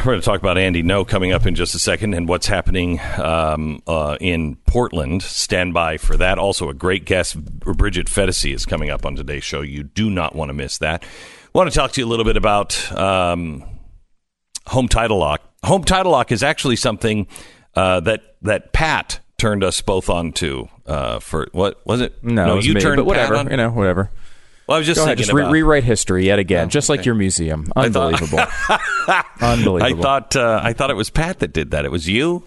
[0.00, 2.46] we're going to talk about Andy Ngo coming up in just a second and what's
[2.46, 5.22] happening um, uh, in Portland.
[5.22, 6.38] Stand by for that.
[6.38, 9.60] Also, a great guest, Bridget Phetasy, is coming up on today's show.
[9.60, 11.02] You do not want to miss that.
[11.02, 13.62] I want to talk to you a little bit about um,
[14.66, 15.42] home title lock.
[15.64, 17.26] Home title lock is actually something
[17.74, 22.24] uh, that that Pat turned us both on to uh, for what was it?
[22.24, 23.50] No, no it you me, turned but whatever.
[23.50, 24.10] You know, whatever.
[24.70, 27.04] Well, I was just Go ahead, just re- rewrite history yet again, oh, just like
[27.04, 27.72] your museum.
[27.74, 28.38] Unbelievable,
[29.40, 29.82] unbelievable.
[29.82, 31.84] I thought uh, I thought it was Pat that did that.
[31.84, 32.44] It was you.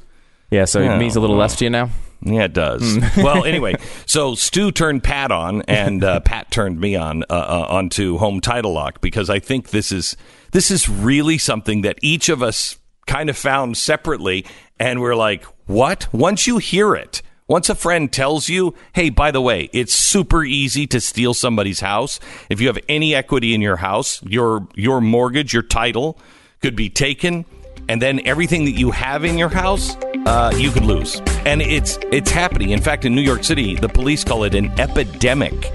[0.50, 1.90] Yeah, so it means a little less to you now.
[2.22, 2.96] Yeah, it does.
[2.96, 3.22] Hmm.
[3.24, 7.66] well, anyway, so Stu turned Pat on, and uh, Pat turned me on uh, uh,
[7.68, 10.16] onto Home Title Lock because I think this is
[10.54, 14.46] this is really something that each of us kind of found separately,
[14.80, 19.32] and we're like, "What?" Once you hear it, once a friend tells you, hey, by
[19.32, 22.20] the way, it's super easy to steal somebody's house.
[22.50, 26.18] If you have any equity in your house, your your mortgage, your title
[26.62, 27.46] could be taken,
[27.90, 31.22] and then everything that you have in your house, uh, you could lose.
[31.46, 32.70] And it's it's happening.
[32.70, 35.72] In fact, in New York City, the police call it an epidemic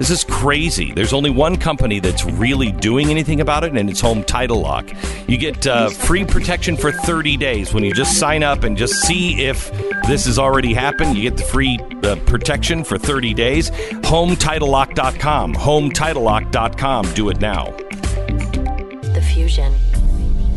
[0.00, 0.92] this is crazy.
[0.94, 4.88] There's only one company that's really doing anything about it, and it's Home Title Lock.
[5.28, 8.94] You get uh, free protection for 30 days when you just sign up and just
[9.02, 9.70] see if
[10.08, 11.18] this has already happened.
[11.18, 13.70] You get the free uh, protection for 30 days.
[13.70, 15.54] HomeTitleLock.com.
[15.54, 17.12] HomeTitleLock.com.
[17.12, 17.66] Do it now.
[17.66, 19.74] The fusion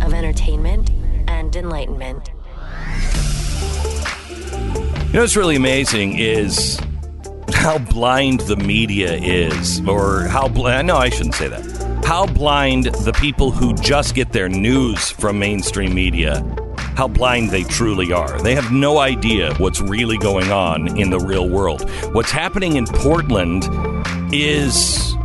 [0.01, 0.89] of entertainment
[1.27, 2.31] and enlightenment.
[5.07, 6.79] You know what's really amazing is
[7.63, 10.87] how blind the media is, or how blind.
[10.87, 12.03] No, I shouldn't say that.
[12.03, 16.43] How blind the people who just get their news from mainstream media,
[16.97, 18.41] how blind they truly are.
[18.41, 21.89] They have no idea what's really going on in the real world.
[22.11, 23.63] What's happening in Portland
[24.33, 25.15] is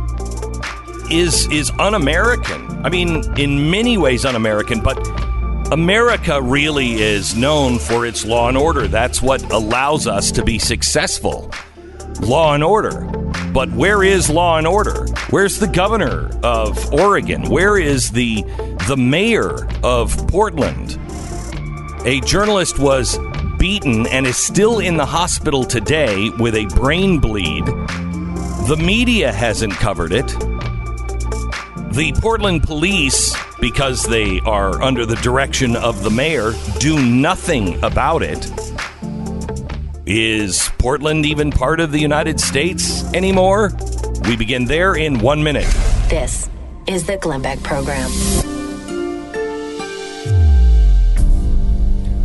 [1.11, 2.85] is is un-American.
[2.85, 4.97] I mean, in many ways un-American, but
[5.73, 8.87] America really is known for its law and order.
[8.87, 11.51] That's what allows us to be successful
[12.21, 13.01] law and order.
[13.53, 15.05] But where is law and order?
[15.29, 17.49] Where's the governor of Oregon?
[17.49, 18.43] Where is the
[18.87, 20.99] the mayor of Portland?
[22.05, 23.17] A journalist was
[23.57, 27.65] beaten and is still in the hospital today with a brain bleed.
[27.65, 30.27] The media hasn't covered it.
[31.91, 38.21] The Portland police, because they are under the direction of the mayor, do nothing about
[38.21, 38.45] it.
[40.11, 43.71] Is Portland even part of the United States anymore?
[44.27, 45.67] We begin there in one minute.
[46.07, 46.49] This
[46.87, 48.09] is the Glenn Beck Program.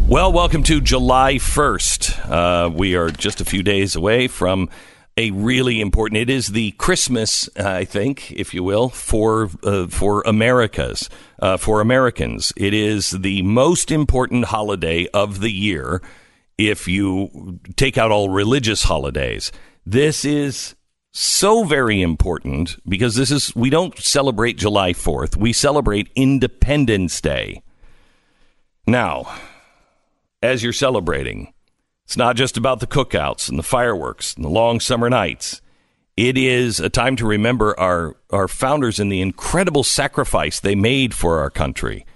[0.09, 2.31] Well, welcome to July 1st.
[2.31, 4.71] Uh, we are just a few days away from
[5.19, 6.22] a really important.
[6.22, 11.83] It is the Christmas, I think, if you will, for uh, for Americas, uh, for
[11.83, 12.51] Americans.
[12.56, 16.01] It is the most important holiday of the year
[16.59, 19.50] if you take out all religious holidays.
[19.84, 20.75] This is
[21.12, 27.62] so very important because this is, we don't celebrate July 4th, we celebrate Independence Day.
[28.87, 29.32] Now,
[30.42, 31.54] as you're celebrating,
[32.04, 35.62] it's not just about the cookouts and the fireworks and the long summer nights.
[36.16, 41.15] It is a time to remember our, our founders and the incredible sacrifice they made
[41.15, 42.06] for our country.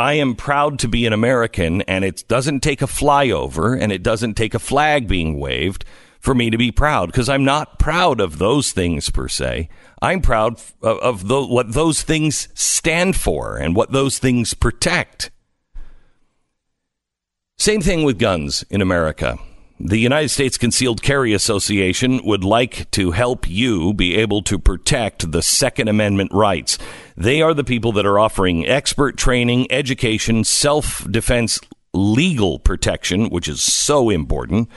[0.00, 4.02] I am proud to be an American, and it doesn't take a flyover and it
[4.02, 5.84] doesn't take a flag being waved
[6.20, 9.68] for me to be proud because I'm not proud of those things per se.
[10.00, 15.30] I'm proud of, the, what those things stand for and what those things protect.
[17.58, 19.38] Same thing with guns in America.
[19.82, 25.32] The United States Concealed Carry Association would like to help you be able to protect
[25.32, 26.78] the Second Amendment rights.
[27.20, 31.60] They are the people that are offering expert training, education, self defense,
[31.92, 34.70] legal protection, which is so important.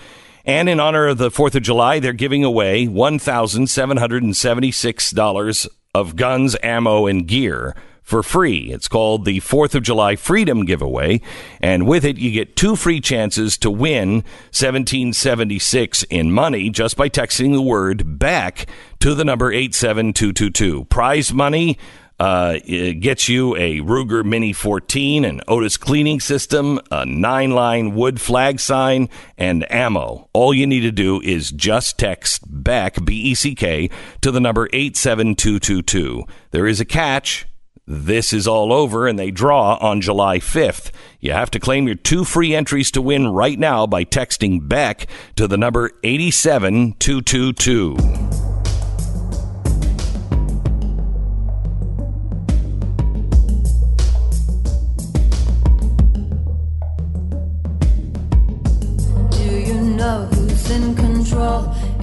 [0.43, 7.07] And in honor of the 4th of July, they're giving away $1,776 of guns, ammo,
[7.07, 8.73] and gear for free.
[8.73, 11.21] It's called the 4th of July Freedom Giveaway.
[11.61, 14.15] And with it, you get two free chances to win
[14.51, 18.67] 1776 in money just by texting the word back
[18.99, 20.83] to the number 87222.
[20.85, 21.77] Prize money.
[22.23, 27.95] Uh, it gets you a Ruger Mini 14, an Otis cleaning system, a nine line
[27.95, 30.29] wood flag sign, and ammo.
[30.31, 33.89] All you need to do is just text BECK, B E C K,
[34.21, 36.23] to the number 87222.
[36.51, 37.45] There is a catch
[37.85, 40.91] this is all over and they draw on July 5th.
[41.19, 45.07] You have to claim your two free entries to win right now by texting Beck
[45.35, 48.42] to the number 87222.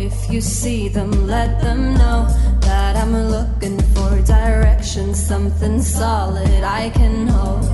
[0.00, 2.26] If you see them, let them know
[2.62, 7.64] that I'm looking for direction, something solid I can hold.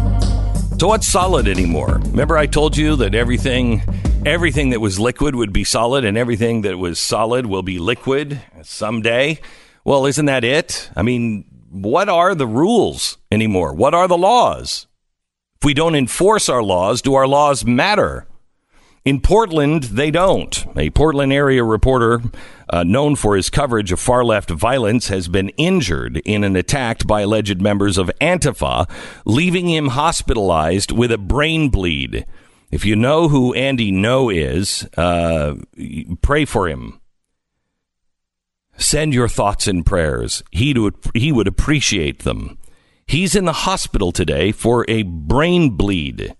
[0.80, 2.00] So what's solid anymore?
[2.06, 3.82] Remember I told you that everything
[4.26, 8.40] everything that was liquid would be solid and everything that was solid will be liquid
[8.62, 9.38] someday?
[9.84, 10.90] Well, isn't that it?
[10.96, 13.72] I mean, what are the rules anymore?
[13.72, 14.88] What are the laws?
[15.60, 18.26] If we don't enforce our laws, do our laws matter?
[19.06, 20.66] In Portland, they don't.
[20.76, 22.20] A Portland area reporter
[22.68, 27.06] uh, known for his coverage of far left violence has been injured in an attack
[27.06, 28.90] by alleged members of Antifa,
[29.24, 32.26] leaving him hospitalized with a brain bleed.
[32.72, 35.54] If you know who Andy Ngo is, uh,
[36.20, 37.00] pray for him.
[38.76, 40.42] Send your thoughts and prayers.
[40.50, 42.58] He would, he would appreciate them.
[43.06, 46.34] He's in the hospital today for a brain bleed.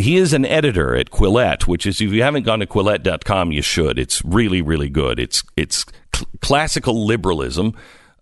[0.00, 3.62] He is an editor at Quillette, which is if you haven't gone to quillette.com, you
[3.62, 3.98] should.
[3.98, 5.18] It's really, really good.
[5.18, 7.74] It's it's cl- classical liberalism.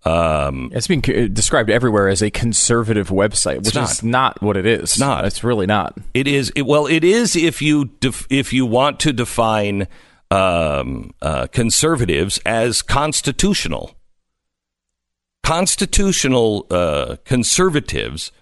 [0.05, 3.91] Um, it's being described everywhere as a conservative website, which not.
[3.91, 4.83] is not what it is.
[4.83, 5.25] It's not.
[5.25, 5.99] It's really not.
[6.15, 6.51] It is.
[6.55, 9.89] It, well, it is if you def, if you want to define
[10.31, 13.95] um, uh, conservatives as constitutional.
[15.43, 18.33] Constitutional uh, conservatives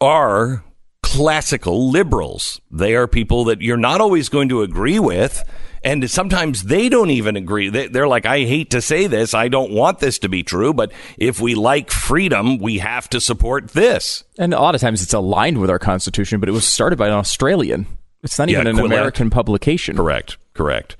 [0.00, 0.64] are
[1.06, 2.60] classical liberals.
[2.68, 5.44] They are people that you're not always going to agree with.
[5.84, 7.68] And sometimes they don't even agree.
[7.68, 9.32] They're like, I hate to say this.
[9.32, 10.74] I don't want this to be true.
[10.74, 14.24] But if we like freedom, we have to support this.
[14.36, 17.06] And a lot of times it's aligned with our Constitution, but it was started by
[17.06, 17.86] an Australian.
[18.24, 19.96] It's not even yeah, an American publication.
[19.96, 20.38] Correct.
[20.54, 20.96] Correct.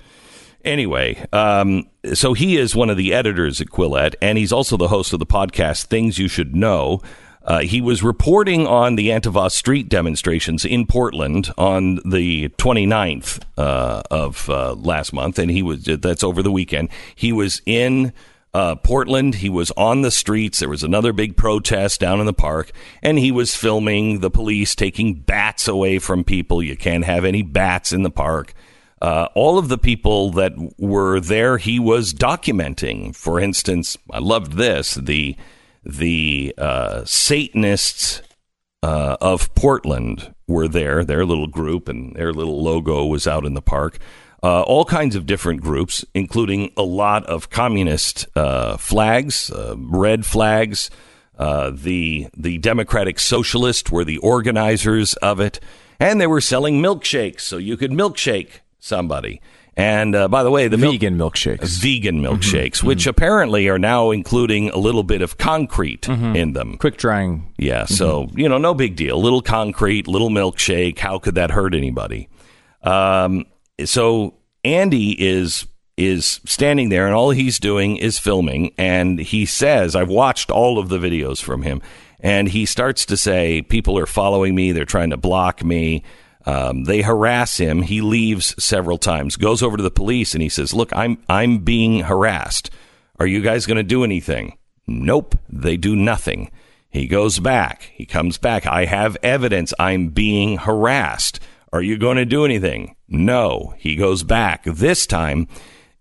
[0.64, 4.88] Anyway, um, so he is one of the editors at Quillette, and he's also the
[4.88, 7.00] host of the podcast Things You Should Know.
[7.46, 14.02] Uh, he was reporting on the Antifa street demonstrations in Portland on the 29th uh,
[14.10, 16.88] of uh, last month, and he was that's over the weekend.
[17.14, 18.12] He was in
[18.52, 19.36] uh, Portland.
[19.36, 20.58] He was on the streets.
[20.58, 24.74] There was another big protest down in the park, and he was filming the police
[24.74, 26.62] taking bats away from people.
[26.62, 28.54] You can't have any bats in the park.
[29.00, 33.14] Uh, all of the people that were there, he was documenting.
[33.14, 35.36] For instance, I loved this the
[35.86, 38.22] the uh, Satanists
[38.82, 43.54] uh, of Portland were there, their little group, and their little logo was out in
[43.54, 43.98] the park.
[44.42, 50.26] Uh, all kinds of different groups, including a lot of communist uh, flags, uh, red
[50.26, 50.90] flags.
[51.38, 55.60] Uh, the the Democratic Socialists were the organizers of it,
[55.98, 59.40] and they were selling milkshakes, so you could milkshake somebody.
[59.76, 62.34] And uh, by the way, the vegan milk- milkshakes, vegan mm-hmm.
[62.34, 62.86] milkshakes, mm-hmm.
[62.86, 63.10] which mm-hmm.
[63.10, 66.34] apparently are now including a little bit of concrete mm-hmm.
[66.34, 67.52] in them, quick drying.
[67.58, 68.38] Yeah, so mm-hmm.
[68.38, 69.20] you know, no big deal.
[69.20, 70.98] Little concrete, little milkshake.
[70.98, 72.30] How could that hurt anybody?
[72.82, 73.44] Um,
[73.84, 74.34] so
[74.64, 75.66] Andy is
[75.98, 78.72] is standing there, and all he's doing is filming.
[78.78, 81.82] And he says, "I've watched all of the videos from him."
[82.20, 84.72] And he starts to say, "People are following me.
[84.72, 86.02] They're trying to block me."
[86.46, 87.82] Um, they harass him.
[87.82, 91.58] He leaves several times, goes over to the police, and he says, "Look, I'm I'm
[91.58, 92.70] being harassed.
[93.18, 94.56] Are you guys going to do anything?"
[94.86, 96.50] Nope, they do nothing.
[96.88, 97.90] He goes back.
[97.94, 98.66] He comes back.
[98.66, 99.74] I have evidence.
[99.78, 101.40] I'm being harassed.
[101.72, 102.94] Are you going to do anything?
[103.08, 103.74] No.
[103.78, 104.62] He goes back.
[104.64, 105.48] This time,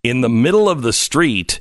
[0.04, 1.60] in the middle of the street,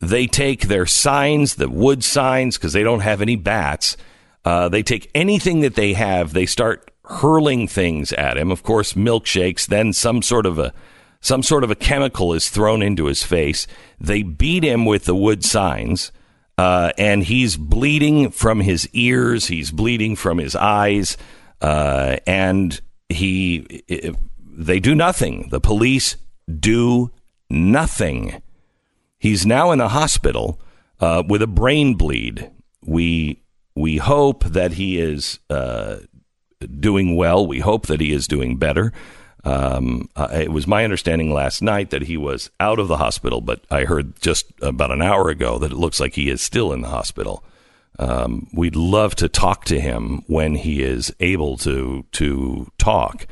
[0.00, 3.96] they take their signs, the wood signs, because they don't have any bats.
[4.44, 6.32] Uh, they take anything that they have.
[6.32, 8.50] They start hurling things at him.
[8.50, 9.66] Of course, milkshakes.
[9.66, 10.72] Then some sort of a
[11.20, 13.66] some sort of a chemical is thrown into his face.
[14.00, 16.12] They beat him with the wood signs,
[16.58, 19.46] uh, and he's bleeding from his ears.
[19.46, 21.16] He's bleeding from his eyes,
[21.60, 23.82] uh, and he
[24.40, 25.48] they do nothing.
[25.50, 26.16] The police
[26.60, 27.10] do
[27.50, 28.42] nothing.
[29.18, 30.60] He's now in the hospital
[31.00, 32.50] uh, with a brain bleed.
[32.82, 33.42] We
[33.74, 35.96] we hope that he is uh,
[36.66, 37.46] doing well.
[37.46, 38.92] We hope that he is doing better.
[39.44, 43.40] Um, uh, it was my understanding last night that he was out of the hospital,
[43.40, 46.72] but I heard just about an hour ago that it looks like he is still
[46.72, 47.44] in the hospital.
[47.98, 53.26] Um, we'd love to talk to him when he is able to to talk.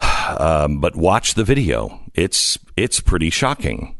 [0.30, 3.96] Um, but watch the video; it's it's pretty shocking.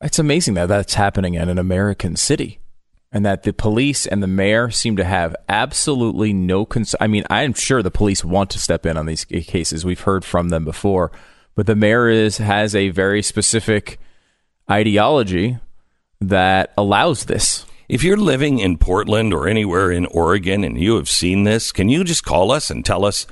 [0.00, 2.60] It's amazing that that's happening in an American city
[3.12, 6.98] and that the police and the mayor seem to have absolutely no concern.
[7.00, 9.84] I mean, I'm sure the police want to step in on these cases.
[9.84, 11.12] We've heard from them before,
[11.54, 13.98] but the mayor is has a very specific
[14.70, 15.58] ideology
[16.20, 17.66] that allows this.
[17.88, 21.90] If you're living in Portland or anywhere in Oregon and you have seen this, can
[21.90, 23.26] you just call us and tell us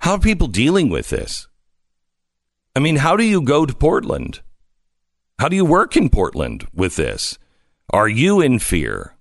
[0.00, 1.48] how are people dealing with this?
[2.76, 4.40] I mean, how do you go to Portland?
[5.40, 7.38] How do you work in Portland with this?
[7.90, 9.14] Are you in fear?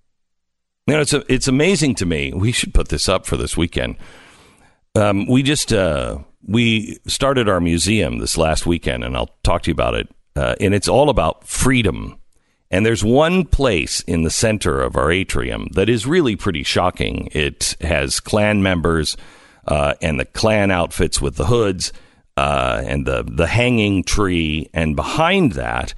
[0.87, 2.33] You know, it's a, it's amazing to me.
[2.33, 3.97] We should put this up for this weekend.
[4.95, 9.69] Um, we just uh, we started our museum this last weekend, and I'll talk to
[9.69, 10.09] you about it.
[10.35, 12.19] Uh, and it's all about freedom.
[12.69, 17.29] And there's one place in the center of our atrium that is really pretty shocking.
[17.31, 19.15] It has Klan members
[19.67, 21.93] uh, and the Klan outfits with the hoods
[22.35, 25.93] uh, and the the hanging tree, and behind that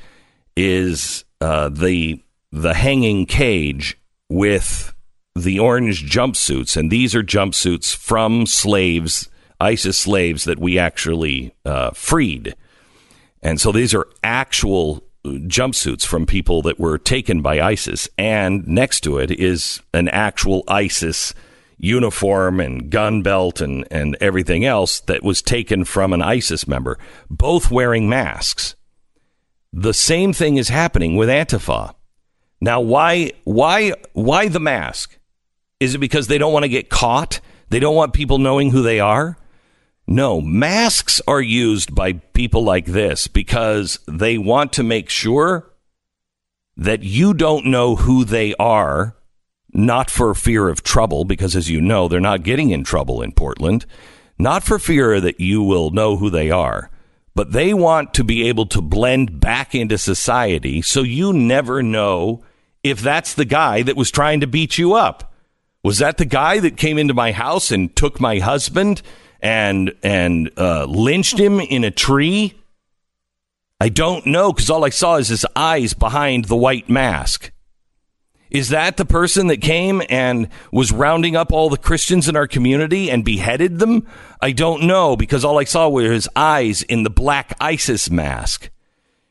[0.56, 2.22] is uh, the
[2.52, 3.98] the hanging cage
[4.30, 4.94] with
[5.36, 9.30] the orange jumpsuits, and these are jumpsuits from slaves,
[9.62, 12.56] ISIS slaves that we actually uh, freed,
[13.42, 19.02] and so these are actual jumpsuits from people that were taken by ISIS, and next
[19.02, 21.34] to it is an actual ISIS
[21.78, 26.98] uniform and gun belt and, and everything else that was taken from an ISIS member,
[27.30, 28.76] both wearing masks.
[29.72, 31.94] The same thing is happening with Antifa.
[32.62, 35.18] Now, why, why, why the mask?
[35.80, 37.40] Is it because they don't want to get caught?
[37.70, 39.38] They don't want people knowing who they are?
[40.08, 45.72] No, masks are used by people like this because they want to make sure
[46.76, 49.16] that you don't know who they are,
[49.72, 53.32] not for fear of trouble, because as you know, they're not getting in trouble in
[53.34, 53.86] Portland,
[54.40, 56.90] not for fear that you will know who they are,
[57.36, 62.44] but they want to be able to blend back into society so you never know
[62.84, 65.34] if that's the guy that was trying to beat you up.
[65.84, 69.02] Was that the guy that came into my house and took my husband
[69.42, 72.56] and and uh, lynched him in a tree?
[73.80, 77.52] I don't know because all I saw is his eyes behind the white mask.
[78.50, 82.48] Is that the person that came and was rounding up all the Christians in our
[82.48, 84.08] community and beheaded them?
[84.42, 88.70] I don't know because all I saw were his eyes in the black ISIS mask.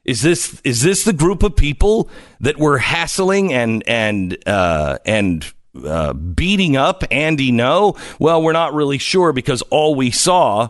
[0.09, 2.09] Is this is this the group of people
[2.41, 5.45] that were hassling and and uh, and
[5.85, 7.99] uh, beating up Andy Ngo?
[8.19, 10.69] Well, we're not really sure because all we saw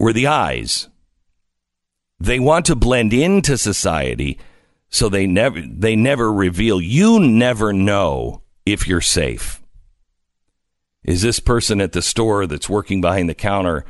[0.00, 0.88] were the eyes.
[2.18, 4.36] They want to blend into society,
[4.88, 6.80] so they never they never reveal.
[6.80, 9.62] You never know if you're safe.
[11.04, 13.84] Is this person at the store that's working behind the counter?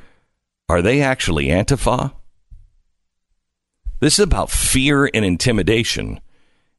[0.69, 2.13] Are they actually Antifa?
[4.03, 6.21] This is about fear and intimidation,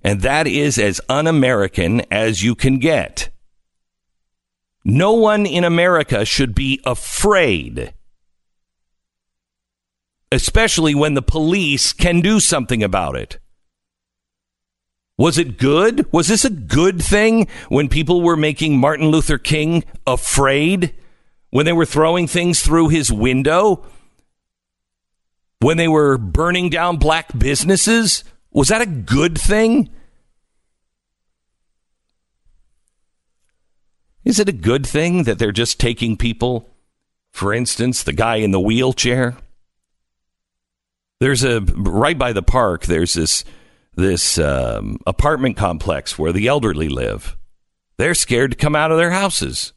[0.03, 3.29] and that is as un American as you can get.
[4.83, 7.93] No one in America should be afraid,
[10.33, 13.39] especially when the police can do something about it.
[15.17, 16.11] Was it good?
[16.11, 20.93] Was this a good thing when people were making Martin Luther King afraid?
[21.51, 23.85] When they were throwing things through his window?
[25.63, 28.23] When they were burning down black businesses?
[28.51, 29.89] Was that a good thing?
[34.25, 36.69] Is it a good thing that they're just taking people?
[37.31, 39.37] For instance, the guy in the wheelchair.
[41.19, 42.85] There's a right by the park.
[42.85, 43.43] There's this
[43.95, 47.37] this um, apartment complex where the elderly live.
[47.97, 49.71] They're scared to come out of their houses.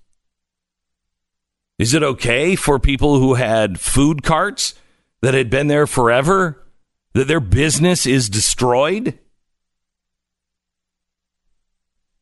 [1.78, 4.74] Is it okay for people who had food carts
[5.22, 6.66] that had been there forever,
[7.12, 9.18] that their business is destroyed?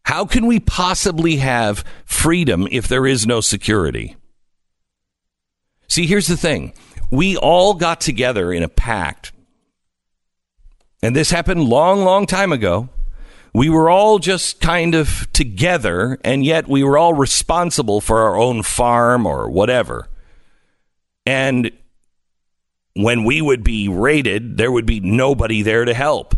[0.04, 4.16] How can we possibly have freedom if there is no security?
[5.88, 6.72] See, here's the thing.
[7.10, 9.32] We all got together in a pact.
[11.02, 12.88] And this happened long, long time ago.
[13.52, 18.36] We were all just kind of together, and yet we were all responsible for our
[18.36, 20.08] own farm or whatever.
[21.24, 21.70] And
[22.94, 26.36] when we would be raided, there would be nobody there to help.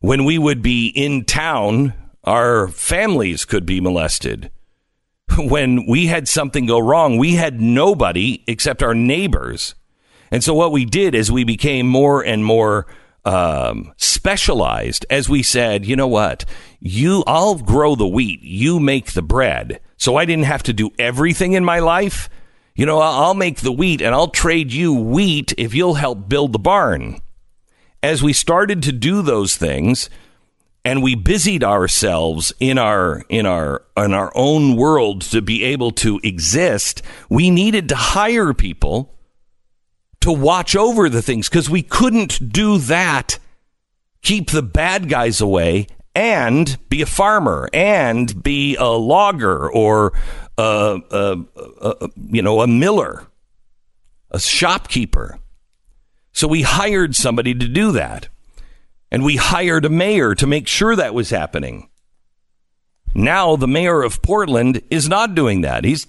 [0.00, 4.50] When we would be in town, our families could be molested.
[5.38, 9.74] When we had something go wrong, we had nobody except our neighbors.
[10.30, 12.86] And so what we did is we became more and more
[13.24, 16.44] um, specialized as we said, you know what?
[16.80, 18.40] You, I'll grow the wheat.
[18.42, 19.80] You make the bread.
[19.96, 22.28] So I didn't have to do everything in my life
[22.78, 26.52] you know, I'll make the wheat and I'll trade you wheat if you'll help build
[26.52, 27.20] the barn.
[28.04, 30.08] As we started to do those things,
[30.84, 35.90] and we busied ourselves in our in our in our own world to be able
[35.90, 39.12] to exist we needed to hire people
[40.20, 43.40] to watch over the things because we couldn't do that
[44.22, 50.12] keep the bad guys away and be a farmer and be a logger or
[50.58, 51.38] a, a,
[51.80, 53.26] a, you know, a miller,
[54.30, 55.38] a shopkeeper.
[56.32, 58.28] So we hired somebody to do that.
[59.10, 61.88] And we hired a mayor to make sure that was happening.
[63.14, 65.84] Now the mayor of Portland is not doing that.
[65.84, 66.06] He's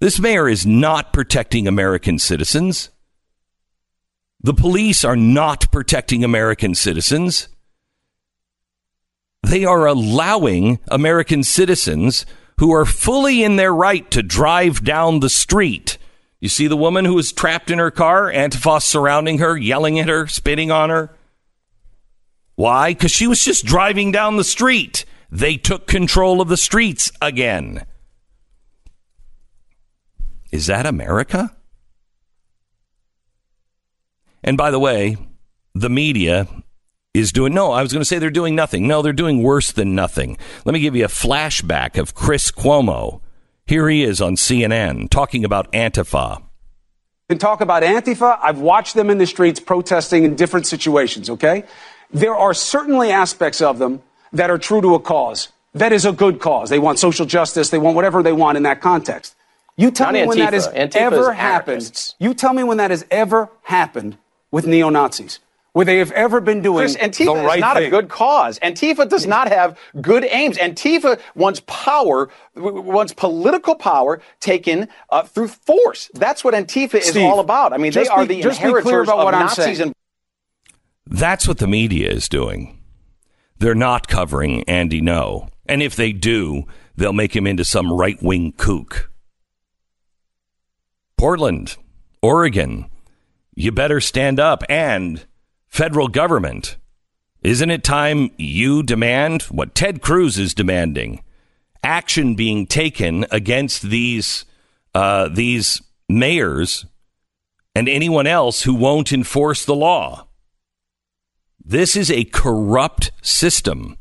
[0.00, 2.90] this mayor is not protecting American citizens.
[4.42, 7.48] The police are not protecting American citizens.
[9.42, 12.26] They are allowing American citizens
[12.58, 15.98] who are fully in their right to drive down the street.
[16.40, 20.08] You see the woman who was trapped in her car, Antifa surrounding her, yelling at
[20.08, 21.16] her, spitting on her?
[22.54, 22.92] Why?
[22.92, 25.04] Because she was just driving down the street.
[25.30, 27.84] They took control of the streets again.
[30.52, 31.56] Is that America?
[34.44, 35.16] And by the way,
[35.74, 36.46] the media
[37.14, 38.88] is doing no, I was going to say they're doing nothing.
[38.88, 40.36] No, they're doing worse than nothing.
[40.64, 43.20] Let me give you a flashback of Chris Cuomo.
[43.66, 46.42] Here he is on CNN talking about Antifa.
[47.30, 48.38] And talk about Antifa.
[48.42, 51.64] I've watched them in the streets protesting in different situations, okay?
[52.12, 54.02] There are certainly aspects of them
[54.32, 55.48] that are true to a cause.
[55.72, 56.68] That is a good cause.
[56.68, 57.70] They want social justice.
[57.70, 59.34] They want whatever they want in that context.
[59.76, 60.26] You tell Not me Antifa.
[60.26, 62.14] when that has Antifa ever happened.
[62.18, 64.18] You tell me when that has ever happened
[64.50, 65.40] with neo Nazis,
[65.74, 67.88] where they have ever been doing Chris, Antifa the right is not thing.
[67.88, 68.60] a good cause.
[68.60, 70.56] Antifa does not have good aims.
[70.56, 76.10] Antifa wants power, wants political power taken uh, through force.
[76.14, 77.72] That's what Antifa is Steve, all about.
[77.72, 79.80] I mean, they are be- the just be clear inheritors about of what I'm Nazis
[79.80, 79.92] and
[81.06, 82.80] That's what the media is doing.
[83.58, 85.48] They're not covering Andy Ngo.
[85.66, 86.64] And if they do,
[86.94, 89.10] they'll make him into some right wing kook.
[91.18, 91.76] Portland,
[92.22, 92.88] Oregon,
[93.56, 94.62] you better stand up.
[94.68, 95.26] And
[95.74, 96.76] federal government,
[97.42, 101.20] isn't it time you demand what Ted Cruz is demanding?
[101.82, 104.44] Action being taken against these
[104.94, 106.86] uh, these mayors
[107.74, 110.28] and anyone else who won't enforce the law.
[111.64, 113.98] This is a corrupt system.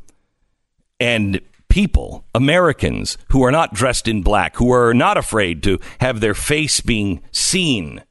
[0.99, 6.19] And people, Americans, who are not dressed in black, who are not afraid to have
[6.19, 8.03] their face being seen,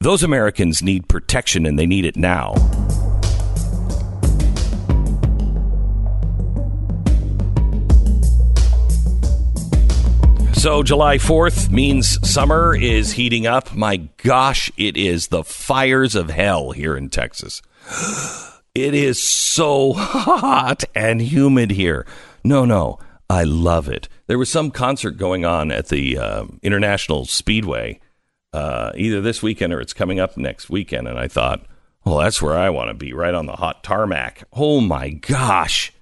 [0.00, 2.54] those Americans need protection and they need it now.
[10.52, 13.74] So, July 4th means summer is heating up.
[13.74, 17.62] My gosh, it is the fires of hell here in Texas.
[18.74, 22.06] It is so hot and humid here.
[22.44, 24.08] No, no, I love it.
[24.28, 27.98] There was some concert going on at the uh, International Speedway
[28.52, 31.08] uh, either this weekend or it's coming up next weekend.
[31.08, 31.64] And I thought,
[32.04, 34.44] well, that's where I want to be, right on the hot tarmac.
[34.52, 35.92] Oh my gosh,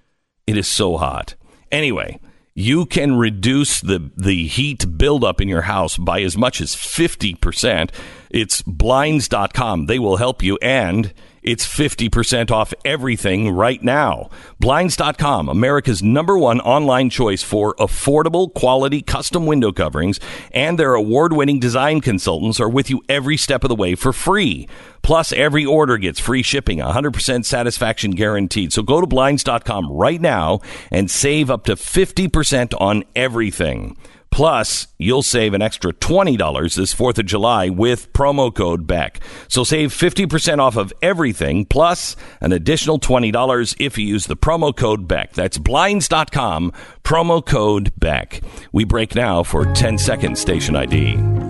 [0.46, 1.35] it is so hot.
[1.72, 2.20] Anyway,
[2.54, 7.90] you can reduce the, the heat buildup in your house by as much as 50%.
[8.30, 9.87] It's blinds.com.
[9.87, 11.12] They will help you and
[11.46, 14.28] it's 50% off everything right now.
[14.59, 20.18] Blinds.com, America's number one online choice for affordable, quality custom window coverings,
[20.52, 24.12] and their award winning design consultants are with you every step of the way for
[24.12, 24.68] free.
[25.02, 28.72] Plus, every order gets free shipping, 100% satisfaction guaranteed.
[28.72, 33.96] So go to Blinds.com right now and save up to 50% on everything.
[34.37, 39.18] Plus, you'll save an extra $20 this 4th of July with promo code BECK.
[39.49, 44.77] So save 50% off of everything, plus an additional $20 if you use the promo
[44.77, 45.33] code BECK.
[45.33, 46.70] That's blinds.com,
[47.03, 48.42] promo code BECK.
[48.72, 51.45] We break now for 10 seconds station ID.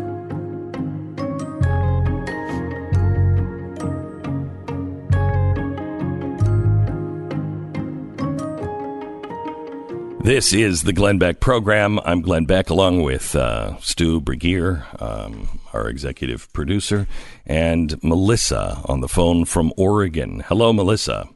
[10.26, 12.00] This is the Glenn Beck program.
[12.04, 17.06] I'm Glenn Beck, along with uh, Stu Burguiere, um, our executive producer,
[17.46, 20.40] and Melissa on the phone from Oregon.
[20.48, 21.28] Hello, Melissa.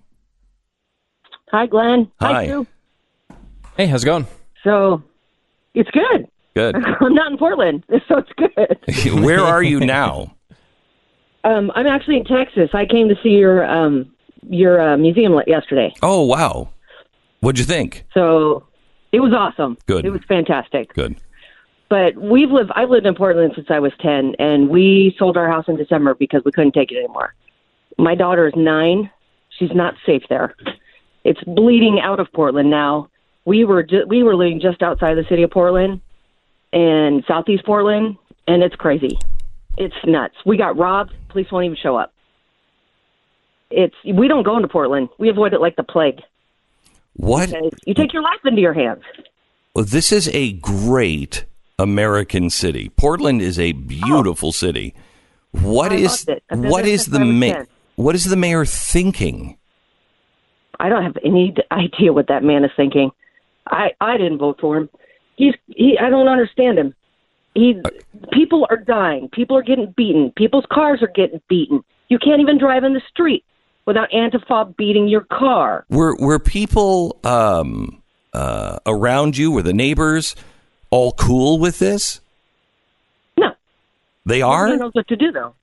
[1.53, 2.11] Hi, Glenn.
[2.21, 2.47] Hi.
[2.47, 2.67] Stu.
[3.77, 4.27] Hey, how's it going?
[4.65, 5.05] So,
[5.75, 6.27] it's good.
[6.57, 6.75] Good.
[7.01, 9.23] I'm not in Portland, so it's good.
[9.25, 10.35] Where are you now?
[11.45, 12.71] Um, I'm actually in Texas.
[12.75, 14.13] I came to see your um,
[14.49, 16.71] your uh, museum yesterday, Oh, wow.
[17.39, 18.05] What'd you think?
[18.13, 18.67] so
[19.13, 19.77] it was awesome.
[19.87, 20.05] Good.
[20.05, 20.93] It was fantastic.
[20.95, 21.17] Good.
[21.89, 22.71] But we've lived.
[22.77, 26.15] I've lived in Portland since I was ten, and we sold our house in December
[26.15, 27.35] because we couldn't take it anymore.
[27.99, 29.11] My daughter is nine.
[29.59, 30.55] She's not safe there.
[31.25, 33.09] It's bleeding out of Portland now.
[33.45, 36.01] We were ju- we were living just outside the city of Portland,
[36.73, 39.19] and southeast Portland, and it's crazy.
[39.77, 40.35] It's nuts.
[40.47, 41.13] We got robbed.
[41.29, 42.13] Police won't even show up.
[43.71, 45.09] It's we don't go into Portland.
[45.19, 46.21] We avoid it like the plague.
[47.21, 47.53] What?
[47.87, 49.03] You take your life into your hands.
[49.75, 51.45] Well, this is a great
[51.79, 52.89] American city.
[52.97, 54.95] Portland is a beautiful city.
[55.53, 56.45] What I is loved it.
[56.51, 57.65] I've been what is the I ma-
[57.97, 59.59] what is the mayor thinking?
[60.79, 63.11] I don't have any idea what that man is thinking.
[63.67, 64.89] I I didn't vote for him.
[65.37, 65.99] He's he.
[65.99, 66.95] I don't understand him.
[67.55, 67.91] He uh,
[68.33, 69.29] people are dying.
[69.29, 70.33] People are getting beaten.
[70.37, 71.85] People's cars are getting beaten.
[72.09, 73.45] You can't even drive in the street
[73.87, 75.85] without Antifa beating your car.
[75.89, 79.51] Were were people um, uh, around you?
[79.51, 80.35] Were the neighbors
[80.91, 82.21] all cool with this?
[83.37, 83.53] No,
[84.27, 84.67] They are.
[84.67, 85.55] nobody knows what to do though.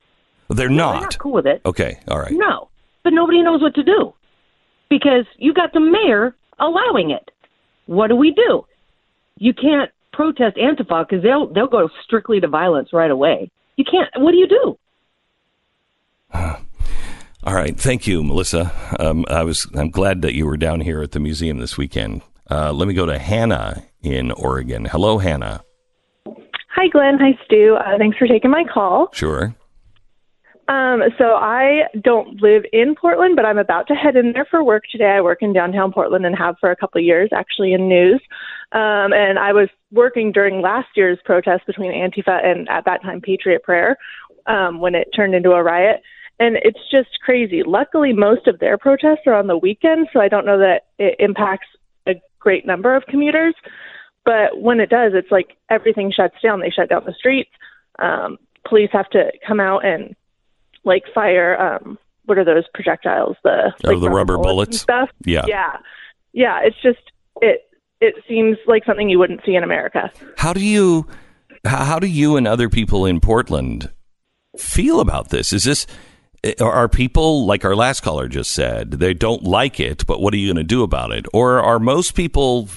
[0.48, 1.02] They're They're not.
[1.02, 1.60] not cool with it.
[1.66, 1.98] Okay.
[2.08, 2.32] All right.
[2.32, 2.68] No,
[3.04, 4.14] but nobody knows what to do
[4.88, 7.30] because you got the mayor allowing it.
[7.86, 8.64] What do we do?
[9.38, 13.50] You can't protest Antifa because they'll they'll go strictly to violence right away.
[13.76, 14.08] You can't.
[14.16, 14.78] What do you do?
[17.48, 17.74] All right.
[17.74, 18.70] Thank you, Melissa.
[19.00, 19.66] Um, I was.
[19.74, 22.20] I'm glad that you were down here at the museum this weekend.
[22.50, 24.84] Uh, let me go to Hannah in Oregon.
[24.84, 25.64] Hello, Hannah.
[26.26, 27.16] Hi, Glenn.
[27.18, 27.78] Hi, Stu.
[27.80, 29.08] Uh, thanks for taking my call.
[29.14, 29.54] Sure.
[30.68, 34.62] Um, so I don't live in Portland, but I'm about to head in there for
[34.62, 35.12] work today.
[35.16, 38.20] I work in downtown Portland and have for a couple of years, actually in news.
[38.72, 43.22] Um, and I was working during last year's protest between Antifa and at that time
[43.22, 43.96] Patriot Prayer
[44.44, 46.02] um, when it turned into a riot.
[46.40, 47.62] And it's just crazy.
[47.64, 51.16] Luckily, most of their protests are on the weekend, so I don't know that it
[51.18, 51.66] impacts
[52.06, 53.54] a great number of commuters.
[54.24, 56.60] But when it does, it's like everything shuts down.
[56.60, 57.50] They shut down the streets.
[57.98, 60.14] Um, police have to come out and
[60.84, 61.60] like fire.
[61.60, 63.36] Um, what are those projectiles?
[63.42, 64.78] The Oh, like the rubber and bullets?
[64.80, 65.10] stuff.
[65.24, 65.44] Yeah.
[65.48, 65.78] yeah,
[66.32, 66.60] yeah.
[66.62, 66.98] It's just
[67.40, 67.62] it.
[68.00, 70.12] It seems like something you wouldn't see in America.
[70.36, 71.06] How do you?
[71.64, 73.90] How do you and other people in Portland
[74.56, 75.52] feel about this?
[75.52, 75.86] Is this?
[76.60, 78.92] Are people like our last caller just said?
[78.92, 81.26] They don't like it, but what are you going to do about it?
[81.32, 82.68] Or are most people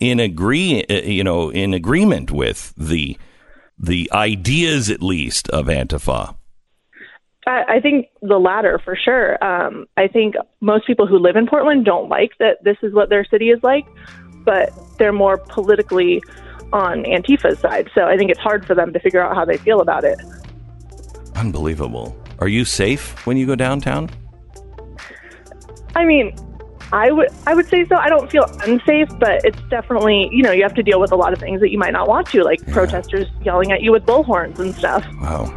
[0.00, 0.84] in agree?
[0.84, 3.18] uh, You know, in agreement with the
[3.78, 6.36] the ideas, at least, of Antifa.
[7.46, 9.42] I, I think the latter for sure.
[9.44, 13.08] Um, I think most people who live in Portland don't like that this is what
[13.08, 13.86] their city is like,
[14.44, 16.22] but they're more politically
[16.72, 17.90] on Antifa's side.
[17.94, 20.18] So I think it's hard for them to figure out how they feel about it.
[21.34, 22.16] Unbelievable.
[22.42, 24.10] Are you safe when you go downtown?
[25.94, 26.34] I mean,
[26.90, 27.94] I would I would say so.
[27.94, 31.14] I don't feel unsafe, but it's definitely you know you have to deal with a
[31.14, 34.04] lot of things that you might not want to, like protesters yelling at you with
[34.04, 35.06] bullhorns and stuff.
[35.20, 35.54] Wow.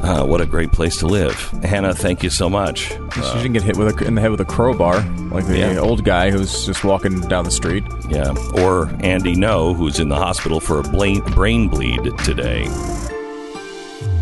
[0.00, 1.34] Uh, what a great place to live.
[1.64, 2.88] Hannah, thank you so much.
[3.12, 5.76] She didn't get hit with a, in the head with a crowbar like the Yeah.
[5.80, 7.84] old guy who's just walking down the street.
[8.08, 8.32] Yeah.
[8.54, 12.62] Or Andy Ngo, who's in the hospital for a brain, brain bleed today.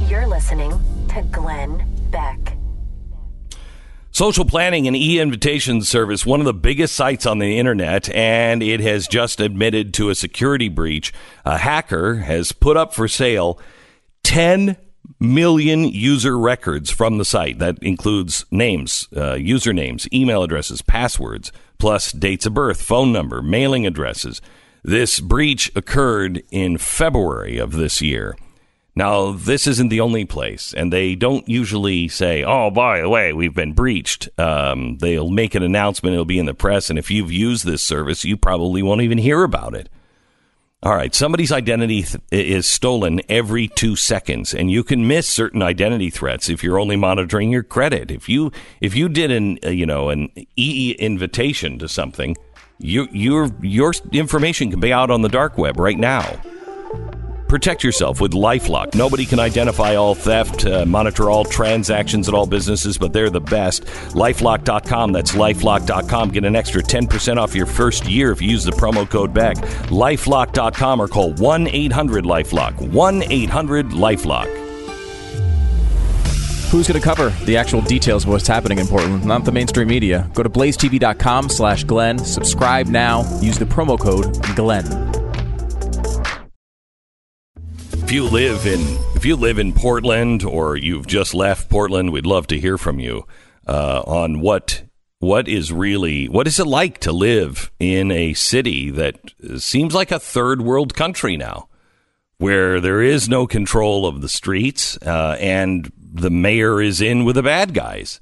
[0.08, 0.72] You're listening
[1.18, 2.56] to Glenn Beck.
[4.12, 8.62] Social planning and e invitation service, one of the biggest sites on the internet, and
[8.62, 11.12] it has just admitted to a security breach.
[11.44, 13.60] A hacker has put up for sale
[14.22, 14.76] 10
[15.18, 17.58] million user records from the site.
[17.58, 23.86] That includes names, uh, usernames, email addresses, passwords, plus dates of birth, phone number, mailing
[23.86, 24.40] addresses.
[24.84, 28.36] This breach occurred in February of this year.
[28.98, 33.32] Now, this isn't the only place, and they don't usually say, oh, by the way,
[33.32, 34.28] we've been breached.
[34.36, 37.80] Um, they'll make an announcement, it'll be in the press, and if you've used this
[37.80, 39.88] service, you probably won't even hear about it.
[40.82, 45.62] All right, somebody's identity th- is stolen every two seconds, and you can miss certain
[45.62, 48.10] identity threats if you're only monitoring your credit.
[48.10, 52.36] If you if you did an uh, you know an e invitation to something,
[52.78, 56.40] you your your information can be out on the dark web right now.
[57.48, 58.94] Protect yourself with LifeLock.
[58.94, 63.40] Nobody can identify all theft, uh, monitor all transactions at all businesses, but they're the
[63.40, 63.84] best.
[64.12, 65.12] LifeLock.com.
[65.12, 66.28] That's LifeLock.com.
[66.30, 69.56] Get an extra 10% off your first year if you use the promo code BECK.
[69.88, 72.92] LifeLock.com or call 1 800 LifeLock.
[72.92, 74.68] 1 800 LifeLock.
[76.70, 79.24] Who's going to cover the actual details of what's happening in Portland?
[79.24, 80.30] Not the mainstream media.
[80.34, 82.18] Go to blazetv.com slash Glenn.
[82.18, 83.20] Subscribe now.
[83.40, 85.27] Use the promo code Glenn.
[88.08, 88.80] If you live in
[89.16, 92.98] if you live in Portland or you've just left Portland, we'd love to hear from
[92.98, 93.26] you
[93.66, 94.82] uh, on what
[95.18, 99.20] what is really what is it like to live in a city that
[99.58, 101.68] seems like a third world country now,
[102.38, 107.36] where there is no control of the streets uh, and the mayor is in with
[107.36, 108.20] the bad guys.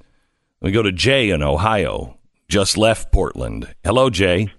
[0.61, 2.17] We go to Jay in Ohio,
[2.49, 3.73] just left Portland.
[3.85, 4.51] Hello, Jay.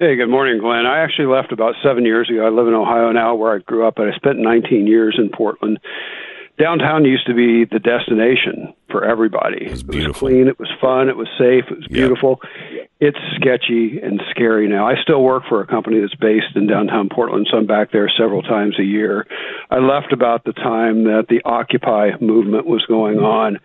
[0.00, 0.86] Hey, good morning, Glenn.
[0.86, 2.44] I actually left about seven years ago.
[2.44, 5.30] I live in Ohio now, where I grew up, but I spent 19 years in
[5.30, 5.78] Portland.
[6.58, 9.66] downtown used to be the destination for everybody.
[9.66, 10.26] It was It beautiful.
[10.28, 10.46] was clean.
[10.48, 11.08] It was fun.
[11.08, 11.64] It was safe.
[11.70, 12.40] It was beautiful.
[13.00, 14.86] It's sketchy and scary now.
[14.86, 18.08] I still work for a company that's based in downtown Portland, so I'm back there
[18.16, 19.26] several times a year.
[19.70, 23.58] I left about the time that the Occupy movement was going on,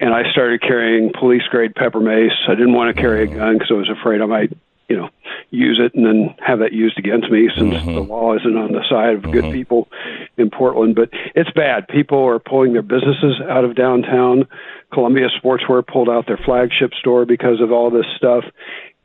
[0.00, 2.32] and I started carrying police grade pepper mace.
[2.48, 4.52] I didn't want to carry a gun because I was afraid I might,
[4.88, 5.08] you know,
[5.50, 8.84] use it and then have that used against me since the law isn't on the
[8.88, 9.88] side of good people
[10.36, 10.94] in Portland.
[10.94, 11.88] But it's bad.
[11.88, 14.46] People are pulling their businesses out of downtown.
[14.92, 18.44] Columbia Sportswear pulled out their flagship store because of all this stuff.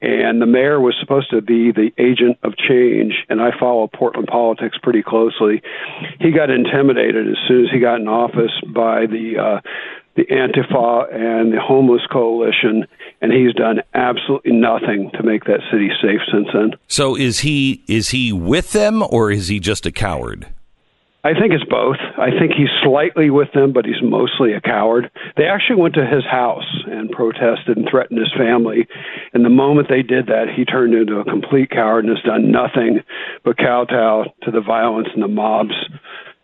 [0.03, 4.27] And the mayor was supposed to be the agent of change, and I follow Portland
[4.27, 5.61] politics pretty closely.
[6.19, 9.61] He got intimidated as soon as he got in office by the uh,
[10.15, 12.85] the Antifa and the homeless coalition,
[13.21, 16.71] and he's done absolutely nothing to make that city safe since then.
[16.87, 20.47] So is he is he with them or is he just a coward?
[21.23, 21.97] I think it's both.
[22.17, 25.11] I think he's slightly with them, but he's mostly a coward.
[25.37, 28.87] They actually went to his house and protested and threatened his family.
[29.31, 32.51] And the moment they did that, he turned into a complete coward and has done
[32.51, 33.01] nothing
[33.43, 35.75] but kowtow to the violence and the mobs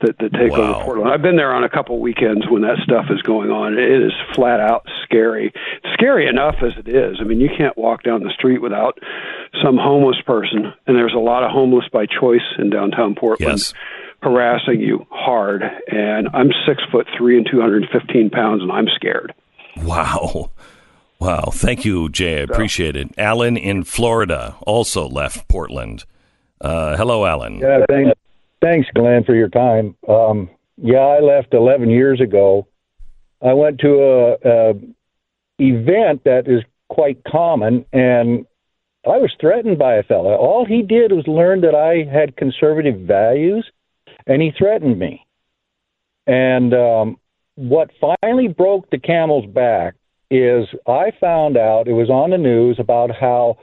[0.02, 0.76] that, that take Wow.
[0.76, 1.12] over Portland.
[1.12, 3.74] I've been there on a couple weekends when that stuff is going on.
[3.78, 5.52] It is flat out scary.
[5.94, 7.18] Scary enough as it is.
[7.20, 9.00] I mean, you can't walk down the street without
[9.64, 13.74] some homeless person, and there's a lot of homeless by choice in downtown Portland Yes.
[14.22, 15.64] harassing you hard.
[15.88, 19.34] And I'm six foot three and 215 pounds, and I'm scared.
[19.84, 20.52] Wow.
[21.20, 21.50] Wow.
[21.52, 22.38] Thank you, Jay.
[22.40, 23.10] I appreciate it.
[23.18, 26.04] Alan in Florida also left Portland.
[26.62, 27.58] Uh, hello, Alan.
[27.60, 28.12] Yeah, thanks,
[28.62, 29.96] thanks, Glenn, for your time.
[30.08, 32.68] Um, yeah, I left 11 years ago.
[33.42, 34.74] I went to a, a
[35.60, 38.46] event that is quite common, and
[39.06, 40.36] I was threatened by a fella.
[40.36, 43.66] All he did was learn that I had conservative values,
[44.26, 45.26] and he threatened me.
[46.26, 47.18] And um,
[47.56, 49.96] what finally broke the camel's back
[50.30, 53.58] is I found out it was on the news about how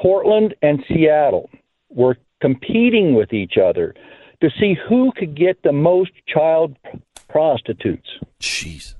[0.00, 1.50] Portland and Seattle
[1.90, 3.94] were competing with each other
[4.40, 6.76] to see who could get the most child
[7.28, 8.08] prostitutes.
[8.38, 8.94] Jesus.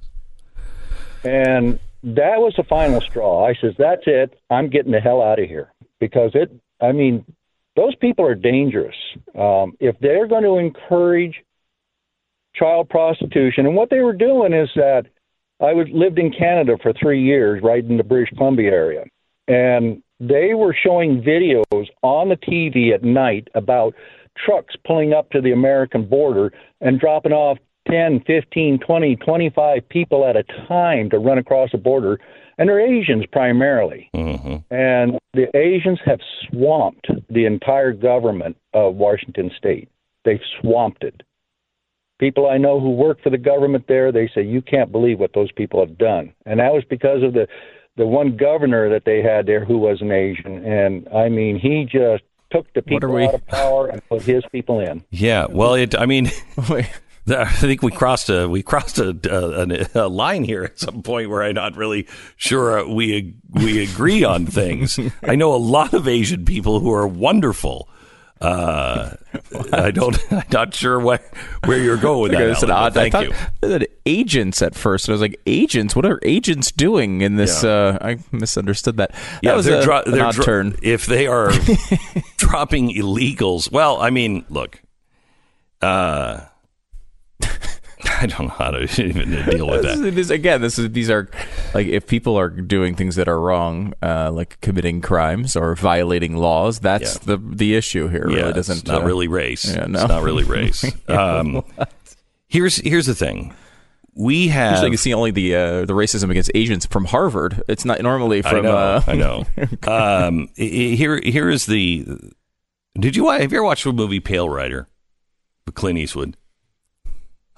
[1.24, 3.46] And that was the final straw.
[3.46, 4.38] I says, "That's it.
[4.50, 7.24] I'm getting the hell out of here." Because it, I mean,
[7.76, 8.96] those people are dangerous.
[9.36, 11.42] Um, if they're going to encourage
[12.54, 15.06] child prostitution, and what they were doing is that
[15.60, 19.04] I was lived in Canada for three years, right in the British Columbia area,
[19.48, 23.94] and they were showing videos on the TV at night about
[24.44, 27.58] trucks pulling up to the American border and dropping off
[27.90, 32.20] 10, 15, 20, 25 people at a time to run across the border.
[32.58, 34.10] And they're Asians primarily.
[34.14, 39.88] hmm And the Asians have swamped the entire government of Washington state.
[40.24, 41.22] They've swamped it.
[42.18, 45.34] People I know who work for the government there, they say you can't believe what
[45.34, 46.34] those people have done.
[46.46, 47.46] And that was because of the
[47.96, 50.64] the one governor that they had there who was an Asian.
[50.64, 54.44] And I mean, he just took the people we- out of power and put his
[54.52, 55.04] people in.
[55.10, 55.46] Yeah.
[55.48, 55.94] Well, it.
[55.94, 56.30] I mean,
[57.28, 61.28] I think we crossed a we crossed a, a, a line here at some point
[61.28, 62.06] where I'm not really
[62.36, 64.98] sure we we agree on things.
[65.22, 67.88] I know a lot of Asian people who are wonderful.
[68.40, 69.16] Uh,
[69.72, 70.16] I don't.
[70.32, 71.22] I'm not sure what
[71.64, 72.42] where you're going with that.
[72.42, 72.94] It's an Alan, odd.
[72.94, 73.68] but I thank thought you.
[73.68, 75.96] that agents at first, and I was like, agents?
[75.96, 77.64] What are agents doing in this?
[77.64, 79.12] Uh, I misunderstood that.
[79.42, 80.76] Yeah, was they're a, dro- they're odd dro- turn.
[80.82, 81.50] If they are
[82.36, 84.80] dropping illegals, well, I mean, look,
[85.82, 86.42] uh,
[88.22, 89.98] I don't know how to even deal with that.
[90.06, 91.28] It is- again, this is these are
[91.74, 96.36] like if people are doing things that are wrong, uh, like committing crimes or violating
[96.36, 96.80] laws.
[96.80, 97.36] That's Yeah.
[97.36, 98.28] the the issue here.
[98.30, 99.64] yeah, really doesn't it's not uh, really race.
[99.74, 100.00] yeah, no.
[100.00, 100.84] It's not really race.
[101.08, 101.64] Um,
[102.48, 103.54] here's here's the thing.
[104.14, 107.62] We have Usually, you can see only the uh, the racism against Asians from Harvard.
[107.68, 108.56] It's not normally from.
[108.56, 108.76] I know.
[108.76, 109.46] uh, I know.
[109.86, 112.04] Um, here, here is the.
[112.98, 114.88] Did you have you ever watched the movie Pale Rider
[115.66, 116.36] with Clint Eastwood?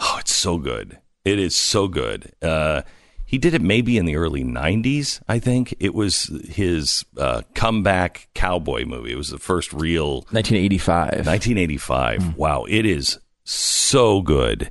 [0.01, 0.99] Oh, it's so good.
[1.25, 2.33] It is so good.
[2.43, 2.83] Uh,
[3.27, 5.21] he did it maybe in the early '90s.
[5.29, 9.13] I think it was his uh, comeback cowboy movie.
[9.13, 11.27] It was the first real 1985.
[11.27, 12.37] 1985.
[12.37, 14.71] Wow, it is so good.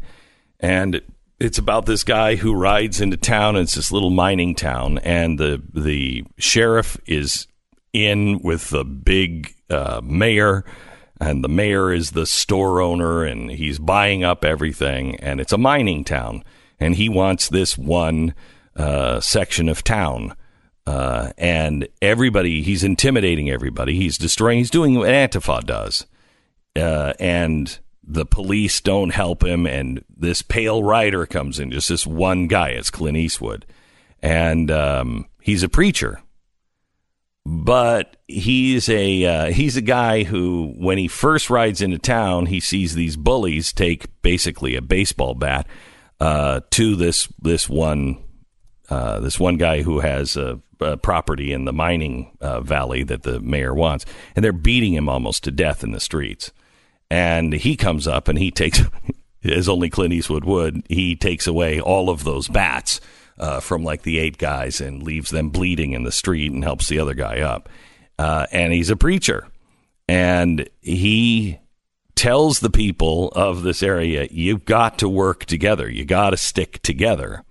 [0.60, 1.02] And
[1.40, 3.56] it's about this guy who rides into town.
[3.56, 7.48] It's this little mining town, and the the sheriff is
[7.94, 10.66] in with the big uh, mayor,
[11.20, 15.16] and the mayor is the store owner, and he's buying up everything.
[15.18, 16.44] And it's a mining town,
[16.80, 18.34] and he wants this one
[18.76, 20.36] uh, section of town.
[20.88, 23.96] Uh, and everybody, he's intimidating everybody.
[23.96, 24.58] He's destroying.
[24.58, 26.06] He's doing what Antifa does
[26.76, 32.08] uh, and the police don't help him, and this pale rider comes in, just this
[32.08, 32.70] one guy.
[32.70, 33.66] It's Clint Eastwood,
[34.22, 36.22] and um, he's a preacher,
[37.52, 42.60] but he's a uh, he's a guy who, when he first rides into town, he
[42.60, 45.66] sees these bullies take basically a baseball bat
[46.20, 48.24] uh, to this this one
[48.88, 53.24] uh, this one guy who has a, a property in the mining uh, valley that
[53.24, 56.52] the mayor wants, and they're beating him almost to death in the streets.
[57.10, 58.80] And he comes up and he takes,
[59.44, 63.02] as only Clint Eastwood would, he takes away all of those bats
[63.40, 66.88] uh, from like the eight guys and leaves them bleeding in the street and helps
[66.88, 67.70] the other guy up.
[68.18, 69.48] Uh, and he's a preacher,
[70.08, 71.60] and he
[72.16, 75.90] tells the people of this area, you've got to work together.
[75.90, 77.46] You got to stick together.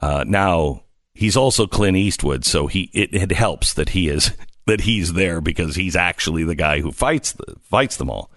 [0.00, 0.82] Uh, now
[1.14, 4.32] he's also Clint Eastwood, so he it, it helps that he is
[4.66, 8.32] that he's there because he's actually the guy who fights the, fights them all.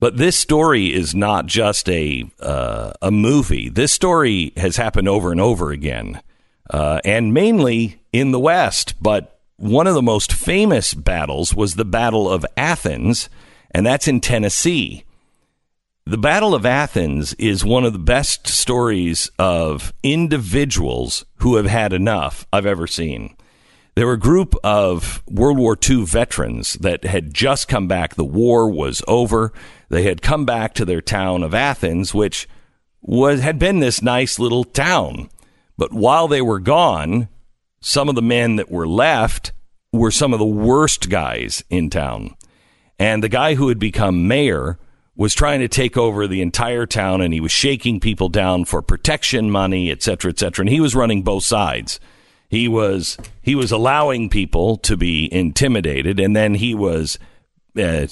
[0.00, 3.68] But this story is not just a uh, a movie.
[3.68, 6.22] This story has happened over and over again,
[6.70, 8.94] uh, and mainly in the West.
[9.00, 13.28] But one of the most famous battles was the Battle of Athens,
[13.72, 15.04] and that's in Tennessee.
[16.06, 21.92] The Battle of Athens is one of the best stories of individuals who have had
[21.92, 23.36] enough I've ever seen.
[23.94, 28.14] There were a group of World War II veterans that had just come back.
[28.14, 29.52] The war was over.
[29.88, 32.48] They had come back to their town of Athens, which
[33.00, 35.30] was had been this nice little town.
[35.76, 37.28] But while they were gone,
[37.80, 39.52] some of the men that were left
[39.92, 42.34] were some of the worst guys in town.
[42.98, 44.78] And the guy who had become mayor
[45.16, 48.82] was trying to take over the entire town and he was shaking people down for
[48.82, 50.64] protection money, et cetera, et cetera.
[50.64, 51.98] And he was running both sides
[52.48, 57.18] he was he was allowing people to be intimidated, and then he was
[57.76, 58.06] uh,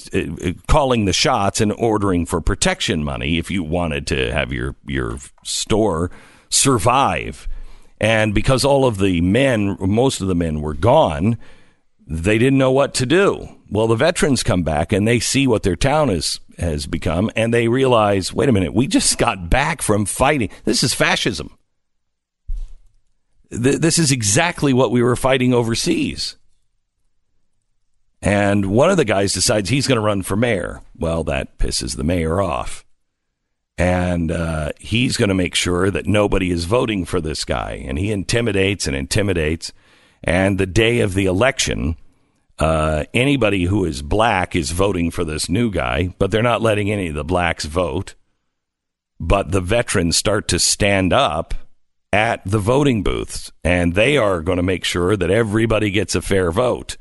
[0.67, 5.17] calling the shots and ordering for protection money if you wanted to have your your
[5.43, 6.11] store
[6.49, 7.47] survive.
[7.99, 11.37] And because all of the men, most of the men were gone,
[12.05, 13.49] they didn't know what to do.
[13.69, 17.53] Well, the veterans come back and they see what their town is has become, and
[17.53, 20.49] they realize, wait a minute, we just got back from fighting.
[20.65, 21.55] This is fascism.
[23.51, 26.35] Th- this is exactly what we were fighting overseas.
[28.21, 30.81] And one of the guys decides he's going to run for mayor.
[30.97, 32.83] Well, that pisses the mayor off.
[33.77, 37.83] And uh, he's going to make sure that nobody is voting for this guy.
[37.87, 39.71] And he intimidates and intimidates.
[40.23, 41.95] And the day of the election,
[42.57, 46.89] uh, anybody who is black is voting for this new guy, but they're not letting
[46.89, 48.15] any of the blacks vote.
[49.19, 51.53] But the veterans start to stand up
[52.11, 56.21] at the voting booths, and they are going to make sure that everybody gets a
[56.21, 56.97] fair vote.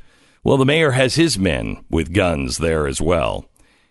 [0.46, 3.46] Well, the mayor has his men with guns there as well.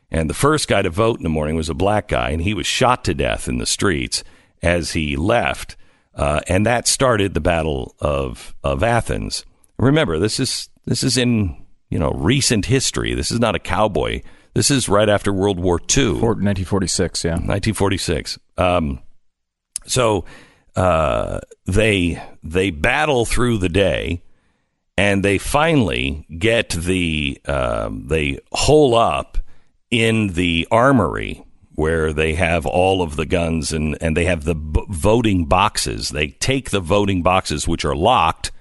[0.10, 2.54] And the first guy to vote in the morning was a black guy, and he
[2.54, 4.24] was shot to death in the streets
[4.62, 5.76] as he left.
[6.14, 9.46] Uh, and that started the Battle of, of Athens.
[9.78, 13.14] Remember, this is this is in you know recent history.
[13.14, 14.22] This is not a cowboy.
[14.54, 17.26] This is right after World War II, 1946.
[17.26, 18.40] Yeah, 1946.
[18.58, 19.02] Um,
[19.88, 20.24] so
[20.78, 24.22] uh, they they battle through the day,
[24.98, 29.38] and they finally get the uh, they hole up
[29.92, 31.44] in the armory
[31.76, 36.10] where they have all of the guns and and they have the b- voting boxes.
[36.10, 38.52] They take the voting boxes which are locked.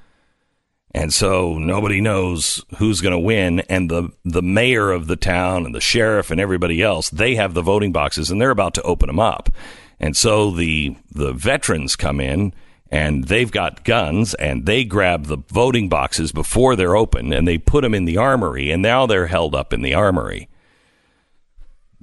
[0.96, 3.60] And so nobody knows who's going to win.
[3.68, 7.52] And the, the mayor of the town and the sheriff and everybody else, they have
[7.52, 9.50] the voting boxes and they're about to open them up.
[9.98, 12.52] And so the the veterans come in
[12.90, 17.58] and they've got guns and they grab the voting boxes before they're open and they
[17.58, 20.48] put them in the armory and now they're held up in the armory.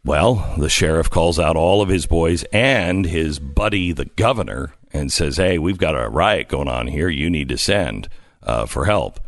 [0.03, 5.11] Well, the sheriff calls out all of his boys and his buddy, the governor, and
[5.11, 7.07] says, Hey, we've got a riot going on here.
[7.07, 8.09] You need to send
[8.41, 9.19] uh, for help.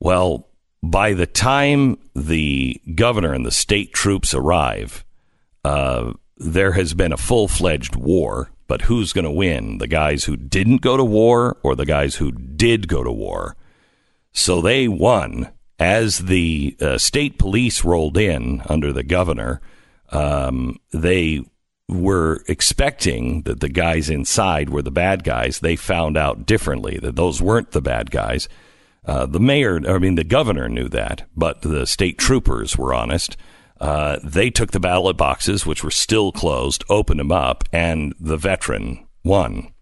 [0.00, 0.46] Well,
[0.82, 5.04] by the time the governor and the state troops arrive,
[5.64, 9.78] uh, there has been a full fledged war, but who's going to win?
[9.78, 13.56] The guys who didn't go to war or the guys who did go to war?
[14.32, 15.50] So they won.
[15.78, 19.60] As the uh, state police rolled in under the governor,
[20.10, 21.42] um, they
[21.88, 25.58] were expecting that the guys inside were the bad guys.
[25.58, 28.48] They found out differently that those weren't the bad guys.
[29.04, 33.36] Uh, the mayor, I mean, the governor knew that, but the state troopers were honest.
[33.80, 38.36] Uh, they took the ballot boxes, which were still closed, opened them up, and the
[38.36, 39.72] veteran won.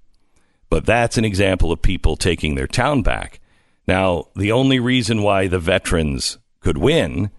[0.70, 3.40] But that's an example of people taking their town back.
[3.86, 7.30] Now, the only reason why the veterans could win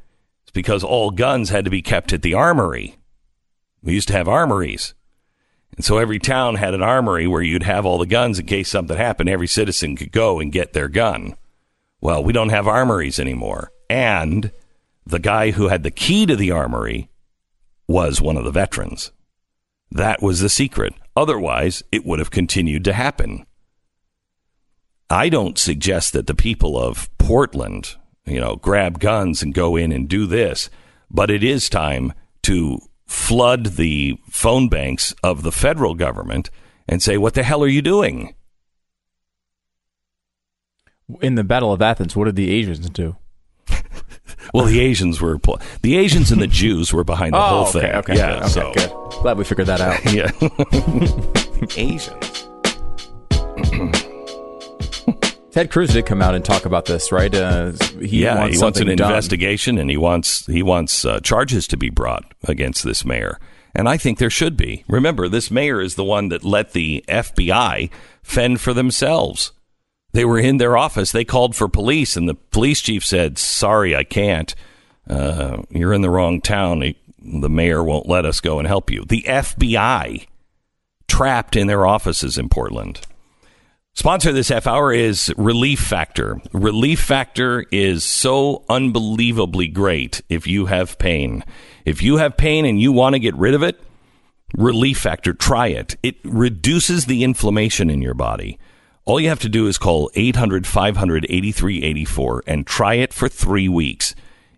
[0.46, 2.98] is because all guns had to be kept at the armory.
[3.82, 4.94] We used to have armories.
[5.76, 8.70] And so every town had an armory where you'd have all the guns in case
[8.70, 9.30] something happened.
[9.30, 11.36] Every citizen could go and get their gun.
[12.00, 13.72] Well, we don't have armories anymore.
[13.90, 14.52] And
[15.06, 17.10] the guy who had the key to the armory
[17.88, 19.12] was one of the veterans.
[19.92, 20.94] That was the secret.
[21.16, 23.46] Otherwise, it would have continued to happen.
[25.10, 27.96] I don't suggest that the people of Portland,
[28.26, 30.70] you know, grab guns and go in and do this,
[31.12, 36.50] but it is time to flood the phone banks of the federal government
[36.88, 38.34] and say, what the hell are you doing?
[41.22, 43.18] In the Battle of Athens, what did the Asians do?
[44.54, 45.40] Well, the Asians were
[45.82, 47.92] the Asians and the Jews were behind the oh, whole okay, thing.
[47.96, 48.90] Okay, yeah, okay, so good.
[49.22, 50.04] Glad we figured that out.
[50.14, 50.32] yeah,
[51.78, 52.50] Asians.
[55.52, 57.34] Ted Cruz did come out and talk about this, right?
[57.34, 59.12] Uh, he yeah, wants he wants an done.
[59.12, 63.40] investigation, and he wants he wants uh, charges to be brought against this mayor.
[63.76, 64.84] And I think there should be.
[64.88, 67.90] Remember, this mayor is the one that let the FBI
[68.22, 69.52] fend for themselves.
[70.14, 71.12] They were in their office.
[71.12, 74.54] They called for police, and the police chief said, "Sorry, I can't.
[75.10, 76.94] Uh, you're in the wrong town.
[77.20, 80.28] The mayor won't let us go and help you." The FBI
[81.08, 83.02] trapped in their offices in Portland.
[83.96, 86.42] Sponsor this half hour is Relief Factor.
[86.52, 91.44] Relief Factor is so unbelievably great if you have pain.
[91.86, 93.80] If you have pain and you want to get rid of it,
[94.58, 95.96] Relief Factor, try it.
[96.02, 98.58] It reduces the inflammation in your body.
[99.06, 103.68] All you have to do is call 800 500 8384 and try it for three
[103.68, 104.16] weeks.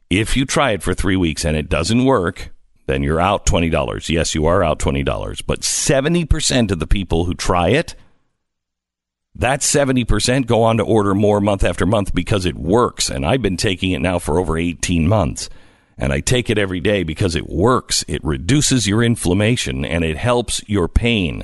[0.10, 2.54] If you try it for three weeks and it doesn't work,
[2.86, 4.10] then you're out $20.
[4.10, 5.42] Yes, you are out $20.
[5.48, 7.96] But 70% of the people who try it,
[9.34, 13.10] that 70% go on to order more month after month because it works.
[13.10, 15.50] And I've been taking it now for over 18 months.
[15.98, 18.06] And I take it every day because it works.
[18.08, 21.44] It reduces your inflammation and it helps your pain.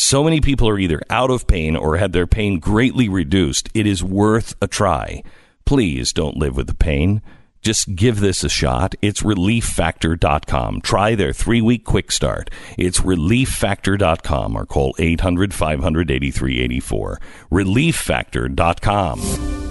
[0.00, 3.68] So many people are either out of pain or had their pain greatly reduced.
[3.74, 5.22] It is worth a try.
[5.66, 7.20] Please don't live with the pain.
[7.60, 8.94] Just give this a shot.
[9.02, 10.80] It's relieffactor.com.
[10.80, 12.48] Try their three week quick start.
[12.78, 17.20] It's relieffactor.com or call 800 500 8384.
[17.52, 19.69] Relieffactor.com.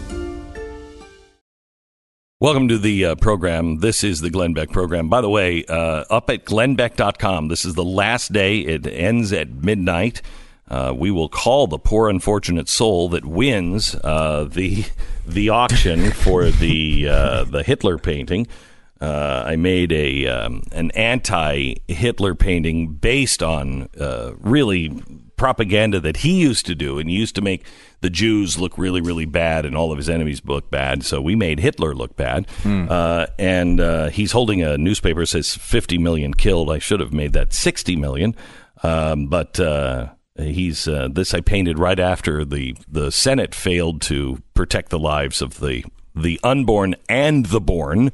[2.42, 3.80] Welcome to the uh, program.
[3.80, 5.10] This is the Glenn Beck program.
[5.10, 8.60] By the way, uh, up at glennbeck.com, this is the last day.
[8.60, 10.22] It ends at midnight.
[10.70, 14.86] Uh, we will call the poor unfortunate soul that wins uh, the
[15.28, 18.48] the auction for the uh, the Hitler painting.
[19.02, 23.90] Uh, I made a um, an anti Hitler painting based on
[24.40, 25.04] really
[25.40, 27.66] propaganda that he used to do and he used to make
[28.02, 31.04] the Jews look really really bad and all of his enemies look bad.
[31.04, 32.46] So we made Hitler look bad.
[32.92, 36.70] Uh, and uh, he's holding a newspaper that says 50 million killed.
[36.70, 38.36] I should have made that 60 million.
[38.84, 44.42] Um, but uh, he's uh, this I painted right after the the Senate failed to
[44.54, 45.84] protect the lives of the
[46.16, 48.12] the unborn and the born.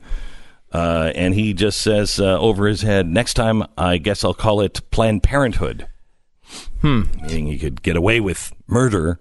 [0.72, 4.62] Uh, and he just says uh, over his head, next time I guess I'll call
[4.62, 5.88] it Planned Parenthood.
[6.82, 7.04] Hmm.
[7.22, 9.20] Meaning he could get away with murder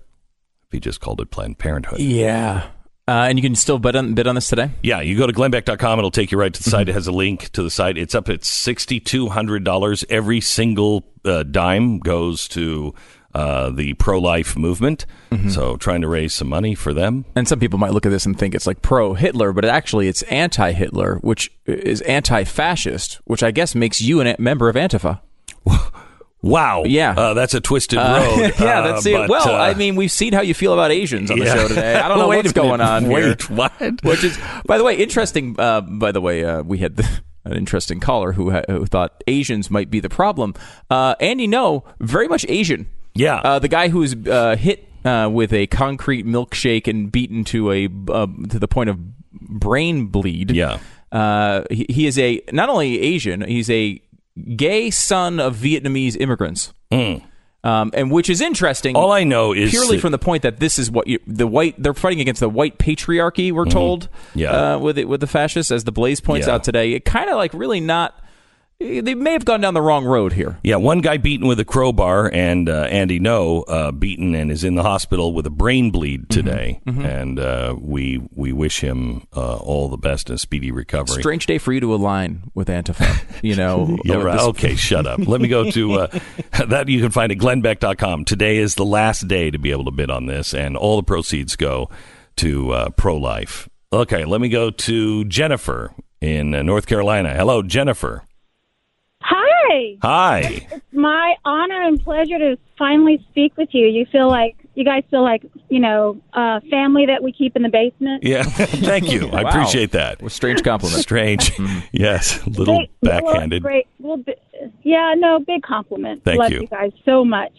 [0.66, 2.00] if he just called it Planned Parenthood.
[2.00, 2.66] Yeah.
[3.06, 4.70] Uh, and you can still bid on, bid on this today?
[4.82, 5.98] Yeah, you go to glennbeck.com.
[5.98, 6.88] It'll take you right to the site.
[6.88, 7.98] It has a link to the site.
[7.98, 10.04] It's up at $6,200.
[10.08, 12.94] Every single uh, dime goes to
[13.34, 15.06] uh, the pro life movement.
[15.48, 17.24] So trying to raise some money for them.
[17.34, 20.06] And some people might look at this and think it's like pro Hitler, but actually
[20.06, 24.76] it's anti Hitler, which is anti fascist, which I guess makes you a member of
[24.76, 25.20] Antifa.
[26.44, 26.84] Wow.
[26.84, 27.12] Yeah.
[27.16, 28.52] Uh, that's a twisted Uh, road.
[28.60, 29.14] yeah, Uh, that's it.
[29.16, 31.54] but, Well, uh, I mean, we've seen how you feel about Asians on the Yeah.
[31.54, 31.94] show today.
[31.94, 33.12] I don't know what's going on here.
[33.30, 33.72] Wait, what?
[34.02, 35.56] Which is, by the way, interesting.
[35.58, 37.00] Uh, by the way, uh, we had
[37.44, 40.54] an interesting caller who, ha- who thought Asians might be the problem.
[40.90, 42.88] Uh, Andy, Ngo, very much Asian.
[43.14, 43.36] Yeah.
[43.36, 47.70] Uh, the guy who was uh, hit uh, with a concrete milkshake and beaten to
[47.72, 48.98] a uh, to the point of
[49.32, 50.50] brain bleed.
[50.50, 50.78] Yeah.
[51.12, 54.00] Uh, he, he is a not only Asian, he's a
[54.56, 56.72] gay son of Vietnamese immigrants.
[56.92, 58.94] Um, and which is interesting.
[58.94, 61.74] All I know is purely from the point that this is what you, the white
[61.82, 63.52] they're fighting against the white patriarchy.
[63.52, 64.38] We're told, Mm-hmm.
[64.38, 64.74] Yeah.
[64.74, 66.54] uh, with it, with the fascists, as the Blaze points Yeah.
[66.56, 66.92] out today.
[66.92, 68.18] It kind of like really not.
[68.80, 70.58] They may have gone down the wrong road here.
[70.64, 74.64] Yeah, one guy beaten with a crowbar, and uh, Andy Ngo uh, beaten and is
[74.64, 76.80] in the hospital with a brain bleed today.
[76.84, 81.22] And uh, we we wish him uh, all the best and speedy recovery.
[81.22, 83.24] Strange day for you to align with Antifa.
[83.42, 84.34] You know, Yeah, right.
[84.34, 85.20] this- Okay, shut up.
[85.26, 86.18] Let me go to uh,
[86.68, 86.88] that.
[86.88, 88.24] You can find at glennbeck.com.
[88.24, 91.02] Today is the last day to be able to bid on this, and all the
[91.04, 91.88] proceeds go
[92.36, 93.68] to uh, pro life.
[93.92, 97.34] Okay, let me go to Jennifer in uh, North Carolina.
[97.34, 98.24] Hello, Jennifer.
[99.74, 100.42] Hi, Hi.
[100.42, 100.66] Hi.
[100.72, 103.86] It's my honor and pleasure to finally speak with you.
[103.86, 107.62] You feel like you guys feel like you know uh, family that we keep in
[107.62, 108.22] the basement.
[108.22, 109.28] Yeah, thank you.
[109.30, 109.50] I Wow.
[109.50, 110.22] appreciate that.
[110.22, 111.00] What a strange compliment.
[111.02, 111.52] Strange.
[111.92, 113.62] yes, a little Big- well, backhanded.
[113.62, 113.86] great.
[113.98, 114.36] Well, bi-
[114.82, 116.22] yeah, no, big compliment.
[116.24, 116.60] Thank Love you.
[116.62, 117.52] you guys so much.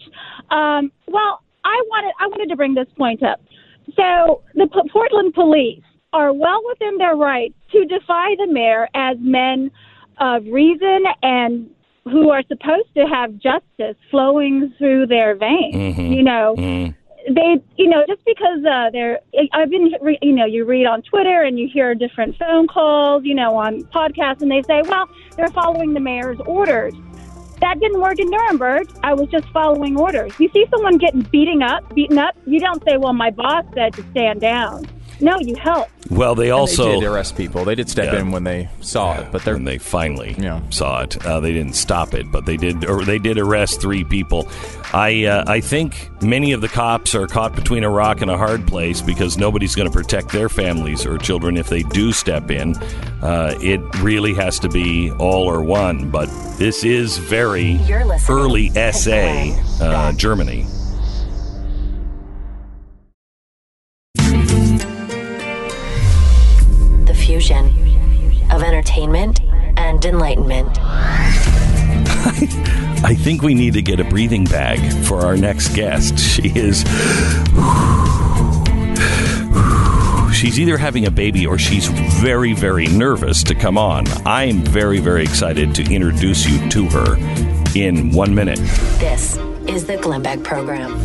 [0.50, 3.40] Um, well, I wanted I wanted to bring this point up.
[3.94, 9.16] So the P- Portland police are well within their rights to defy the mayor as
[9.20, 9.70] men
[10.18, 11.68] of reason and
[12.10, 15.74] who are supposed to have justice flowing through their veins.
[15.96, 16.16] Mhm.
[16.16, 16.94] You know, Mm.
[17.28, 19.18] they you know just because uh they're
[19.52, 19.90] i've been
[20.22, 23.82] you know you read on twitter and you hear different phone calls you know on
[23.92, 26.94] podcasts and they say well they're following the mayor's orders
[27.60, 31.62] that didn't work in nuremberg i was just following orders you see someone getting beating
[31.62, 34.84] up beaten up you don't say well my boss said to stand down
[35.20, 37.64] no you help Well, they And also they did arrest people.
[37.64, 38.20] They did step Yeah.
[38.20, 40.60] in when they saw it, but they're when they finally Yeah.
[40.70, 41.16] saw it.
[41.26, 42.84] Uh, they didn't stop it, but they did.
[42.84, 44.48] Or they did arrest three people.
[44.92, 48.36] I uh, I think many of the cops are caught between a rock and a
[48.38, 52.50] hard place because nobody's going to protect their families or children if they do step
[52.52, 52.76] in.
[53.22, 56.08] Uh, it really has to be all or one.
[56.10, 57.80] But this is very
[58.28, 60.66] early SA uh, Germany.
[67.40, 67.66] Fusion
[68.50, 69.42] of entertainment
[69.76, 70.68] and enlightenment.
[73.04, 76.18] I think we need to get a breathing bag for our next guest.
[76.18, 76.80] She is.
[80.34, 84.06] She's either having a baby or she's very, very nervous to come on.
[84.26, 87.16] I'm very, very excited to introduce you to her
[87.74, 88.60] in one minute.
[88.98, 89.36] This
[89.68, 90.98] is the Glenn Beck Program.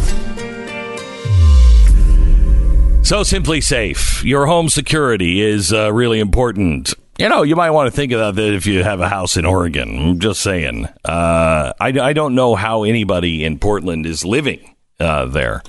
[3.04, 4.24] So SimpliSafe.
[4.24, 6.93] Your home security is uh, really important.
[7.20, 9.45] You know, you might want to think about that if you have a house in
[9.45, 9.97] Oregon.
[9.97, 10.86] I'm just saying.
[11.04, 15.62] Uh, I, I don't know how anybody in Portland is living uh, there.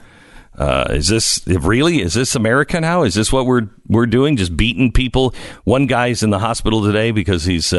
[0.57, 2.01] Uh, is this really?
[2.01, 3.03] Is this America now?
[3.03, 4.37] Is this what we're we're doing?
[4.37, 5.35] Just beating people?
[5.65, 7.73] One guy's in the hospital today because he's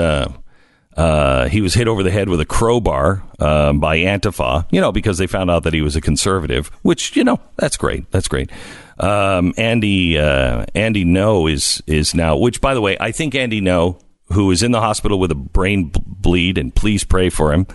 [0.96, 4.66] uh, he was hit over the head with a crowbar um, by Antifa.
[4.72, 6.68] You know, because they found out that he was a conservative.
[6.82, 8.10] Which you know, that's great.
[8.12, 8.52] That's great.
[9.00, 12.38] Um, Andy uh, Andy Ngo is is now.
[12.38, 14.00] Which, by the way, I think Andy Ngo,
[14.32, 17.68] who is in the hospital with a brain b- bleed, and please pray for him.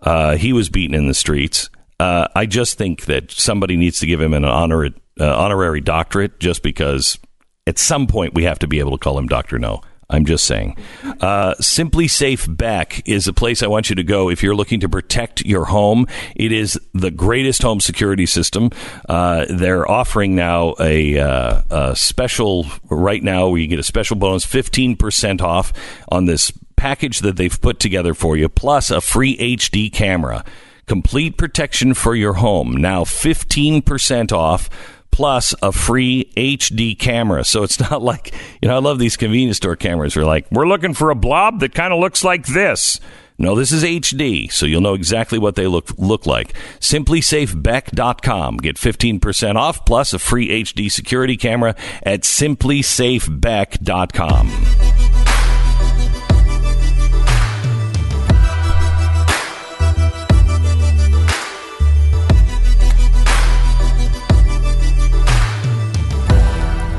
[0.00, 1.70] Uh, he was beaten in the streets.
[1.98, 4.86] Uh, I just think that somebody needs to give him an honor,
[5.18, 7.18] uh, honorary doctorate just because
[7.66, 9.58] at some point we have to be able to call him Dr.
[9.58, 9.82] No.
[10.10, 10.76] I'm just saying.
[11.20, 14.88] Uh, SimpliSafe Beck is a place I want you to go if you're looking to
[14.88, 16.06] protect your home.
[16.34, 18.70] It is the greatest home security system.
[19.06, 24.16] Uh, they're offering now a, uh, a special, right now, where you get a special
[24.16, 25.74] bonus 15% off
[26.08, 30.42] on this package that they've put together for you, plus a free HD camera.
[30.86, 32.72] Complete protection for your home.
[32.72, 34.70] Now 15% off
[35.18, 37.42] plus a free HD camera.
[37.42, 40.14] So it's not like, you know, I love these convenience store cameras.
[40.14, 43.00] They're like, we're looking for a blob that kind of looks like this.
[43.36, 46.54] No, this is HD, so you'll know exactly what they look look like.
[46.78, 48.58] SimpliSafeBeck.com.
[48.58, 55.07] Get 15% off plus a free HD security camera at SimpliSafeBeck.com.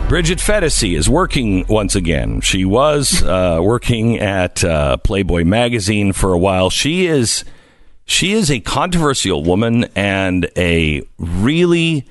[0.09, 2.41] Bridget Phetasy is working once again.
[2.41, 6.71] She was uh, working at uh, Playboy magazine for a while.
[6.71, 7.45] She is
[8.05, 12.07] she is a controversial woman and a really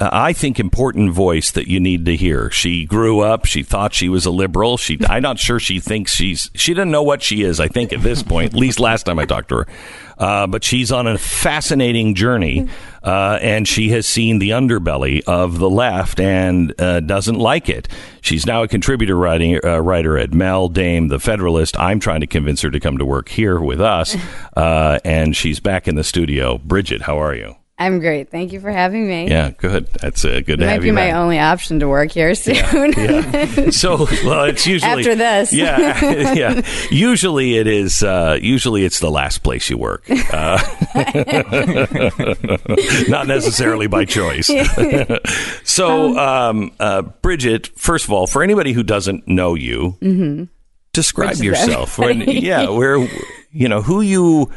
[0.00, 2.50] uh, I think important voice that you need to hear.
[2.50, 3.44] She grew up.
[3.44, 4.78] She thought she was a liberal.
[4.78, 7.60] She I'm not sure she thinks she's she doesn't know what she is.
[7.60, 9.66] I think at this point, at least last time I talked to her.
[10.18, 12.68] Uh, but she's on a fascinating journey,
[13.02, 17.88] uh, and she has seen the underbelly of the left and uh, doesn't like it.
[18.20, 21.78] She's now a contributor writing, uh, writer at Mel, Dame, The Federalist.
[21.78, 24.16] I'm trying to convince her to come to work here with us,
[24.56, 26.58] uh, and she's back in the studio.
[26.58, 27.56] Bridget, how are you?
[27.76, 28.30] I'm great.
[28.30, 29.28] Thank you for having me.
[29.28, 29.88] Yeah, good.
[30.00, 31.14] That's uh, good It to might be my back.
[31.16, 32.54] only option to work here soon.
[32.54, 33.70] Yeah.
[33.72, 35.52] So, well, it's usually After this.
[35.52, 36.60] Yeah, yeah.
[36.90, 38.02] Usually it is.
[38.04, 40.04] Uh, usually it's the last place you work.
[40.32, 40.58] Uh,
[43.08, 44.50] not necessarily by choice.
[45.64, 50.48] so, um, uh, Bridget, first of all, for anybody who doesn't know you, Mhm.
[50.92, 51.98] describe yourself.
[51.98, 52.98] When, yeah, where
[53.50, 54.50] you know who you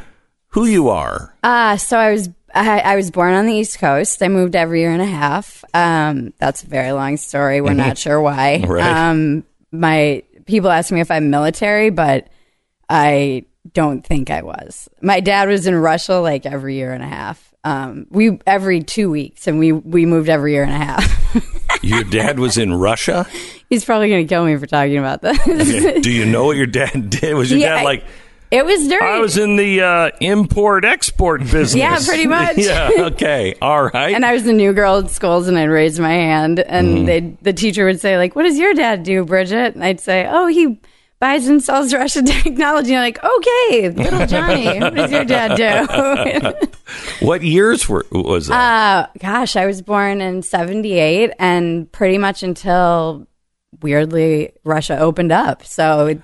[0.50, 1.34] who you are.
[1.44, 4.22] Uh, so I was I, I was born on the East Coast.
[4.24, 5.64] I moved every year and a half.
[5.74, 7.62] Um, that's a very long story.
[7.62, 8.64] We're not sure why.
[8.68, 8.84] Right.
[8.84, 12.28] Um, my people ask me if I'm military, but
[12.90, 14.88] I don't think I was.
[15.02, 17.54] My dad was in Russia like every year and a half.
[17.64, 21.84] Um, we every two weeks, and we we moved every year and a half.
[21.84, 23.28] Your dad was in Russia.
[23.70, 25.38] He's probably going to kill me for talking about this.
[26.02, 27.36] Do you know what your dad did?
[27.36, 28.06] Was your Yeah, dad I- like?
[28.50, 29.06] It was during.
[29.06, 31.76] I was in the uh, import export business.
[31.76, 32.58] Yeah, pretty much.
[32.58, 32.90] yeah.
[32.98, 33.56] Okay.
[33.62, 34.16] All right.
[34.16, 37.06] and I was the new girl at schools, and I'd raise my hand, and Mm.
[37.06, 40.28] they the teacher would say like, "What does your dad do, Bridget?" And I'd say,
[40.30, 40.80] "Oh, he
[41.20, 45.56] buys and sells Russian technology." And I'm like, "Okay, little Johnny, what does your dad
[45.58, 46.68] do?"
[47.26, 48.56] what years were was that?
[48.56, 53.28] uh, gosh, I was born in '78, and pretty much until
[53.82, 55.64] weirdly Russia opened up.
[55.64, 56.14] So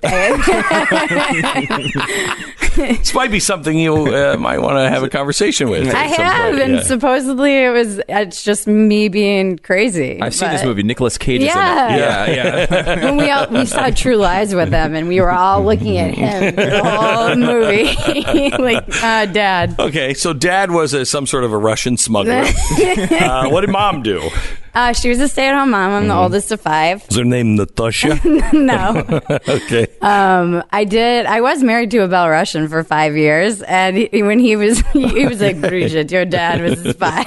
[2.76, 5.94] this might be something you uh, might want to have a conversation with.
[5.94, 6.82] I have, and Yeah.
[6.82, 8.00] supposedly it was.
[8.08, 10.20] It's just me being crazy.
[10.20, 10.82] I've seen this movie.
[10.82, 11.88] Nicolas Cage is Yeah.
[11.88, 11.98] in it.
[11.98, 12.26] Yeah,
[12.70, 13.04] yeah.
[13.04, 16.14] when we all we saw True Lies with him, and we were all looking at
[16.14, 19.76] him the whole movie, like, uh, Dad.
[19.78, 22.44] Okay, so dad was a, some sort of a Russian smuggler.
[22.44, 24.30] uh, what did mom do?
[24.74, 25.92] Uh, she was a stay-at-home mom.
[25.92, 26.22] I'm the Mhm.
[26.22, 27.06] oldest of five.
[27.06, 28.20] Was her name Natasha?
[28.52, 29.04] no,
[29.48, 29.86] okay.
[30.02, 31.26] um, I did.
[31.26, 35.26] I was married to a Belarusian for five years, and he, when he was, he
[35.26, 37.22] was like, "Bridget, your dad was a spy."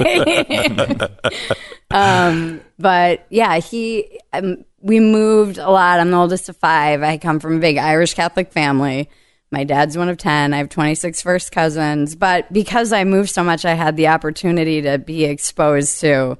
[1.92, 4.20] um, but yeah, he.
[4.34, 6.00] Um, we moved a lot.
[6.00, 7.02] I'm the oldest of five.
[7.02, 9.10] I come from a big Irish Catholic family.
[9.52, 10.54] My dad's one of 10.
[10.54, 12.16] I have 26 first cousins.
[12.16, 16.38] But because I moved so much, I had the opportunity to be exposed to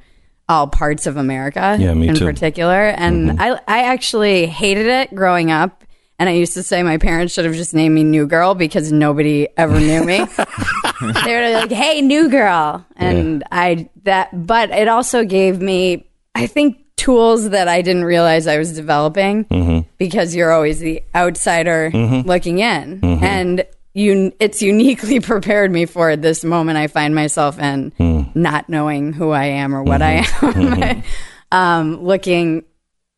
[0.50, 2.26] all parts of America Yeah, me in too.
[2.26, 2.88] particular.
[2.88, 5.84] And I, I actually hated it growing up.
[6.20, 8.92] And I used to say my parents should have just named me New Girl because
[8.92, 10.18] nobody ever knew me.
[11.26, 14.30] they were like, "Hey, New Girl," and I that.
[14.48, 19.46] But it also gave me, I think, tools that I didn't realize I was developing
[19.46, 19.88] Mm-hmm.
[20.00, 22.26] because you're always the outsider Mhm.
[22.26, 23.22] looking in, Mhm.
[23.22, 23.66] and
[23.98, 24.32] you.
[24.40, 28.24] It's uniquely prepared me for this moment I find myself in, hmm.
[28.36, 30.84] not knowing who I am or what I mm-hmm.
[30.84, 31.04] am.
[31.48, 31.58] Mm-hmm.
[31.58, 32.64] um, looking,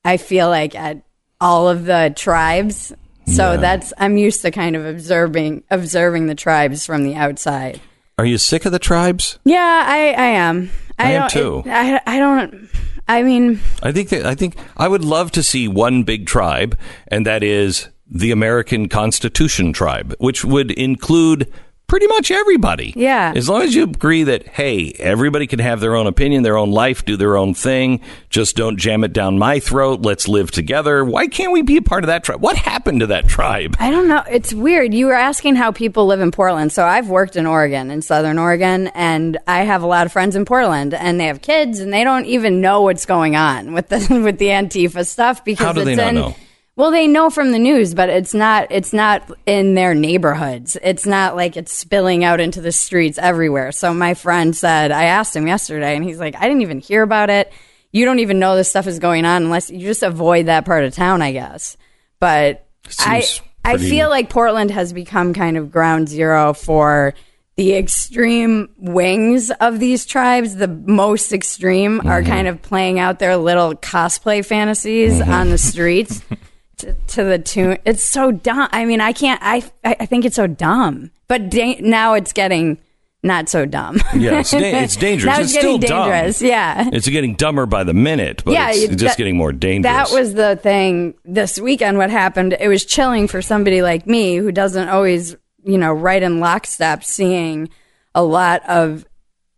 [0.03, 1.03] I feel like at
[1.41, 2.93] all of the tribes.
[3.27, 3.57] So Yeah.
[3.57, 7.79] that's I'm used to kind of observing observing the tribes from the outside.
[8.17, 9.39] Are you sick of the tribes?
[9.45, 10.71] Yeah, I, I am.
[10.97, 11.63] I am too.
[11.65, 12.69] it- I, I don't.
[13.07, 16.77] I mean, I think that I think I would love to see one big tribe,
[17.07, 21.51] and that is the American Constitution tribe, which would include
[21.87, 22.93] pretty much everybody.
[22.95, 23.33] Yeah.
[23.35, 26.69] As long as you agree that hey, everybody can have their own opinion, their own
[26.69, 28.01] life, do their own thing.
[28.29, 30.01] Just don't jam it down my throat.
[30.03, 31.03] Let's live together.
[31.03, 32.41] Why can't we be a part of that tribe?
[32.41, 33.75] What happened to that tribe?
[33.79, 34.23] I don't know.
[34.29, 34.93] It's weird.
[34.93, 36.71] You were asking how people live in Portland.
[36.71, 40.35] So I've worked in Oregon, in Southern Oregon, and I have a lot of friends
[40.35, 43.89] in Portland, and they have kids, and they don't even know what's going on with
[43.89, 46.15] the with the Antifa stuff because How do they not in.
[46.15, 46.35] know?
[46.79, 48.67] Well, they know from the news, but it's not.
[48.71, 50.77] It's not in their neighborhoods.
[50.81, 53.73] It's not like it's spilling out into the streets everywhere.
[53.73, 57.03] So my friend said, I asked him yesterday, and he's like, I didn't even hear
[57.03, 57.51] about it.
[57.91, 60.85] You don't even know this stuff is going on unless you just avoid that part
[60.85, 61.75] of town, I guess.
[62.21, 62.65] But
[62.99, 63.27] I,
[63.65, 67.13] I feel like Portland has become kind of ground zero for
[67.57, 70.55] the extreme wings of these tribes.
[70.55, 72.31] The most extreme are Mm-hmm.
[72.31, 76.21] kind of playing out their little cosplay fantasies on the streets
[76.79, 77.77] to, to the tune.
[77.85, 78.67] It's so dumb.
[78.71, 79.39] I mean, I can't.
[79.43, 81.11] I I think it's so dumb.
[81.27, 82.77] But da- now it's getting
[83.21, 83.97] not so dumb.
[84.15, 85.25] Yeah, it's, da- it's dangerous.
[85.25, 86.09] now it's it's, getting still dumb.
[86.09, 86.41] dangerous.
[86.41, 86.89] Yeah.
[86.93, 89.93] It's getting dumber by the minute, but Yeah, it's you- just that- getting more dangerous.
[90.09, 91.97] That was the thing this weekend.
[91.97, 92.55] What happened?
[92.59, 97.03] It was chilling for somebody like me who doesn't always, you know, write in lockstep,
[97.03, 97.69] seeing
[98.15, 99.05] a lot of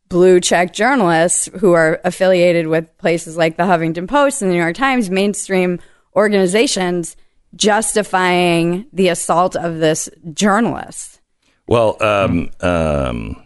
[0.10, 4.62] blue check journalists who are affiliated with places like the Huffington Post and the New
[4.62, 5.80] York Times, mainstream
[6.16, 7.16] organizations,
[7.56, 11.20] justifying the assault of this journalist.
[11.68, 13.44] Well, um, um,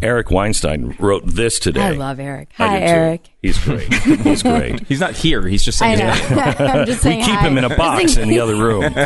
[0.00, 1.82] Eric Weinstein wrote this today.
[1.82, 2.50] I love Eric.
[2.56, 2.86] Hi, do
[3.18, 3.30] too.
[3.44, 3.44] Eric.
[3.44, 4.20] He's great.
[4.22, 4.86] He's great.
[4.86, 5.42] He's not here.
[5.42, 6.30] He's just I saying.
[6.30, 6.42] know.
[6.64, 7.46] I'm just saying we keep hi.
[7.48, 8.84] him in a box in the other room.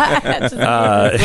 [0.59, 1.17] Uh,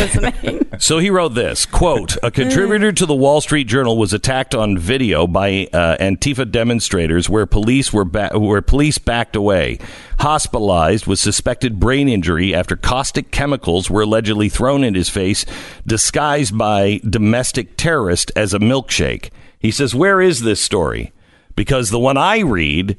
[0.80, 4.78] so he wrote this quote: A contributor to the Wall Street Journal was attacked on
[4.78, 9.80] video by uh, Antifa demonstrators, where police were ba- where police backed away.
[10.20, 15.46] Hospitalized with suspected brain injury after caustic chemicals were allegedly thrown in his face,
[15.86, 19.30] disguised by domestic terrorist as a milkshake.
[19.60, 21.12] He says, "Where is this story?"
[21.56, 22.98] Because the one I read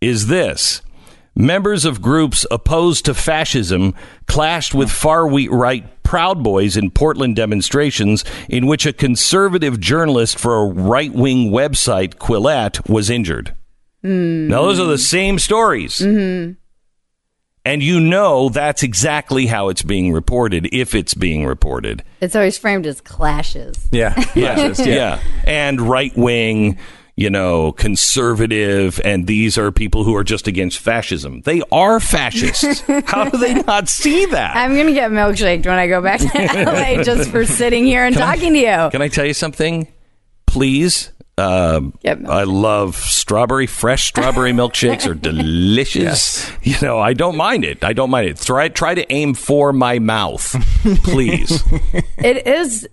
[0.00, 0.82] is this.
[1.34, 3.94] Members of groups opposed to fascism
[4.26, 10.56] clashed with far right Proud Boys in Portland demonstrations in which a conservative journalist for
[10.56, 13.54] a right wing website, Quillette, was injured.
[14.04, 14.46] Mm.
[14.46, 15.96] Now, those are the same stories.
[15.96, 16.52] Mm-hmm.
[17.66, 22.04] And you know that's exactly how it's being reported if it's being reported.
[22.20, 23.88] It's always framed as clashes.
[23.90, 24.14] Yeah.
[24.36, 24.74] Yeah.
[24.78, 25.20] yeah.
[25.44, 26.78] And right wing,
[27.16, 31.40] you know, conservative, and these are people who are just against fascism.
[31.42, 32.80] They are fascists.
[33.06, 34.54] How do they not see that?
[34.54, 36.26] I'm going to get milkshaked when I go back to
[36.64, 38.90] LA just for sitting here and talking to you.
[38.90, 39.88] Can I tell you something?
[40.46, 41.10] Please.
[41.38, 46.50] Um, I love strawberry, fresh strawberry milkshakes are delicious.
[46.62, 47.84] You know, I don't mind it.
[47.84, 48.38] I don't mind it.
[48.38, 50.54] Try try to aim for my mouth,
[51.04, 51.62] please.
[52.16, 52.88] It is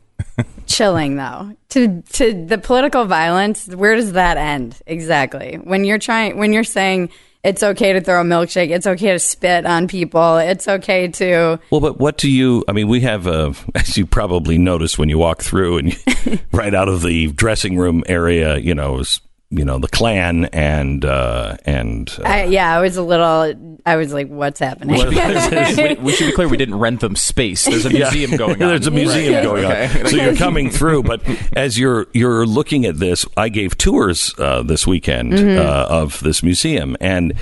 [0.65, 6.37] chilling though to to the political violence where does that end exactly when you're trying
[6.37, 7.09] when you're saying
[7.43, 11.59] it's okay to throw a milkshake it's okay to spit on people it's okay to
[11.69, 12.63] Well, but what do you?
[12.67, 16.39] I mean, we have, uh, as you probably noticed when you walk through, and you,
[16.51, 19.19] right out of the dressing room area, you know, is
[19.55, 23.95] you know the Klan and uh, and uh, I, yeah i was a little i
[23.95, 26.47] was like what's happening we, we should be clear.
[26.47, 27.65] We didn't rent them space.
[27.65, 28.09] There's a Yeah.
[28.11, 28.69] museum going on.
[28.69, 29.43] There's a museum Right.
[29.43, 29.99] going Okay.
[30.01, 30.07] on.
[30.07, 31.21] So you're coming through, but
[31.55, 35.57] as you're you're looking at this, I gave tours uh, this weekend Mhm.
[35.59, 37.33] uh, of this museum, and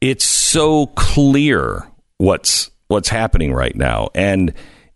[0.00, 1.88] it's so clear
[2.18, 4.08] what's what's happening right now.
[4.14, 4.52] And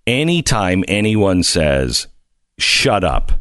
[0.07, 2.07] anytime anyone says
[2.59, 3.33] "shut up,"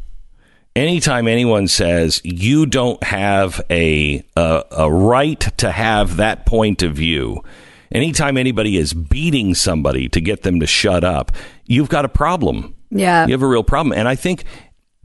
[0.76, 6.93] anytime anyone says you don't have a, a a right to have that point of
[6.93, 7.43] view
[7.91, 11.32] anytime anybody is beating somebody to get them to shut up
[11.65, 13.26] you've got a problem Yeah.
[13.26, 14.43] you have a real problem and i think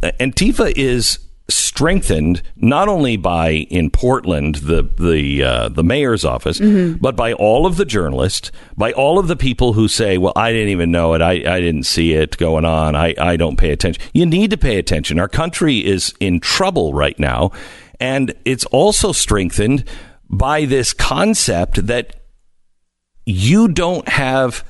[0.03, 1.19] uh, antifa is
[1.49, 7.01] strengthened not only by in Portland the the uh, the mayor's office Mhm.
[7.01, 10.51] but by all of the journalists by all of the people who say well I
[10.53, 11.23] didn't even know it.
[11.23, 12.97] I, I didn't see it going on.
[12.97, 14.03] I, I don't pay attention.
[14.13, 15.21] You need to pay attention.
[15.21, 17.53] Our country is in trouble right now
[18.01, 19.85] and it's also strengthened
[20.29, 22.17] by this concept that
[23.25, 24.65] you don't have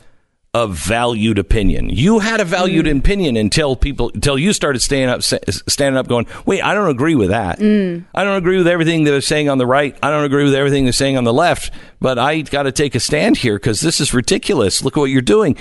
[0.56, 1.90] a valued opinion.
[1.90, 2.98] You had a valued mm.
[2.98, 7.14] opinion until people until you started standing up standing up going, "Wait, I don't agree
[7.14, 7.58] with that.
[7.58, 8.06] Mm.
[8.14, 9.94] I don't agree with everything they're saying on the right.
[10.02, 12.94] I don't agree with everything they're saying on the left, but I got to take
[12.94, 14.82] a stand here cuz this is ridiculous.
[14.82, 15.56] Look at what you're doing."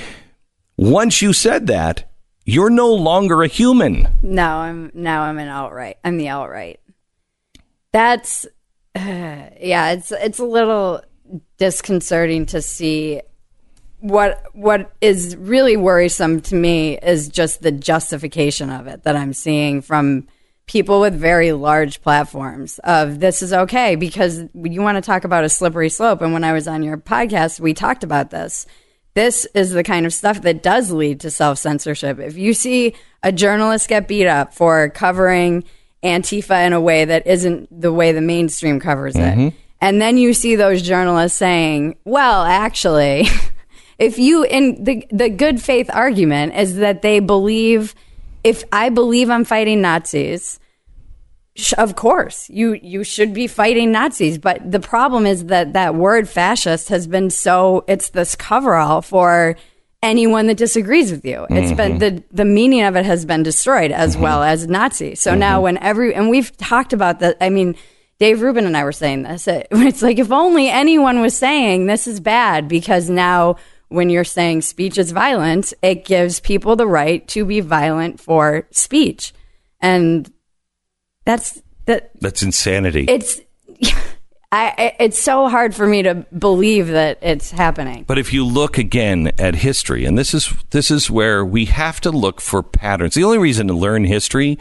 [0.77, 2.09] Once you said that,
[2.45, 4.07] you're no longer a human.
[4.21, 5.97] No, I'm now I'm an outright.
[6.05, 6.79] I'm the outright.
[7.91, 8.47] That's
[8.95, 11.01] yeah, it's it's a little
[11.57, 13.21] disconcerting to see
[13.99, 19.33] what what is really worrisome to me is just the justification of it that I'm
[19.33, 20.27] seeing from
[20.67, 25.43] people with very large platforms of this is okay because you want to talk about
[25.43, 28.65] a slippery slope and when I was on your podcast we talked about this
[29.13, 32.19] this is the kind of stuff that does lead to self censorship.
[32.19, 35.63] If you see a journalist get beat up for covering
[36.03, 39.47] Antifa in a way that isn't the way the mainstream covers Mhm.
[39.47, 43.25] it, and then you see those journalists saying, well, actually,
[43.99, 47.95] if you, in the, the good faith argument is that they believe,
[48.43, 50.59] if I believe I'm fighting Nazis,
[51.57, 54.37] Sh- of course you you should be fighting nazis.
[54.37, 59.55] But the problem is that that word fascist has been so it's this coverall for
[60.03, 61.47] anyone that disagrees with you.
[61.49, 61.99] It's been Mhm.
[61.99, 65.77] the the meaning of it has been destroyed as well as nazi so now when
[65.77, 67.75] every and we've talked about that i mean
[68.19, 69.47] Dave Rubin and I were saying this.
[69.47, 73.55] It- It's like if only anyone was saying this is bad because now
[73.89, 78.67] when you're saying speech is violent, it gives people the right to be violent for
[78.71, 79.33] speech.
[79.81, 80.31] And
[81.25, 83.05] that's that That's insanity.
[83.07, 83.41] it's
[84.51, 88.05] I it's so hard for me to believe that it's happening.
[88.07, 91.99] But if you look again at history, and this is this is where we have
[92.01, 93.15] to look for patterns.
[93.15, 94.57] The only reason to learn history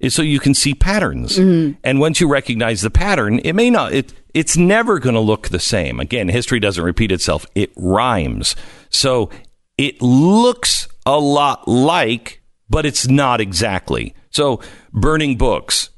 [0.00, 1.38] is so you can see patterns.
[1.38, 1.76] Mhm.
[1.84, 5.48] And once you recognize the pattern, it may not it it's never going to look
[5.48, 5.98] the same.
[5.98, 7.46] Again, history doesn't repeat itself.
[7.54, 8.54] It rhymes.
[8.90, 9.30] So
[9.78, 14.14] it looks a lot like, but it's not exactly.
[14.28, 14.60] So
[14.92, 15.88] burning books,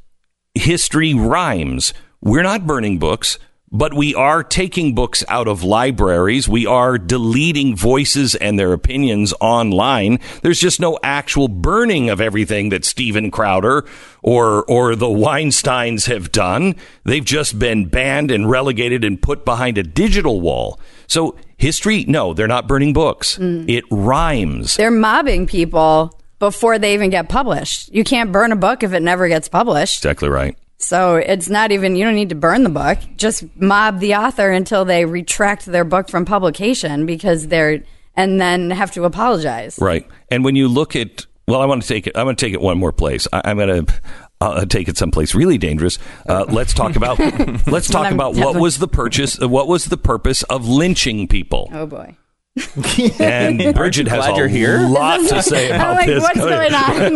[0.54, 1.92] history rhymes.
[2.20, 3.40] We're not burning books,
[3.70, 6.48] but we are taking books out of libraries.
[6.48, 10.20] We are deleting voices and their opinions online.
[10.42, 13.84] There's just no actual burning of everything that Steven Crowder
[14.22, 16.76] or or the Weinsteins have done.
[17.04, 20.80] They've just been banned and relegated and put behind a digital wall.
[21.06, 23.38] So history, no, they're not burning books.
[23.38, 23.68] Mm.
[23.68, 24.76] It rhymes.
[24.76, 27.92] They're mobbing people before they even get published.
[27.92, 29.98] You can't burn a book if it never gets published.
[29.98, 30.56] Exactly right.
[30.78, 32.98] So it's not even, you don't need to burn the book.
[33.16, 37.82] Just mob the author until they retract their book from publication because they're,
[38.14, 39.78] and then have to apologize.
[39.80, 40.06] Right.
[40.30, 42.16] And when you look at, well, I want to take it.
[42.16, 43.26] I want to take it one more place.
[43.32, 43.94] I, I'm going to.
[44.40, 45.98] uh, take it someplace really dangerous.
[46.28, 47.18] Uh, let's talk about
[47.66, 49.38] let's talk about what was the purchase.
[49.40, 51.68] What was the purpose of lynching people?
[51.72, 52.16] Oh boy.
[53.20, 54.80] And Bridget has a you're here?
[54.80, 56.22] lot to say about I'm like, this.
[56.22, 57.14] what's going on?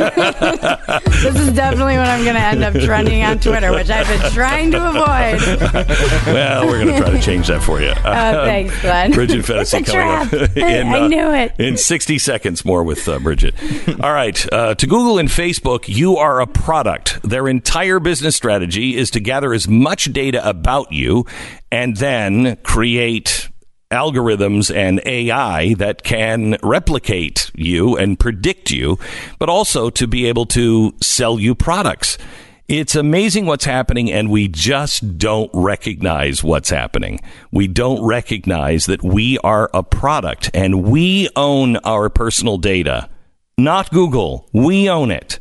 [1.22, 4.32] this is definitely what I'm going to end up trending on Twitter, which I've been
[4.32, 5.76] trying to avoid.
[6.26, 7.90] well, we're going to try to change that for you.
[7.90, 9.12] Oh, thanks, Glenn.
[9.12, 11.53] Bridget a coming up in, I uh, knew it.
[11.59, 13.55] in 60 seconds more with uh, Bridget.
[14.01, 14.53] All right.
[14.53, 17.20] Uh, to Google and Facebook, you are a product.
[17.22, 21.26] Their entire business strategy is to gather as much data about you
[21.70, 23.49] and then create
[23.93, 28.99] algorithms and AI that can replicate you and predict you,
[29.38, 32.18] but also to be able to sell you products.
[32.68, 37.20] It's amazing what's happening, and we just don't recognize what's happening.
[37.51, 43.11] We don't recognize that we are a product and we own our personal data,
[43.59, 44.49] not Google.
[44.53, 45.38] We own it.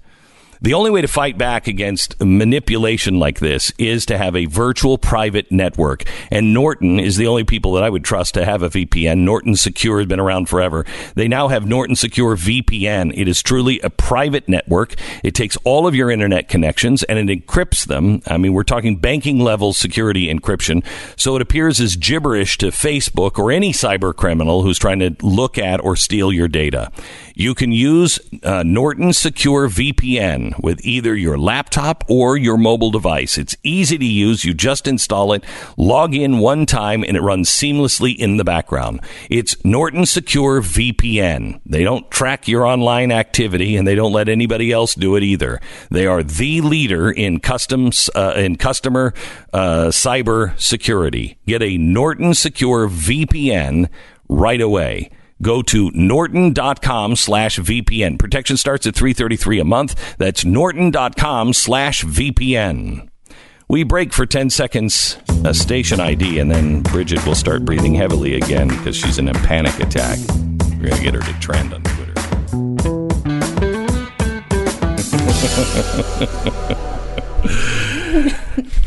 [0.64, 5.00] The only way to fight back against manipulation like this is to have a virtual
[5.00, 6.04] private network.
[6.30, 9.20] And Norton is the only people that I would trust to have a VPN.
[9.20, 10.86] Norton Secure has been around forever.
[11.16, 13.12] They now have Norton Secure VPN.
[13.16, 14.94] It is truly a private network.
[15.24, 18.22] It takes all of your internet connections and it encrypts them.
[18.28, 20.86] I mean, we're talking banking level security encryption.
[21.18, 25.58] So it appears as gibberish to Facebook or any cyber criminal who's trying to look
[25.58, 26.92] at or steal your data.
[27.42, 33.36] You can use uh, Norton Secure VPN with either your laptop or your mobile device.
[33.36, 34.46] It's easy to use.
[34.46, 35.44] You just install it,
[35.76, 39.02] log in one time, and it runs seamlessly in the background.
[39.28, 41.60] It's Norton Secure VPN.
[41.66, 45.60] They don't track your online activity, and they don't let anybody else do it either.
[45.90, 49.16] They are the leader in customs uh, in customer
[49.52, 51.40] uh, cyber security.
[51.48, 53.90] Get a Norton Secure VPN
[54.30, 55.10] right away.
[55.42, 58.20] Go to norton.com slash VPN.
[58.20, 60.18] Protection starts at 333 a month.
[60.18, 63.10] That's norton.com slash VPN.
[63.68, 68.36] We break for 10 seconds, a station ID, and then Bridget will start breathing heavily
[68.36, 70.20] again because she's in a panic attack.
[70.80, 72.12] We're going to get her to trend on Twitter.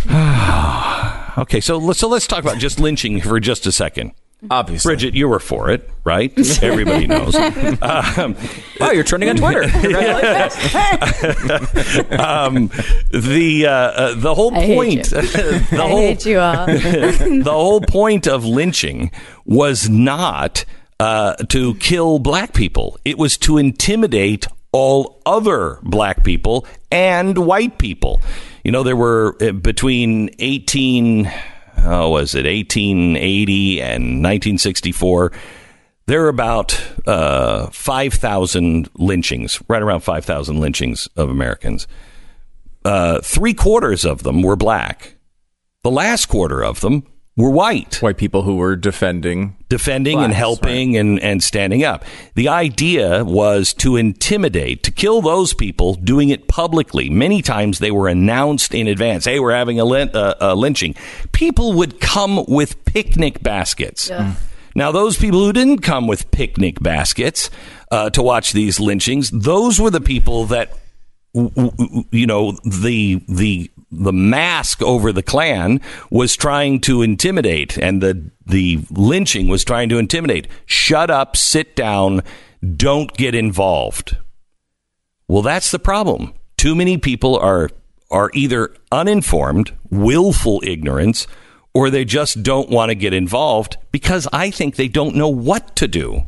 [1.38, 4.12] okay, so let's, so let's talk about just lynching for just a second.
[4.51, 4.88] Obviously.
[4.90, 6.32] Bridget, you were for it, right?
[6.62, 7.34] Everybody knows.
[7.84, 8.36] Um,
[8.80, 9.62] oh, you're trending on Twitter.
[12.18, 12.68] um,
[13.12, 15.20] the uh, uh, the whole I hate point, you.
[15.20, 16.66] the I whole hate you all.
[16.66, 19.11] the whole point of lynching
[19.45, 20.64] was not
[21.01, 22.99] uh, to kill black people.
[23.05, 28.20] It was to intimidate all other black people and white people.
[28.64, 31.30] You know, there were uh, between eighteen,
[31.79, 35.33] oh, was it eighteen eighty and nineteen sixty four.
[36.07, 41.87] There are about uh, 5,000 lynchings, right around 5,000 lynchings of Americans.
[42.85, 45.16] Uh, three quarters of them were black.
[45.83, 47.07] The last quarter of them
[47.37, 48.01] were white.
[48.01, 49.57] White people who were defending.
[49.68, 52.05] Defending and Blacks, helping and, and standing up.
[52.37, 57.11] The idea was to intimidate, to kill those people doing it publicly.
[57.11, 59.24] Many times they were announced in advance.
[59.24, 60.95] Hey, we're having a, lyn- uh, a lynching.
[61.32, 64.09] People would come with picnic baskets.
[64.76, 67.51] Now, those people who didn't come with picnic baskets
[67.91, 70.72] uh, to watch these lynchings, those were the people that,
[71.32, 75.80] w- w- you know, the the the mask over the Klan
[76.11, 80.49] was trying to intimidate, and the the lynching was trying to intimidate.
[80.66, 82.22] Shut up, sit down,
[82.76, 84.16] don't get involved.
[85.28, 86.34] Well, that's the problem.
[86.57, 87.70] Too many people are
[88.11, 91.26] are either uninformed, willful ignorance,
[91.72, 95.74] or they just don't want to get involved because I think they don't know what
[95.76, 96.24] to do.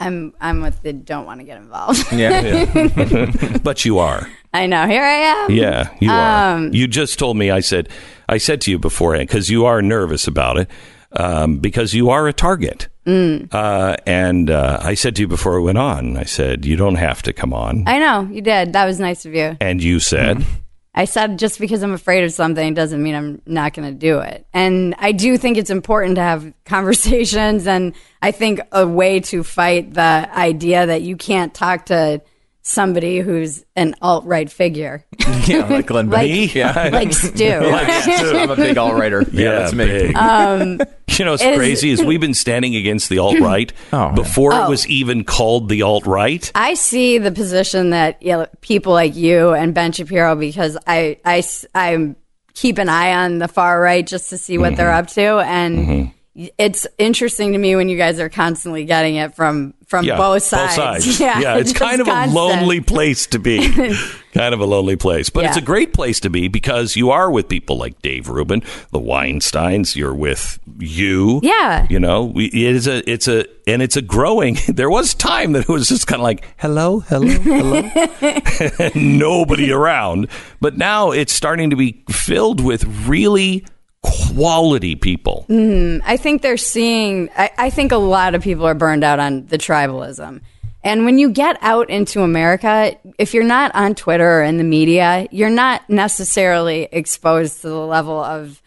[0.00, 2.10] I'm I'm with the don't want to get involved.
[2.12, 3.58] Yeah.
[3.62, 4.28] but you are.
[4.52, 4.86] I know.
[4.86, 5.12] Here I
[5.44, 5.50] am.
[5.52, 6.56] Yeah, you are.
[6.56, 7.50] Um, You just told me.
[7.50, 7.88] I said.
[8.28, 10.70] I said to you beforehand because you are nervous about it
[11.12, 12.88] um, because you are a target.
[13.06, 13.52] Mm.
[13.52, 16.16] Uh, and uh, I said to you before we went on.
[16.16, 17.84] I said you don't have to come on.
[17.86, 18.72] I know you did.
[18.72, 19.56] That was nice of you.
[19.60, 20.44] and you said.
[20.94, 24.20] I said just because I'm afraid of something doesn't mean I'm not going to do
[24.20, 24.46] it.
[24.52, 27.66] And I do think it's important to have conversations.
[27.66, 32.20] And I think a way to fight the idea that you can't talk to
[32.62, 35.04] somebody who's an alt right figure,
[35.46, 36.54] yeah, like Glenn Like- Beck.
[36.54, 36.88] yeah.
[36.92, 37.60] like Stu.
[37.70, 38.36] Like Stu.
[38.38, 39.24] I'm a big alt writer.
[39.32, 40.12] Yeah, that's me.
[40.14, 40.80] Um,
[41.18, 43.72] you know it's is- crazy is we've been standing against the alt right
[44.14, 44.66] before Oh.
[44.66, 46.50] it was even called the alt right.
[46.54, 51.18] I see the position that you know, people like you and Ben Shapiro, because I,
[51.24, 51.42] I,
[51.74, 52.14] I
[52.54, 55.38] keep an eye on the far right just to see what they're up to.
[55.38, 60.44] And it's interesting to me when you guys are constantly getting it from from both
[60.44, 61.18] sides.
[61.20, 62.32] Yeah, it's kind of constant.
[62.32, 63.58] a lonely place to be.
[64.32, 67.28] kind of a lonely place, but it's a great place to be because you are
[67.30, 68.62] with people like Dave Rubin,
[68.92, 69.96] the Weinsteins.
[69.96, 71.40] You're with you.
[71.42, 71.88] Yeah.
[71.90, 74.56] you know, we, it is a, it's a, and it's a growing.
[74.80, 80.28] There was time that it was just kind of like, hello, hello, hello, nobody around.
[80.60, 83.66] But now it's starting to be filled with really
[84.02, 85.44] quality people.
[85.48, 86.00] Mhm.
[86.04, 89.46] I think they're seeing, I, I think a lot of people are burned out on
[89.46, 90.40] the tribalism.
[90.82, 94.64] And when you get out into America, if you're not on Twitter or in the
[94.64, 98.62] media, you're not necessarily exposed to the level of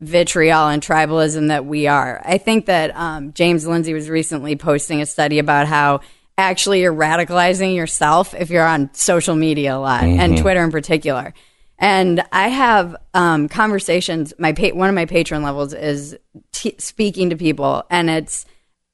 [0.00, 2.22] vitriol and tribalism that we are.
[2.24, 6.00] I think that um, James Lindsay was recently posting a study about how
[6.38, 10.40] actually you're radicalizing yourself if you're on social media a lot and Mhm.
[10.40, 11.34] Twitter in particular.
[11.78, 14.34] And I have um, conversations.
[14.38, 16.16] My pa- one of my patron levels is
[16.52, 18.46] t- speaking to people, and it's.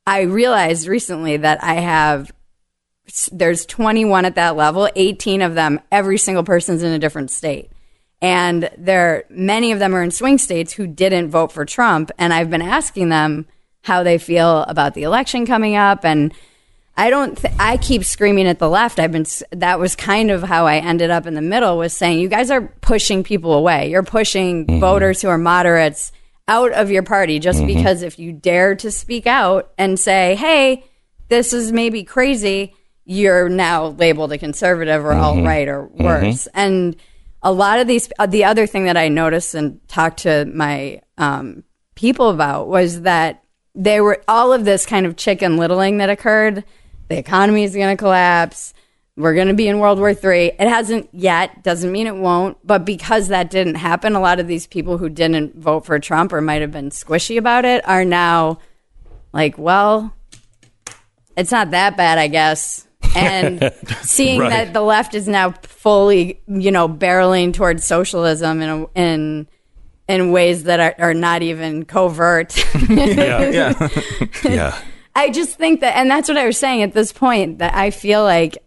[0.06, 2.30] I realized recently that I have.
[3.32, 4.88] There's 21 at that level.
[4.96, 7.70] 18 of them, every single person's in a different state,
[8.20, 12.10] and there many of them are in swing states who didn't vote for Trump.
[12.18, 13.46] And I've been asking them
[13.82, 16.34] how they feel about the election coming up, and
[16.96, 17.36] I don't.
[17.36, 19.00] Th- I keep screaming at the left.
[19.00, 19.26] I've been.
[19.50, 21.76] That was kind of how I ended up in the middle.
[21.76, 23.90] Was saying you guys are pushing people away.
[23.90, 26.12] You're pushing voters who are moderates
[26.46, 27.66] out of your party just Mhm.
[27.66, 30.84] because if you dare to speak out and say, "Hey,
[31.28, 32.74] this is maybe crazy,"
[33.04, 35.22] you're now labeled a conservative or Mhm.
[35.22, 36.46] alt right or worse.
[36.54, 36.94] And
[37.42, 38.08] a lot of these.
[38.20, 41.64] uh, The other thing that I noticed and talked to my um,
[41.96, 43.42] people about was that
[43.74, 46.62] there were all of this kind of chicken littling that occurred.
[47.08, 48.72] The economy is going to collapse.
[49.16, 50.52] We're going to be in World War III.
[50.58, 51.62] It hasn't yet.
[51.62, 52.56] Doesn't mean it won't.
[52.66, 56.32] But because that didn't happen, a lot of these people who didn't vote for Trump
[56.32, 58.58] or might have been squishy about it are now
[59.32, 60.12] like, well,
[61.36, 62.86] it's not that bad, I guess.
[63.14, 64.50] And seeing Right.
[64.50, 69.48] that the left is now fully, you know, barreling towards socialism in a, in
[70.06, 72.56] in ways that are, are not even covert.
[72.88, 73.88] Yeah, yeah,
[74.44, 74.78] yeah.
[75.16, 77.90] I just think that, and that's what I was saying at this point, that I
[77.90, 78.58] feel like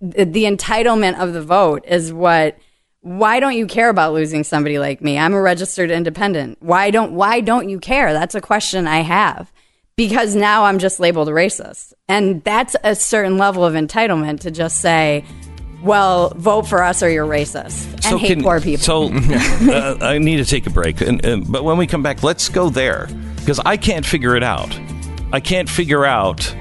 [0.00, 2.58] the the entitlement of the vote is what.
[3.00, 5.18] Why don't you care about losing somebody like me?
[5.18, 6.58] I'm a registered independent.
[6.60, 8.12] Why don't Why don't you care?
[8.12, 9.52] That's a question I have
[9.98, 14.50] because now I'm just labeled a racist, and that's a certain level of entitlement to
[14.50, 15.24] just say,
[15.82, 20.18] "Well, vote for us or you're racist and hate can- poor people." So uh, I
[20.18, 23.08] need to take a break, and, and, but when we come back, let's go there
[23.36, 24.76] because I can't figure it out.
[25.32, 26.54] I can't figure out.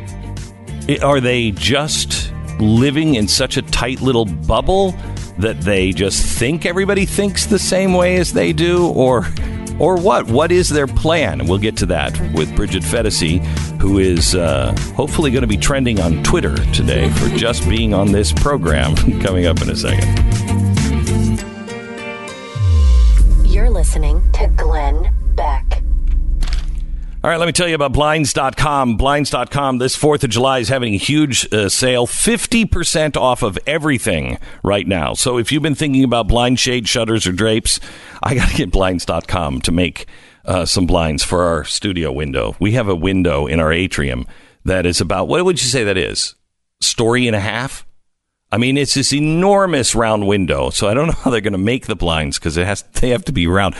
[1.02, 4.92] Are they just living in such a tight little bubble
[5.38, 9.28] that they just think everybody thinks the same way as they do, or?
[9.80, 10.26] Or what?
[10.26, 11.46] What is their plan?
[11.46, 13.46] We'll get to that with Bridget Phetasy,
[13.80, 18.12] who is uh, hopefully going to be trending on Twitter today for just being on
[18.12, 18.96] this program.
[19.22, 20.08] Coming up in a second.
[23.46, 25.67] You're listening to Glenn Beck.
[27.28, 28.96] All right, let me tell you about Blinds.com.
[28.96, 34.38] Blinds.com this 4th of July is having a huge uh, sale, 50% off of everything
[34.64, 35.14] right now.
[35.14, 37.82] So if you've been thinking about blind shade shutters or drapes,
[38.24, 40.06] I got to get Blinds.com to make
[40.46, 42.56] uh, some blinds for our studio window.
[42.62, 44.26] We have a window in our atrium
[44.64, 46.36] that is about, what would you say that is?
[46.80, 47.86] Story and a half?
[48.54, 50.70] I mean, it's this enormous round window.
[50.70, 53.10] So I don't know how they're going to make the blinds because it has they
[53.10, 53.76] have to be round.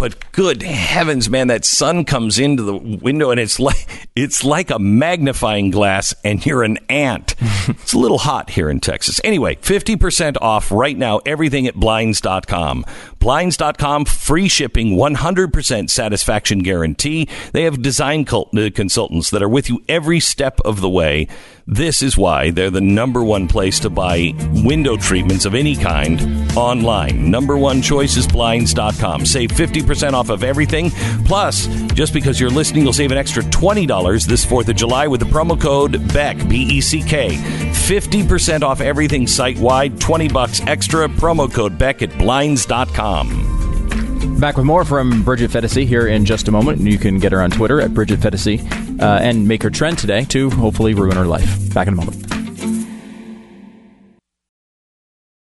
[0.00, 4.70] But good heavens, man, that sun comes into the window and it's like it's like
[4.70, 7.34] a magnifying glass and you're an ant.
[7.68, 9.20] it's a little hot here in Texas.
[9.24, 12.86] Anyway, 50% off right now everything at blinds.com.
[13.20, 17.28] Blinds.com free shipping, 100% satisfaction guarantee.
[17.52, 21.28] They have design cult- uh, consultants that are with you every step of the way.
[21.66, 24.32] This is why they're the number one place to buy
[24.64, 26.20] window treatments of any kind
[26.56, 27.30] online.
[27.30, 29.26] Number one choice is blinds.com.
[29.26, 30.90] Save 50% off of everything.
[31.26, 35.20] Plus, just because you're listening, you'll save an extra $20 this 4th of July with
[35.20, 37.36] the promo code BECK, B E C K.
[37.36, 41.06] 50% off everything site wide, 20 bucks extra.
[41.06, 43.09] Promo code BECK at blinds.com.
[44.40, 46.80] Back with more from Bridget Phetasy here in just a moment.
[46.80, 48.60] You can get her on Twitter at Bridget Phetasy
[49.00, 51.74] uh, and make her trend today to hopefully ruin her life.
[51.74, 52.26] Back in a moment.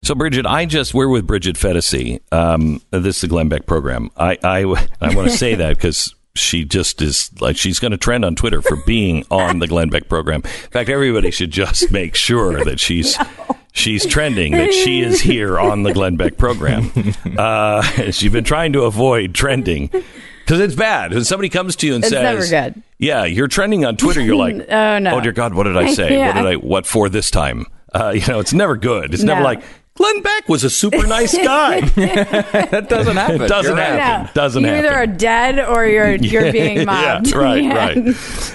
[0.04, 2.20] So, Bridget, I just we're with Bridget Phetasy.
[2.30, 4.10] Um, this is the Glenn Beck program.
[4.16, 4.60] I I,
[5.00, 8.36] I want to say that because she just is like she's going to trend on
[8.36, 10.42] Twitter for being on the Glenn Beck program.
[10.44, 13.16] In fact, everybody should just make sure that she's
[13.74, 16.90] she's trending that she is here on the Glenn Beck program.
[17.36, 19.88] Uh, she's been trying to avoid trending.
[19.88, 21.12] Because it's bad.
[21.12, 22.82] When somebody comes to you and It's says, never good.
[22.98, 24.20] Yeah, you're trending on Twitter.
[24.20, 25.16] You're like, Oh, no.
[25.16, 26.16] Oh dear God, what did I say?
[26.16, 26.28] Yeah.
[26.28, 26.54] What did I?
[26.56, 27.66] What for this time?
[27.92, 29.12] Uh, you know, it's never good.
[29.14, 29.64] It's never like
[29.96, 31.80] Glenn Beck was a super nice guy.
[31.82, 33.42] that doesn't happen.
[33.42, 34.00] It doesn't You're right.
[34.00, 34.26] happen.
[34.26, 34.30] No.
[34.42, 34.84] Doesn't you happen.
[34.86, 37.28] either are dead or you're you're being mobbed.
[37.30, 37.76] Yeah, right, Yeah.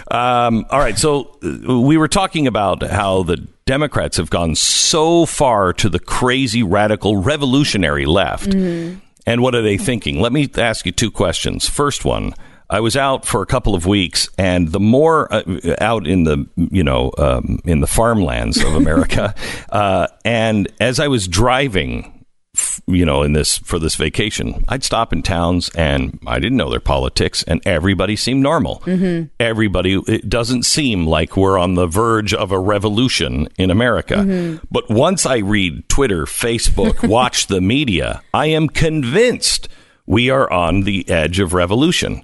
[0.09, 0.45] right.
[0.47, 0.97] Um, all right.
[0.97, 5.99] So uh, we were talking about how the Democrats have gone so far to the
[5.99, 8.49] crazy, radical, revolutionary left.
[8.49, 8.99] Mm-hmm.
[9.25, 10.19] And what are they thinking?
[10.19, 11.69] Let me ask you two questions.
[11.69, 12.33] First one.
[12.69, 15.43] I was out for a couple of weeks, and the more uh,
[15.79, 19.33] out in the you know um, in the farmlands of America,
[19.69, 22.19] uh, and as I was driving
[22.55, 26.57] f- you know, in this for this vacation, I'd stop in towns and I didn't
[26.57, 28.79] know their politics, and everybody seemed normal.
[28.81, 29.27] Mm-hmm.
[29.39, 34.15] Everybody, it doesn't seem like we're on the verge of a revolution in America.
[34.15, 34.65] Mm-hmm.
[34.71, 39.69] But once I read Twitter, Facebook, watch the media, I am convinced
[40.05, 42.23] we are on the edge of revolution.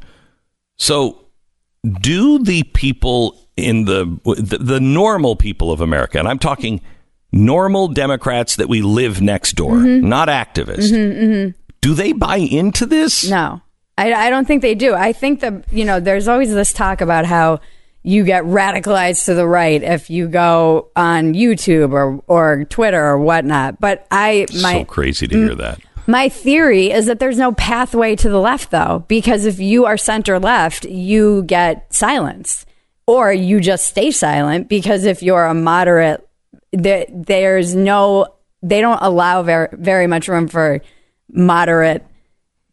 [0.78, 1.26] So,
[2.02, 6.82] do the people in the, the the normal people of America, and I'm talking
[7.32, 10.08] normal Democrats that we live next door, Mm-hmm.
[10.08, 11.62] not activists, mm-hmm, mm-hmm.
[11.82, 13.30] do they buy into this?
[13.30, 13.62] No,
[13.98, 14.94] I, I don't think they do.
[14.94, 17.60] I think that you know, there's always this talk about how
[18.04, 23.18] you get radicalized to the right if you go on YouTube or or Twitter or
[23.18, 23.80] whatnot.
[23.80, 25.58] But I my so crazy to hear mm.
[25.58, 25.80] that.
[26.08, 29.98] My theory is that there's no pathway to the left, though, because if you are
[29.98, 32.68] center left, you get silenced
[33.08, 36.28] or you just stay silent because if you're a moderate,
[36.72, 38.28] there, there's no,
[38.62, 40.82] they don't allow very, very much room for
[41.30, 42.06] moderate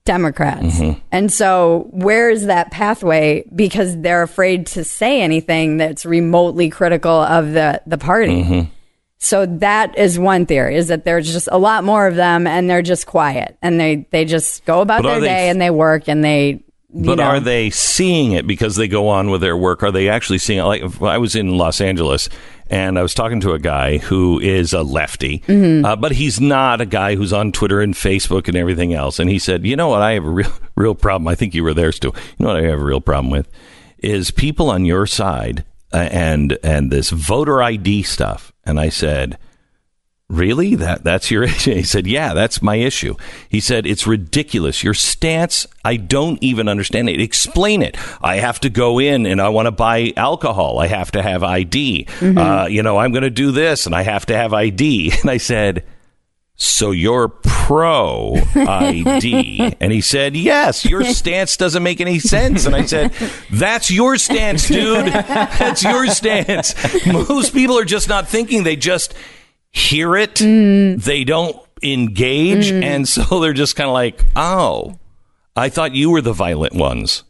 [0.05, 0.81] Democrats.
[0.81, 1.01] Mm-hmm.
[1.13, 3.45] And so, where is that pathway?
[3.55, 8.43] Because they're afraid to say anything that's remotely critical of the, the party.
[8.43, 8.71] Mm-hmm.
[9.25, 12.69] So that is one theory: is that there's just a lot more of them, and
[12.69, 16.09] they're just quiet, and they they just go about But their day, and they work,
[16.09, 16.65] and they.
[16.95, 19.83] But know, are they seeing it because they go on with their work?
[19.83, 20.65] Are they actually seeing it?
[20.65, 22.29] Like I was in Los Angeles
[22.69, 25.87] and I was talking to a guy who is a lefty, Mm-hmm.
[25.87, 29.19] uh, but he's not a guy who's on Twitter and Facebook and everything else.
[29.21, 30.03] And he said, "You know what?
[30.03, 31.29] I have a real real problem.
[31.29, 32.09] I think you were there, Stu.
[32.09, 33.49] You know what I have a real problem with
[33.99, 35.65] is people on your side
[35.95, 39.39] uh, and and this voter ID stuff." And I said.
[40.29, 40.77] Really?
[40.77, 41.75] That that's your issue?
[41.75, 43.17] He said, "Yeah, that's my issue."
[43.51, 44.83] He said, "It's ridiculous.
[44.83, 47.21] Your stance, I don't even understand it.
[47.21, 47.99] Explain it.
[48.23, 50.79] I have to go in and I want to buy alcohol.
[50.79, 52.07] I have to have ID.
[52.23, 55.31] Uh, you know, I'm going to do this and I have to have ID." And
[55.31, 55.85] I said,
[56.63, 60.85] "So you're pro ID?" and he said, "Yes.
[60.85, 63.13] Your stance doesn't make any sense." And I said,
[63.51, 65.07] "That's your stance, dude.
[65.07, 66.75] That's your stance.
[67.07, 68.65] Most people are just not thinking.
[68.65, 69.15] They just."
[69.73, 71.03] hear it, mm.
[71.03, 72.83] they don't engage, mm.
[72.83, 74.99] and so they're just kind of like, "Oh,
[75.57, 77.25] I thought you were the violent ones."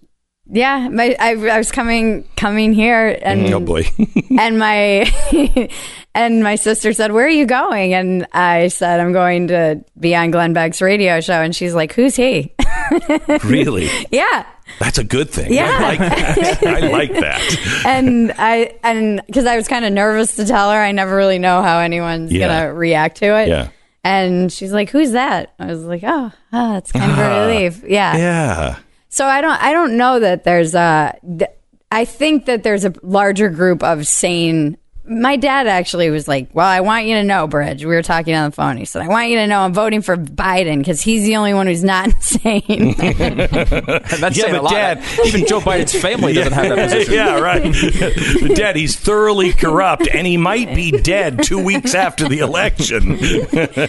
[0.52, 3.84] Yeah, my, I, I was coming coming here, and mm, oh boy,
[4.38, 5.68] and my
[6.14, 10.14] and my sister said, "Where are you going?" And I said, "I'm going to be
[10.14, 12.52] on Glenn Beck's radio show." And she's like, "Who's he?"
[13.44, 13.88] really?
[14.10, 14.44] yeah,
[14.78, 15.54] That's a good thing.
[15.54, 15.70] Yeah.
[15.70, 16.66] I like that.
[16.66, 17.82] I like that.
[17.86, 21.38] and I and because I was kind of nervous to tell her, I never really
[21.38, 22.48] know how anyone's Yeah.
[22.48, 23.48] gonna react to it.
[23.48, 23.68] Yeah.
[24.04, 27.46] And she's like, "Who's that?" I was like, "Oh, oh it's kind of a ah.
[27.46, 28.16] relief." Yeah.
[28.18, 28.78] Yeah.
[29.12, 31.50] So I don't I don't know that there's a th-
[31.90, 36.66] I think that there's a larger group of sane my dad actually was like, "Well,
[36.66, 38.76] I want you to know, Bridge." We were talking on the phone.
[38.76, 41.54] He said, "I want you to know I'm voting for Biden because he's the only
[41.54, 44.70] one who's not insane." That's Yeah, saying but a lot.
[44.72, 47.14] Dad- even Joe Biden's family doesn't have that position.
[47.14, 47.62] yeah, right.
[47.62, 53.18] The dad, he's thoroughly corrupt, and he might be dead two weeks after the election.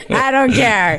[0.10, 0.98] I don't care.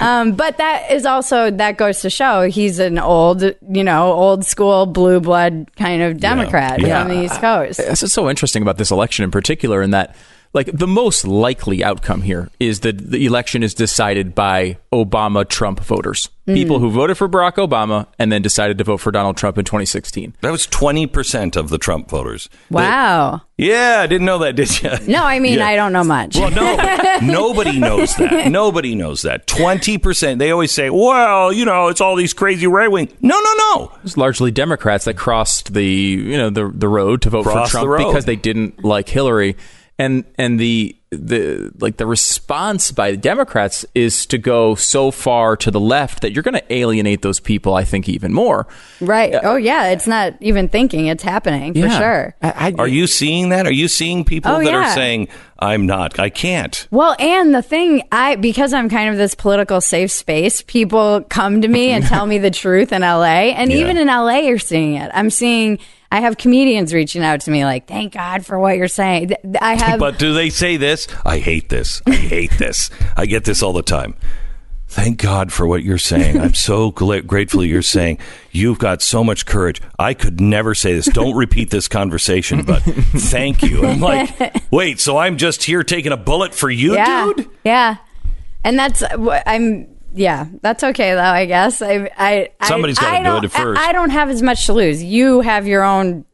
[0.00, 4.44] Um, but that is also that goes to show he's an old, you know, old
[4.44, 7.00] school blue blood kind of Democrat Yeah.
[7.02, 7.78] on the East Coast.
[7.78, 9.41] This is so interesting about this election in particular,
[9.82, 10.14] in that,
[10.52, 15.80] like, the most likely outcome here is that the election is decided by Obama Trump
[15.80, 16.28] voters.
[16.46, 16.54] Hmm.
[16.54, 19.64] People who voted for Barack Obama and then decided to vote for Donald Trump in
[19.64, 20.34] 2016.
[20.40, 22.48] That was 20% of the Trump voters.
[22.68, 23.42] Wow.
[23.56, 24.90] Yeah, I didn't know that, did you?
[25.06, 25.68] No, I mean Yeah.
[25.68, 26.36] I don't know much.
[26.36, 28.50] Well, no, nobody knows that.
[28.50, 29.46] Nobody knows that.
[29.46, 30.38] 20%.
[30.38, 33.08] They always say, well, you know, it's all these crazy right wing.
[33.20, 33.92] No, no, no.
[34.02, 37.78] It's largely Democrats that crossed the you know the the road to vote Crossed for
[37.78, 39.56] Trump because they didn't like Hillary,
[39.98, 45.56] and and the the like the response by the Democrats is to go so far
[45.58, 47.74] to the left that you're going to alienate those people.
[47.74, 48.66] I think even more.
[49.00, 49.34] Right.
[49.42, 51.98] Oh yeah, it's not even thinking; it's happening for Yeah.
[51.98, 52.34] sure.
[52.78, 53.66] Are you seeing that?
[53.66, 54.90] Are you seeing people Oh, that yeah.
[54.90, 55.28] are saying,
[55.58, 56.88] I'm not, I can't?
[56.90, 61.60] Well, and the thing, I because I'm kind of this political safe space, people come
[61.60, 63.78] to me and tell me the truth in LA, and Yeah.
[63.80, 65.10] even in LA, you're seeing it.
[65.12, 65.78] I'm seeing.
[66.12, 69.76] I have comedians reaching out to me like, "Thank God for what you're saying." I
[69.76, 69.98] have.
[69.98, 71.08] but do they say this?
[71.24, 72.02] I hate this.
[72.06, 72.90] I hate this.
[73.16, 74.14] I get this all the time.
[74.88, 76.38] Thank God for what you're saying.
[76.38, 78.18] I'm so grateful you're saying
[78.50, 79.80] you've got so much courage.
[79.98, 81.06] I could never say this.
[81.06, 83.86] Don't repeat this conversation, but thank you.
[83.86, 87.48] I'm like, wait, so I'm just here taking a bullet for you, yeah, dude?
[87.64, 87.96] yeah,
[88.64, 89.88] and that's what I'm.
[90.14, 91.20] Yeah, that's okay though.
[91.20, 92.10] I guess I.
[92.16, 93.80] I Somebody's gotta do don't- it first.
[93.80, 95.02] I, I don't have as much to lose.
[95.02, 96.24] You have your own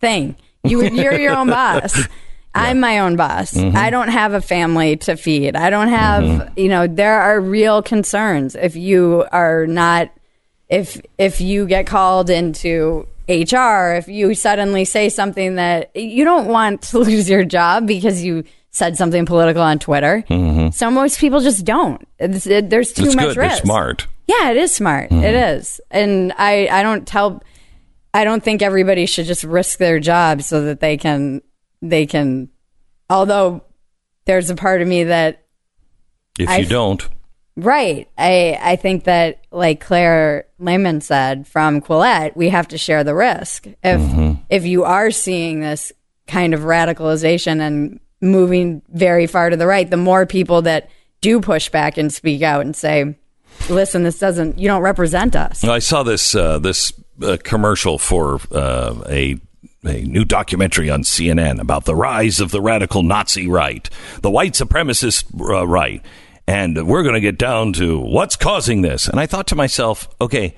[0.00, 0.36] thing.
[0.64, 1.98] You you're your own boss.
[2.54, 3.52] I'm my own boss.
[3.54, 3.76] Mm-hmm.
[3.76, 5.54] I don't have a family to feed.
[5.54, 10.10] I don't have, you know, there are real concerns if you are not
[10.68, 16.48] if if you get called into HR, if you suddenly say something that you don't
[16.48, 20.24] want to lose your job because you said something political on Twitter.
[20.72, 22.06] So most people just don't.
[22.18, 23.08] It's, it, there's too Mm-hmm.
[23.08, 23.36] It's much good.
[23.38, 23.62] Risk.
[23.64, 24.06] smart.
[24.26, 25.10] Yeah, it is smart.
[25.10, 25.24] Mm-hmm.
[25.24, 25.80] It is.
[25.90, 27.42] And I, I don't tell
[28.14, 31.42] I don't think everybody should just risk their job so that they can
[31.82, 32.48] they can
[33.08, 33.62] although
[34.26, 35.44] there's a part of me that
[36.38, 37.08] If I- you don't,
[37.56, 38.08] right.
[38.18, 43.14] I I think that like Claire Lehmann said from Quillette, we have to share the
[43.14, 43.66] risk.
[43.66, 44.42] If Mm-hmm.
[44.48, 45.92] if you are seeing this
[46.28, 50.90] kind of radicalization and moving very far to the right, the more people that
[51.20, 53.16] do push back and speak out and say,
[53.68, 56.92] "Listen, this doesn't you don't represent us." I saw this uh, this
[57.22, 59.36] uh, commercial for uh, a
[59.84, 63.88] a new documentary on CNN about the rise of the radical Nazi right,
[64.20, 66.02] the white supremacist uh, right,
[66.46, 69.08] and we're going to get down to what's causing this.
[69.08, 70.54] And I thought to myself, okay.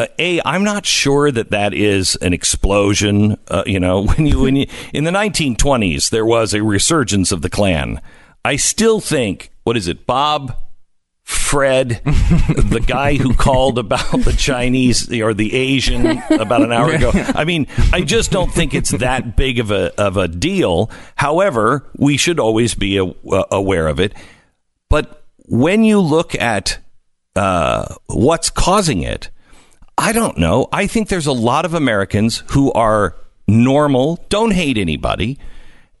[0.00, 3.36] Uh, a, I'm not sure that that is an explosion.
[3.48, 7.42] Uh, you know, when you when you in the 1920s there was a resurgence of
[7.42, 8.00] the Klan.
[8.42, 10.56] I still think what is it, Bob
[11.22, 17.10] Fred, the guy who called about the Chinese or the Asian about an hour ago.
[17.14, 20.90] I mean, I just don't think it's that big of a of a deal.
[21.16, 24.14] However, we should always be a, uh, aware of it.
[24.88, 26.78] But when you look at
[27.36, 29.28] uh, what's causing it,
[29.98, 30.68] I don't know.
[30.72, 35.38] I think there's a lot of Americans who are normal, don't hate anybody,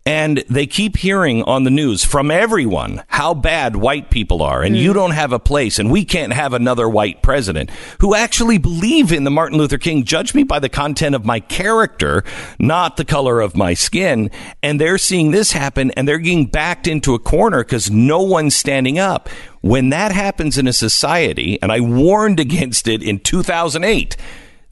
[0.06, 4.76] and they keep hearing on the news from everyone how bad white people are, and
[4.76, 4.96] you hmm.
[4.96, 7.70] don't have a place, and we can't have another white president
[8.00, 10.04] who actually believe in the Martin Luther King.
[10.04, 12.24] Judge me by the content of my character,
[12.58, 14.30] not the color of my skin.
[14.62, 18.56] And they're seeing this happen, and they're getting backed into a corner because no one's
[18.56, 19.28] standing up.
[19.60, 24.16] When that happens in a society, and I warned against it in 2008.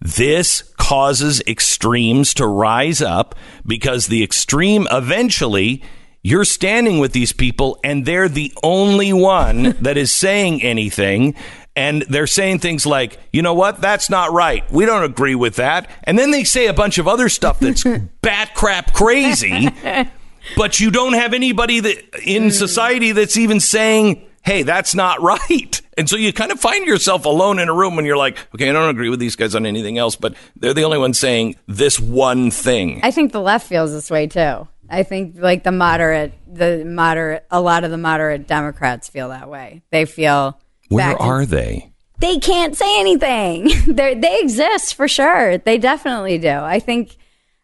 [0.00, 3.34] This causes extremes to rise up
[3.66, 5.82] because the extreme eventually
[6.22, 11.34] you're standing with these people and they're the only one that is saying anything
[11.78, 13.80] and they're saying things like, "You know what?
[13.80, 14.68] That's not right.
[14.70, 17.84] We don't agree with that." And then they say a bunch of other stuff that's
[18.20, 19.68] bat crap crazy,
[20.56, 22.52] but you don't have anybody that in mm.
[22.52, 27.24] society that's even saying, "Hey, that's not right." And so you kind of find yourself
[27.26, 29.66] alone in a room when you're like, "Okay, I don't agree with these guys on
[29.66, 33.66] anything else, but they're the only ones saying this one thing." I think the left
[33.66, 34.68] feels this way too.
[34.88, 39.50] I think like the moderate, the moderate, a lot of the moderate Democrats feel that
[39.50, 39.82] way.
[39.90, 40.58] They feel
[40.88, 41.92] Where back in- are they?
[42.20, 43.70] they can't say anything.
[43.94, 45.58] they they exist for sure.
[45.58, 46.48] They definitely do.
[46.48, 47.16] I think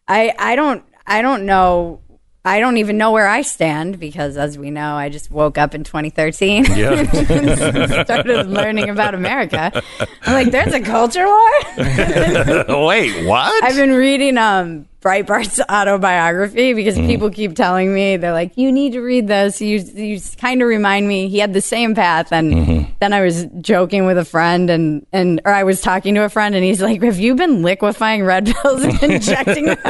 [0.07, 2.01] I I don't I don't know
[2.45, 5.73] I don't even know where I stand because as we know, I just woke up
[5.73, 6.65] in 2013.
[6.65, 7.03] Yeah.
[8.03, 9.81] started learning about America.
[10.21, 11.51] I'm like, there's a culture war.
[12.85, 13.63] Wait, what?
[13.63, 17.05] I've been reading um Breitbart's autobiography because Mm.
[17.07, 19.61] people keep telling me they're like, you need to read this.
[19.61, 21.27] You you kind of remind me.
[21.27, 22.91] He had the same path, and Mm-hmm.
[22.99, 26.29] then I was joking with a friend, and and or I was talking to a
[26.29, 29.77] friend, and he's like, "Have you been liquefying red pills and injecting them?"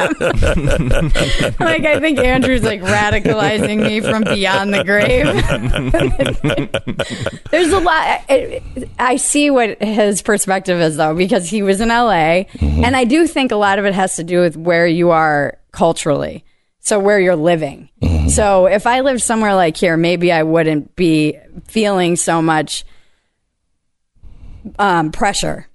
[1.60, 5.26] like I think Andrew's like radicalizing me from beyond the grave.
[7.50, 8.22] There's a lot.
[8.28, 8.62] I,
[8.98, 12.44] I see what his perspective is, though, because he was in LA.
[12.60, 15.58] And I do think a lot of it has to do with where you are
[15.72, 16.44] culturally.
[16.80, 17.88] So, where you're living.
[18.28, 22.84] So, if I lived somewhere like here, maybe I wouldn't be feeling so much
[24.78, 25.66] um, pressure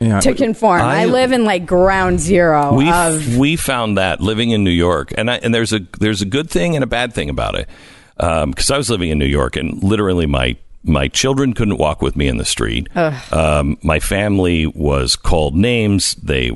[0.00, 0.20] Yeah.
[0.20, 0.82] to conform.
[0.82, 3.36] I, I- live in like ground zero we of.
[3.36, 6.50] we found that living in New York, and I, and there's a there's a good
[6.50, 7.68] thing and a bad thing about it.
[8.16, 10.56] because I was living in New York, and literally my
[10.86, 12.88] my children couldn't walk with me in the street.
[13.32, 16.14] Um, my family was called names.
[16.14, 16.50] They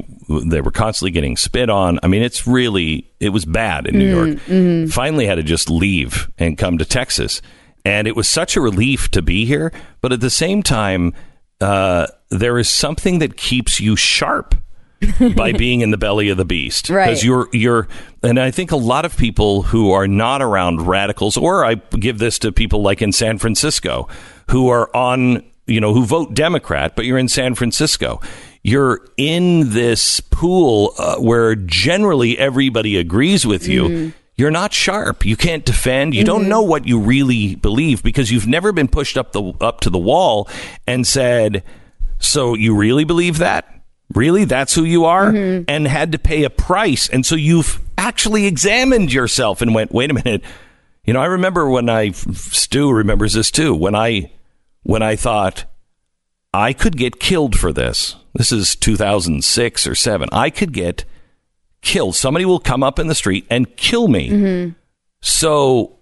[0.47, 1.99] they were constantly getting spit on.
[2.03, 4.39] I mean, it's really it was bad in New York.
[4.47, 4.91] mhm.
[4.93, 7.43] Finally, had to just leave and come to Texas,
[7.85, 9.73] and it was such a relief to be here.
[10.01, 11.13] But at the same time,
[11.61, 14.55] uh, there is something that keeps you sharp
[15.35, 17.07] by being in the belly of the beast Right.
[17.07, 17.89] because you're you're
[18.23, 22.19] and I think a lot of people who are not around radicals or I give
[22.19, 24.09] this to people like in San Francisco
[24.51, 28.21] who are on you know who vote Democrat but you're in San Francisco
[28.63, 34.13] you're in this pool uh, where generally everybody agrees with you Mhm.
[34.37, 36.27] you're not sharp you can't defend you Mm-hmm.
[36.27, 39.89] don't know what you really believe because you've never been pushed up the up to
[39.91, 40.47] the wall
[40.87, 41.63] and said
[42.19, 43.80] so you really believe that
[44.15, 44.45] Really?
[44.45, 45.31] That's who you are?
[45.31, 45.65] Mm-hmm.
[45.69, 47.09] And had to pay a price.
[47.09, 50.43] And so you've actually examined yourself and went, wait a minute.
[51.05, 54.33] You know, I remember when I, Stu remembers this too, when I,
[54.83, 55.65] when I thought
[56.53, 58.17] I could get killed for this.
[58.35, 60.29] This is 2006 or seven.
[60.33, 61.05] I could get
[61.81, 62.17] killed.
[62.17, 64.31] Somebody will come up in the street and kill me.
[64.31, 64.71] Mm-hmm.
[65.21, 65.99] So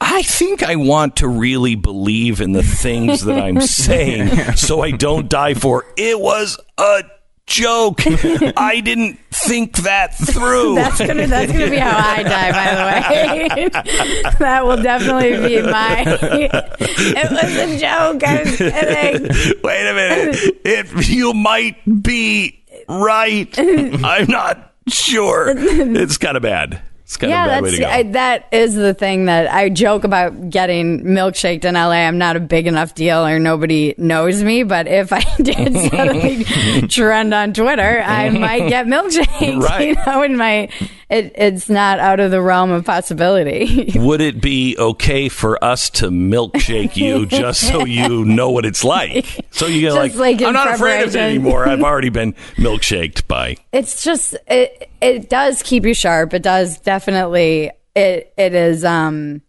[0.00, 4.90] I think I want to really believe in the things that I'm saying so I
[4.90, 7.04] don't die for it was a
[7.46, 8.00] joke.
[8.56, 10.74] I didn't think that through.
[10.84, 12.52] That's gonna that's gonna be how I die.
[12.52, 16.04] By the way, that will definitely be my.
[16.06, 18.24] it was a joke.
[18.24, 19.60] I was kidding.
[19.62, 20.60] Wait a minute.
[20.64, 23.52] It, you might be right.
[23.58, 25.52] I'm not sure.
[25.56, 26.82] It's kind of bad.
[27.04, 27.92] It's kind yeah, of a bad that's.
[27.92, 31.90] I, that is the thing that I joke about getting milkshaked in LA.
[31.90, 34.62] I'm not a big enough deal, or nobody knows me.
[34.62, 36.44] But if I did suddenly
[36.88, 39.60] trend on Twitter, I might get milkshaked.
[39.64, 39.88] Right.
[39.88, 40.70] You know, in my
[41.14, 43.92] it, it's not out of the realm of possibility.
[43.94, 48.82] Would it be okay for us to milkshake you just so you know what it's
[48.82, 49.46] like?
[49.52, 51.68] So you get like, like I'm not afraid of it anymore.
[51.68, 53.56] I've already been milkshaked by.
[53.72, 59.42] it's just it it does keep you sharp it does definitely it it is um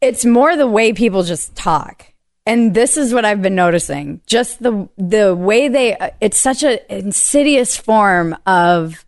[0.00, 2.12] it's more the way people just talk
[2.46, 6.78] and this is what i've been noticing just the the way they it's such an
[6.88, 9.04] insidious form of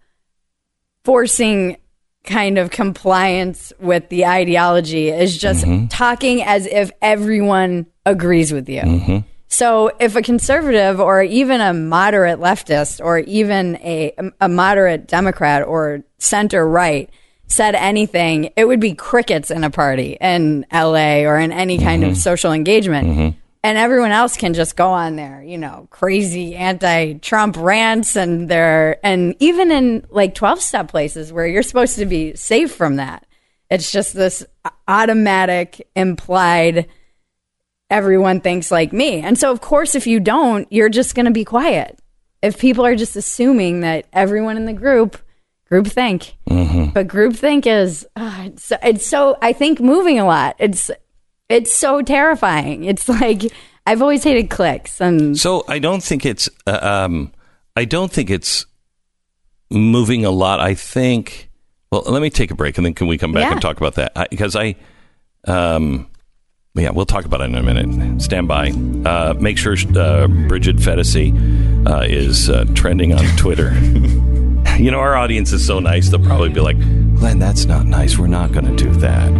[1.05, 1.76] forcing
[2.24, 5.86] kind of compliance with the ideology is just mm-hmm.
[5.89, 8.81] talking as if everyone agrees with you.
[8.81, 9.18] Mm-hmm.
[9.48, 15.62] So if a conservative or even a moderate leftist or even a a moderate Democrat
[15.62, 17.09] or center right
[17.47, 22.02] said anything, it would be crickets in a party in LA or in any kind
[22.02, 22.18] of mm-hmm.
[22.18, 23.36] social engagement.
[23.65, 28.99] And everyone else can just go on there, you know, crazy anti-Trump rants and their
[29.03, 33.24] and even in like 12-step places where you're supposed to be safe from that.
[33.70, 34.45] It's just this
[34.86, 36.89] automatic implied
[37.89, 39.23] everyone thinks like me.
[39.23, 41.99] And so, of course, if you don't, you're just going to be quiet.
[42.43, 45.16] If people are just assuming that everyone in the group,
[45.70, 46.36] group think,
[46.93, 50.57] but group think is, ah, it's, it's so, I think moving a lot.
[50.59, 50.91] It's,
[51.49, 52.85] it's so terrifying.
[52.85, 53.43] It's like,
[53.87, 56.49] I've always hated clicks and So I don't think it's.
[56.66, 57.33] Uh, um,
[57.77, 58.66] I don't think it's
[59.71, 60.61] moving a lot.
[60.61, 61.51] I think.
[61.93, 63.53] Well, let me take a break and then can we come back Yeah.
[63.53, 64.12] and talk about that?
[64.16, 64.77] I, because I.
[65.47, 66.09] Um,
[66.77, 68.21] yeah, we'll talk about it in a minute.
[68.21, 68.71] Stand by.
[68.71, 71.31] Uh, make sure uh, Bridget Phetasy
[71.89, 73.73] uh, is uh, trending on Twitter.
[74.79, 76.77] you know, our audience is so nice, they'll probably be like,
[77.16, 78.19] Glenn, that's not nice.
[78.19, 79.31] We're not going to do that.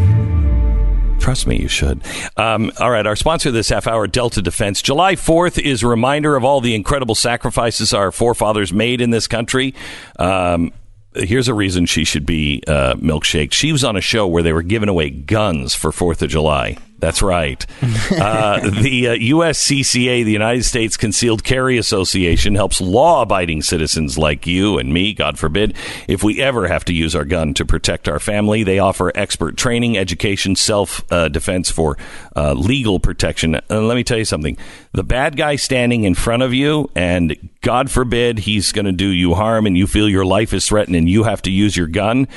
[1.25, 2.03] Trust me, you should.
[2.37, 4.83] Um, all right, our sponsor this half hour, Delta Defense.
[4.83, 9.27] July 4th is a reminder of all the incredible sacrifices our forefathers made in this
[9.27, 9.75] country.
[10.19, 10.71] Um,
[11.15, 13.55] here's a reason she should be uh, milkshaked.
[13.55, 16.77] She was on a show where they were giving away guns for 4th of July.
[17.05, 17.67] That's right.
[17.83, 24.47] Uh, the uh, USCCA, the United States Concealed Carry Association, helps law abiding citizens like
[24.47, 25.77] you and me, God forbid,
[26.09, 28.63] if we ever have to use our gun to protect our family.
[28.63, 31.99] They offer expert training, education, self uh, defense for
[32.35, 33.57] uh, legal protection.
[33.69, 34.57] And let me tell you something
[34.93, 39.09] the bad guy standing in front of you, and God forbid he's going to do
[39.09, 41.87] you harm, and you feel your life is threatened, and you have to use your
[41.87, 42.29] gun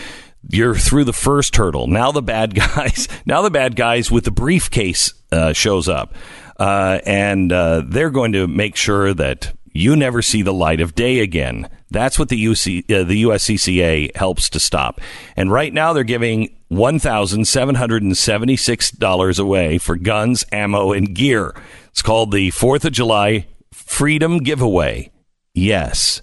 [0.49, 1.87] you're through the first hurdle.
[1.87, 6.13] Now the bad guys, now the bad guys with the briefcase uh, shows up,
[6.59, 10.95] uh, and uh, they're going to make sure that you never see the light of
[10.95, 11.69] day again.
[11.91, 14.99] That's what the UC, uh, the USCCA helps to stop.
[15.35, 19.95] And right now they're giving one thousand seven hundred and seventy six dollars away for
[19.95, 21.55] guns, ammo, and gear.
[21.89, 25.11] It's called the Fourth of July Freedom Giveaway.
[25.53, 26.21] Yes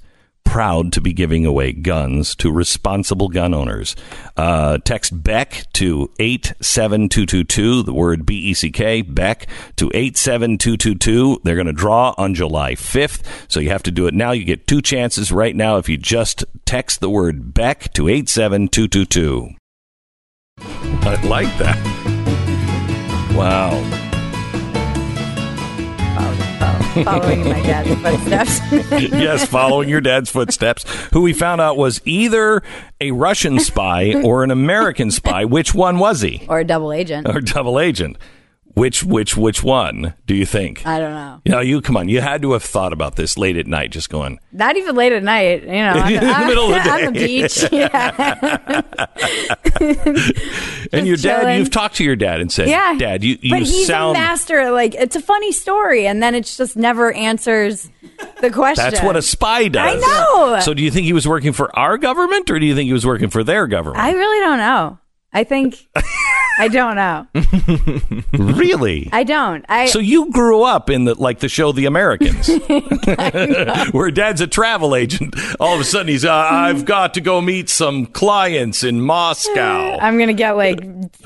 [0.55, 3.97] proud to be giving away guns to responsible gun owners.
[4.37, 11.41] Uh, text Beck to 87222, the word B E C K, Beck to 87222.
[11.43, 14.31] They're going to draw on July 5th, so you have to do it now.
[14.31, 19.57] You get two chances right now if you just text the word Beck to 87222.
[20.61, 23.35] I like that.
[23.37, 24.04] Wow.
[27.03, 28.61] Following my dad's footsteps.
[29.13, 32.63] yes, following your dad's footsteps, who we found out was either
[33.01, 35.45] a Russian spy or an American spy.
[35.45, 36.47] Which one was he?
[36.49, 37.29] or a double agent.
[37.29, 38.17] Or double agent?
[38.75, 40.85] Which which which one do you think?
[40.85, 41.41] I don't know.
[41.45, 42.09] You know, you come on.
[42.09, 44.41] You had to have thought about this late at night, just going.
[44.51, 47.13] Not even late at night, you know, on In the middle of the on the
[47.13, 47.65] beach.
[47.73, 48.83] Yeah.
[50.93, 51.59] and your dad, chilling.
[51.59, 52.95] you've talked to your dad and said, yeah.
[52.99, 54.17] Dad, you you but he's sound.
[54.17, 54.71] a master.
[54.73, 57.89] Like it's a funny story, and then it just never answers
[58.41, 58.85] the question.
[58.91, 60.03] That's what a spy does.
[60.03, 60.61] I know.
[60.61, 62.93] So, do you think he was working for our government, or do you think he
[62.93, 64.03] was working for their government?
[64.03, 64.99] I really don't know.
[65.35, 65.89] I think
[66.59, 67.27] I don't know.
[68.55, 69.09] really?
[69.13, 69.65] I don't.
[69.69, 72.49] I So you grew up in the like the show The Americans,
[73.93, 75.35] where Dad's a travel agent.
[75.59, 79.99] All of a sudden, he's uh, I've got to go meet some clients in Moscow.
[80.01, 80.79] I'm gonna get like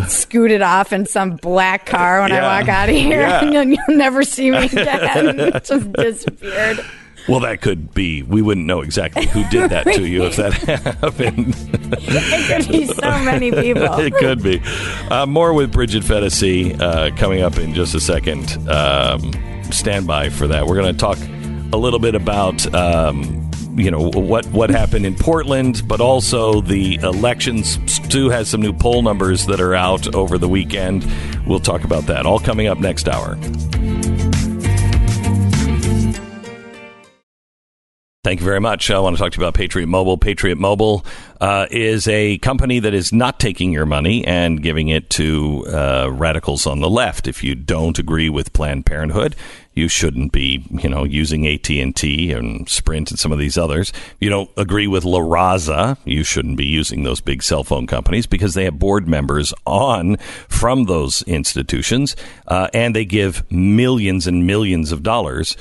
[0.06, 2.46] scooted off in some black car when Yeah.
[2.48, 3.44] I walk out of here, Yeah.
[3.44, 5.52] and you'll, you'll never see me again.
[5.64, 6.80] just disappeared.
[7.28, 8.22] Well, that could be.
[8.22, 10.52] We wouldn't know exactly who did that to you if that
[11.00, 11.54] happened.
[12.00, 13.82] It could be so many people.
[13.98, 14.62] it could be.
[15.10, 18.56] Uh, more with Bridget Phetasy uh, coming up in just a second.
[18.68, 19.32] Um,
[19.70, 20.66] stand by for that.
[20.66, 21.18] We're going to talk
[21.72, 22.74] a little bit about.
[22.74, 23.44] Um,
[23.76, 27.78] you know what what happened in Portland, but also the elections.
[27.86, 31.06] Stu has some new poll numbers that are out over the weekend.
[31.46, 32.26] We'll talk about that.
[32.26, 33.38] All coming up next hour.
[38.24, 38.90] Thank you very much.
[38.90, 40.18] I want to talk to you about Patriot Mobile.
[40.18, 41.06] Patriot Mobile
[41.40, 46.10] uh, is a company that is not taking your money and giving it to uh,
[46.10, 47.28] radicals on the left.
[47.28, 49.36] If you don't agree with Planned Parenthood,
[49.72, 53.56] you shouldn't be, you know, using AT and T and Sprint and some of these
[53.56, 53.90] others.
[53.90, 57.86] If you don't agree with La Raza, you shouldn't be using those big cell phone
[57.86, 60.16] companies because they have board members on
[60.48, 62.16] from those institutions,
[62.48, 65.56] uh, and they give millions and millions of dollars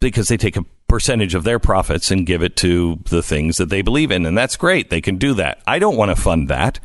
[0.00, 3.68] because they take a percentage of their profits and give it to the things that
[3.68, 4.24] they believe in.
[4.24, 4.90] And that's great.
[4.90, 5.60] They can do that.
[5.66, 6.78] I don't want to fund that.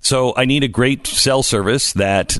[0.00, 2.38] So I need a great cell service that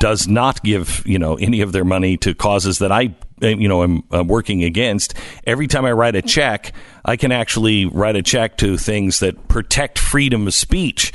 [0.00, 3.68] does not give, you know, any of their money to causes that I, uh, you
[3.68, 5.12] know, am uh, working against.
[5.44, 6.72] Every time I write a check,
[7.04, 11.12] I can actually write a check to things that protect freedom of speech.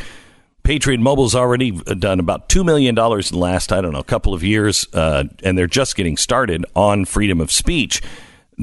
[0.61, 4.43] Patriot Mobile's already done about $2 million in the last, I don't know, couple of
[4.43, 8.03] years, uh, and they're just getting started on freedom of speech.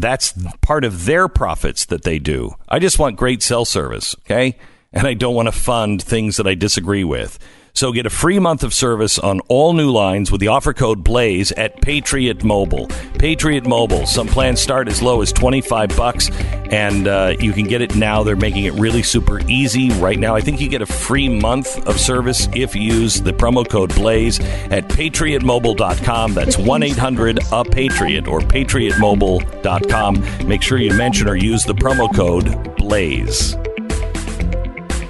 [0.00, 2.54] That's part of their profits that they do.
[2.68, 4.56] I just want great cell service, okay?
[4.92, 7.38] And I don't want to fund things that I disagree with.
[7.78, 11.04] So get a free month of service on all new lines with the offer code
[11.04, 12.88] BLAZE at Patriot Mobile.
[13.20, 14.04] Patriot Mobile.
[14.04, 16.28] Some plans start as low as 25 bucks
[16.72, 18.24] and uh, you can get it now.
[18.24, 20.34] They're making it really super easy right now.
[20.34, 23.94] I think you get a free month of service if you use the promo code
[23.94, 24.40] BLAZE
[24.72, 26.34] at patriotmobile.com.
[26.34, 30.48] That's 1-800-A-PATRIOT or patriotmobile.com.
[30.48, 33.52] Make sure you mention or use the promo code BLAZE.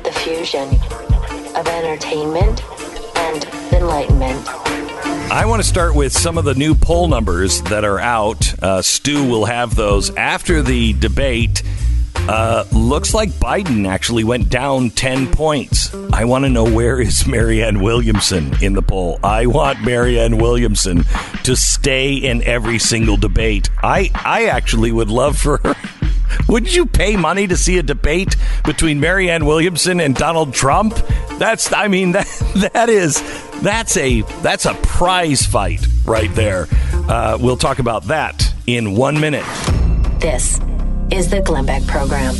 [0.02, 0.97] The fusion
[1.58, 2.62] of entertainment
[3.16, 4.48] and enlightenment.
[5.30, 8.62] I want to start with some of the new poll numbers that are out.
[8.62, 11.64] Uh, Stu will have those after the debate.
[12.14, 15.92] Uh, looks like Biden actually went down 10 points.
[16.12, 19.18] I want to know where is Marianne Williamson in the poll.
[19.24, 21.04] I want Marianne Williamson
[21.42, 23.68] to stay in every single debate.
[23.82, 25.74] I, I actually would love for her.
[26.48, 30.94] Would you pay money to see a debate between Marianne Williamson and Donald Trump?
[31.38, 32.26] That's I mean that
[32.72, 33.22] that is
[33.60, 36.66] that's a that's a prize fight right there.
[36.92, 39.46] Uh, we'll talk about that in one minute.
[40.20, 40.60] This
[41.10, 42.34] is the Glenn Beck Program.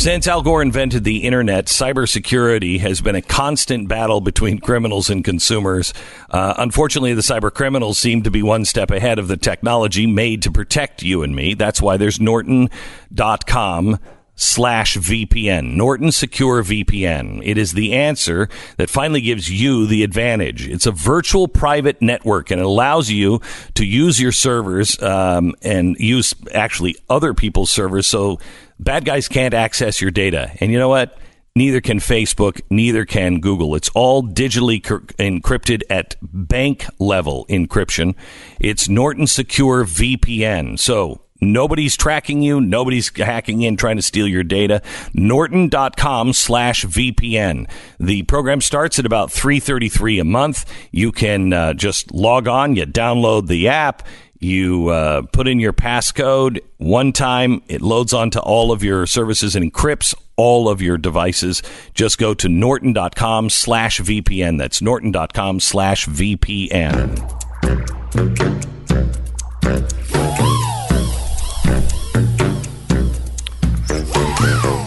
[0.00, 5.22] Since Al Gore invented the internet, cybersecurity has been a constant battle between criminals and
[5.22, 5.92] consumers.
[6.30, 10.40] Uh, unfortunately, the cyber criminals seem to be one step ahead of the technology made
[10.44, 11.52] to protect you and me.
[11.52, 13.98] That's why there's Norton.com
[14.40, 17.42] slash VPN, Norton Secure VPN.
[17.44, 18.48] It is the answer
[18.78, 20.66] that finally gives you the advantage.
[20.66, 23.40] It's a virtual private network and it allows you
[23.74, 28.38] to use your servers um, and use actually other people's servers so
[28.78, 30.50] bad guys can't access your data.
[30.60, 31.18] And you know what?
[31.54, 33.74] Neither can Facebook, neither can Google.
[33.74, 38.14] It's all digitally cr- encrypted at bank level encryption.
[38.58, 40.78] It's Norton Secure VPN.
[40.78, 42.60] So Nobody's tracking you.
[42.60, 44.82] Nobody's hacking in trying to steal your data.
[45.14, 47.70] Norton.com slash VPN.
[47.98, 50.70] The program starts at about 333 a month.
[50.90, 52.76] You can uh, just log on.
[52.76, 54.06] You download the app.
[54.40, 57.62] You uh, put in your passcode one time.
[57.68, 61.62] It loads onto all of your services and encrypts all of your devices.
[61.92, 64.56] Just go to norton.com slash VPN.
[64.56, 67.18] That's norton.com slash VPN.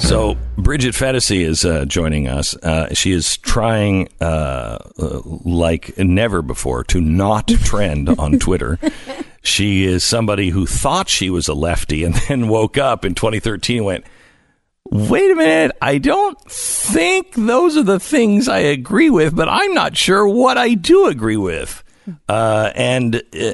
[0.03, 2.57] So Bridget Phetasy is uh, joining us.
[2.57, 8.77] Uh, she is trying, uh, uh like never before, to not trend on Twitter.
[9.43, 13.77] she is somebody who thought she was a lefty and then woke up in 2013
[13.77, 14.05] and went,
[14.91, 15.75] "Wait a minute!
[15.81, 20.57] I don't think those are the things I agree with, but I'm not sure what
[20.57, 21.81] I do agree with."
[22.27, 23.53] Uh, and uh,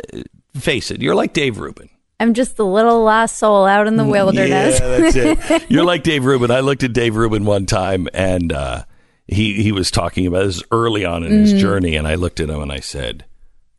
[0.56, 1.90] face it, you're like Dave Rubin.
[2.20, 4.80] I'm just the little lost soul out in the wilderness.
[4.80, 5.66] Yeah, that's it.
[5.72, 6.52] You're like Dave Rubin.
[6.52, 8.84] I looked at Dave Rubin one time, and uh,
[9.28, 11.60] he he was talking about this early on in his Mhm.
[11.60, 13.24] journey, and I looked at him and I said,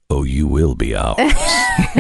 [0.09, 1.17] "Oh, you will be ours."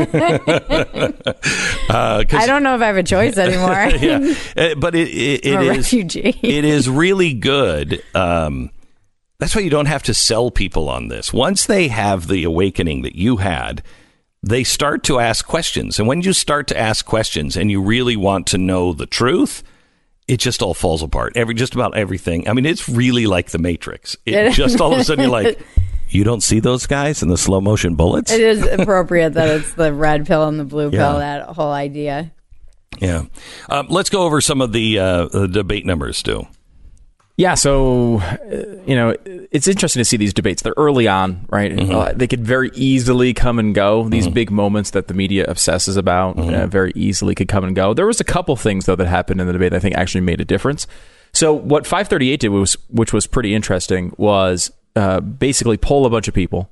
[1.90, 3.90] uh, I don't know if I have a choice anymore.
[4.00, 6.38] yeah, Uh, but it it, it is- refugee.
[6.42, 8.02] it is really good.
[8.14, 8.70] Um,
[9.38, 11.32] that's why you don't have to sell people on this.
[11.32, 13.82] Once they have the awakening that you had,
[14.42, 18.16] they start to ask questions, and when you start to ask questions and you really
[18.16, 19.62] want to know the truth.
[20.28, 21.32] It just all falls apart.
[21.34, 22.48] Every just about everything.
[22.48, 24.16] I mean, it's really like the Matrix.
[24.24, 25.58] It just all of a sudden you're like,
[26.08, 28.30] you don't see those guys in the slow motion bullets.
[28.30, 30.98] It is appropriate that it's the red pill and the blue Yeah.
[30.98, 32.30] pill, that whole idea.
[33.00, 33.24] Yeah.
[33.68, 36.46] Um, let's go over some of the, uh, the debate numbers, Stu.
[37.40, 40.60] Yeah, so uh, you know, it's interesting to see these debates.
[40.60, 41.72] They're early on, right?
[41.72, 41.94] Mm-hmm.
[41.94, 44.06] Uh, they could very easily come and go.
[44.10, 46.54] These big moments that the media obsesses about Mm-hmm.
[46.54, 47.94] uh, very easily could come and go.
[47.94, 50.20] There was a couple things though that happened in the debate that I think actually
[50.20, 50.86] made a difference.
[51.32, 56.28] So what 538 did was, which was pretty interesting, was uh, basically poll a bunch
[56.28, 56.70] of people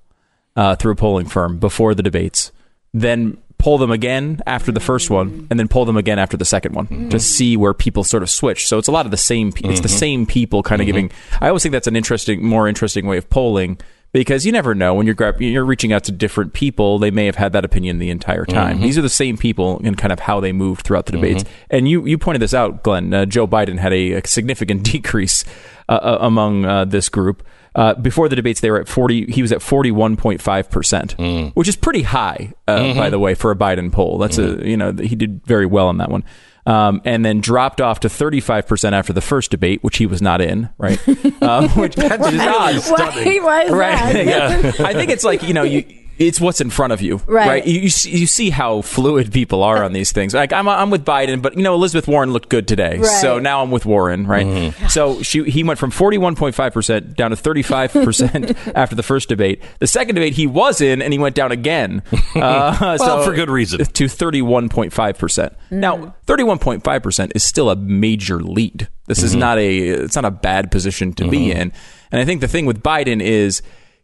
[0.54, 2.52] uh, through a polling firm before the debates,
[2.92, 6.44] then poll them again after the first one, and then pull them again after the
[6.44, 8.66] second one to see where people sort of switch.
[8.68, 9.52] So it's a lot of the same.
[9.52, 9.98] pe- It's the Mhm.
[9.98, 11.10] same people kind of giving.
[11.40, 13.78] I always think that's an interesting, more interesting way of polling
[14.12, 16.98] because you never know when you're grab, you're reaching out to different people.
[16.98, 18.78] They may have had that opinion the entire time.
[18.78, 18.82] Mhm.
[18.82, 21.42] These are the same people and kind of how they moved throughout the debates.
[21.42, 21.48] Mhm.
[21.70, 23.12] And you you pointed this out, Glenn.
[23.12, 25.44] Uh, Joe Biden had a, a significant decrease
[25.88, 27.42] uh, uh, among uh, this group.
[27.74, 29.30] Uh, before the debates, they were at forty.
[29.30, 31.14] He was at forty-one point five percent,
[31.54, 32.96] which is pretty high, uh, Mhm.
[32.96, 34.18] by the way, for a Biden poll.
[34.18, 36.24] That's a you know he did very well on that one.
[36.66, 40.42] Um, and then dropped off to 35% after the first debate, which he was not
[40.42, 40.98] in, right?
[41.42, 42.20] Um, which, is odd.
[42.20, 44.12] Why was Right.
[44.12, 44.26] that?
[44.78, 44.86] yeah.
[44.86, 45.84] I think it's like, you know, you
[46.18, 47.64] it's what's in front of you, Right.
[47.66, 50.34] You, you, see, you see how fluid people are on these things.
[50.34, 53.06] Like I'm, I'm with Biden, but you know Elizabeth Warren looked good today, Right.
[53.20, 54.74] so now I'm with Warren, right?
[54.90, 59.62] So she he went from 41.5 percent down to 35 percent after the first debate.
[59.78, 62.02] The second debate he was in, and he went down again.
[62.34, 63.78] Uh, Well, so- for good reason.
[63.84, 65.54] to 31.5 percent.
[65.70, 68.88] Now, 31.5 percent is still a major lead.
[69.06, 69.38] This is Mhm.
[69.38, 71.72] not a it's not a bad position to be in.
[72.12, 73.62] And I think the thing with Biden is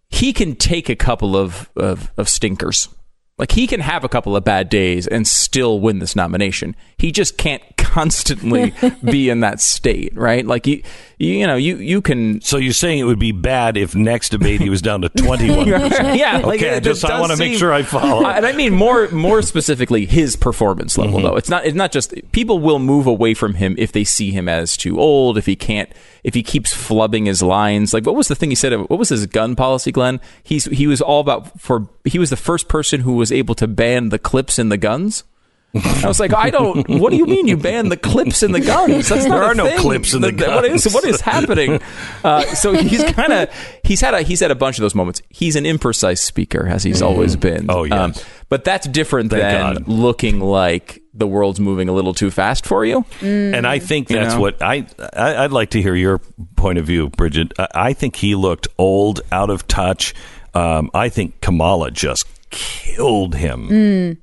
[0.08, 2.88] he can take a couple of, of, of stinkers.
[3.36, 6.76] Like he can have a couple of bad days and still win this nomination.
[6.98, 8.72] He just can't constantly
[9.04, 10.46] be in that state, right?
[10.46, 10.82] Like you,
[11.24, 12.40] you, know, you you can.
[12.40, 15.66] So you're saying it would be bad if next debate he was down to 21
[15.68, 18.26] yeah, like, okay, I it just I want to make sure I follow.
[18.26, 21.26] and I mean more more specifically his performance level Mm-hmm.
[21.26, 21.36] though.
[21.36, 24.48] It's not it's not just people will move away from him if they see him
[24.48, 25.90] as too old, if he can't
[26.22, 27.92] if he keeps flubbing his lines.
[27.94, 30.20] Like what was the thing he said what was his gun policy, Glenn?
[30.42, 33.66] He's he was all about for he was the first person who was able to
[33.66, 35.24] ban the clips in the guns.
[35.74, 36.88] I was like, I don't.
[36.88, 39.08] What do you mean you ban the clips in the guns?
[39.08, 39.78] That's not There a are no thing.
[39.78, 40.94] clips in the What is guns.
[40.94, 41.80] what is happening?
[42.22, 43.50] Uh, so he's kind of
[43.84, 45.20] he's had a he's had a bunch of those moments.
[45.30, 47.66] He's an imprecise speaker, as he's always been.
[47.68, 48.24] Oh, yes.
[48.48, 49.88] but that's different Thank than God.
[49.88, 53.04] looking like the world's moving a little too fast for you.
[53.20, 54.40] And I think You that's know?
[54.40, 56.18] what I, I I'd like to hear your
[56.56, 57.52] point of view, Bridget.
[57.58, 60.14] I, I think he looked old, out of touch.
[60.54, 63.68] Um, I think Kamala just killed him.
[63.68, 64.16] Mm.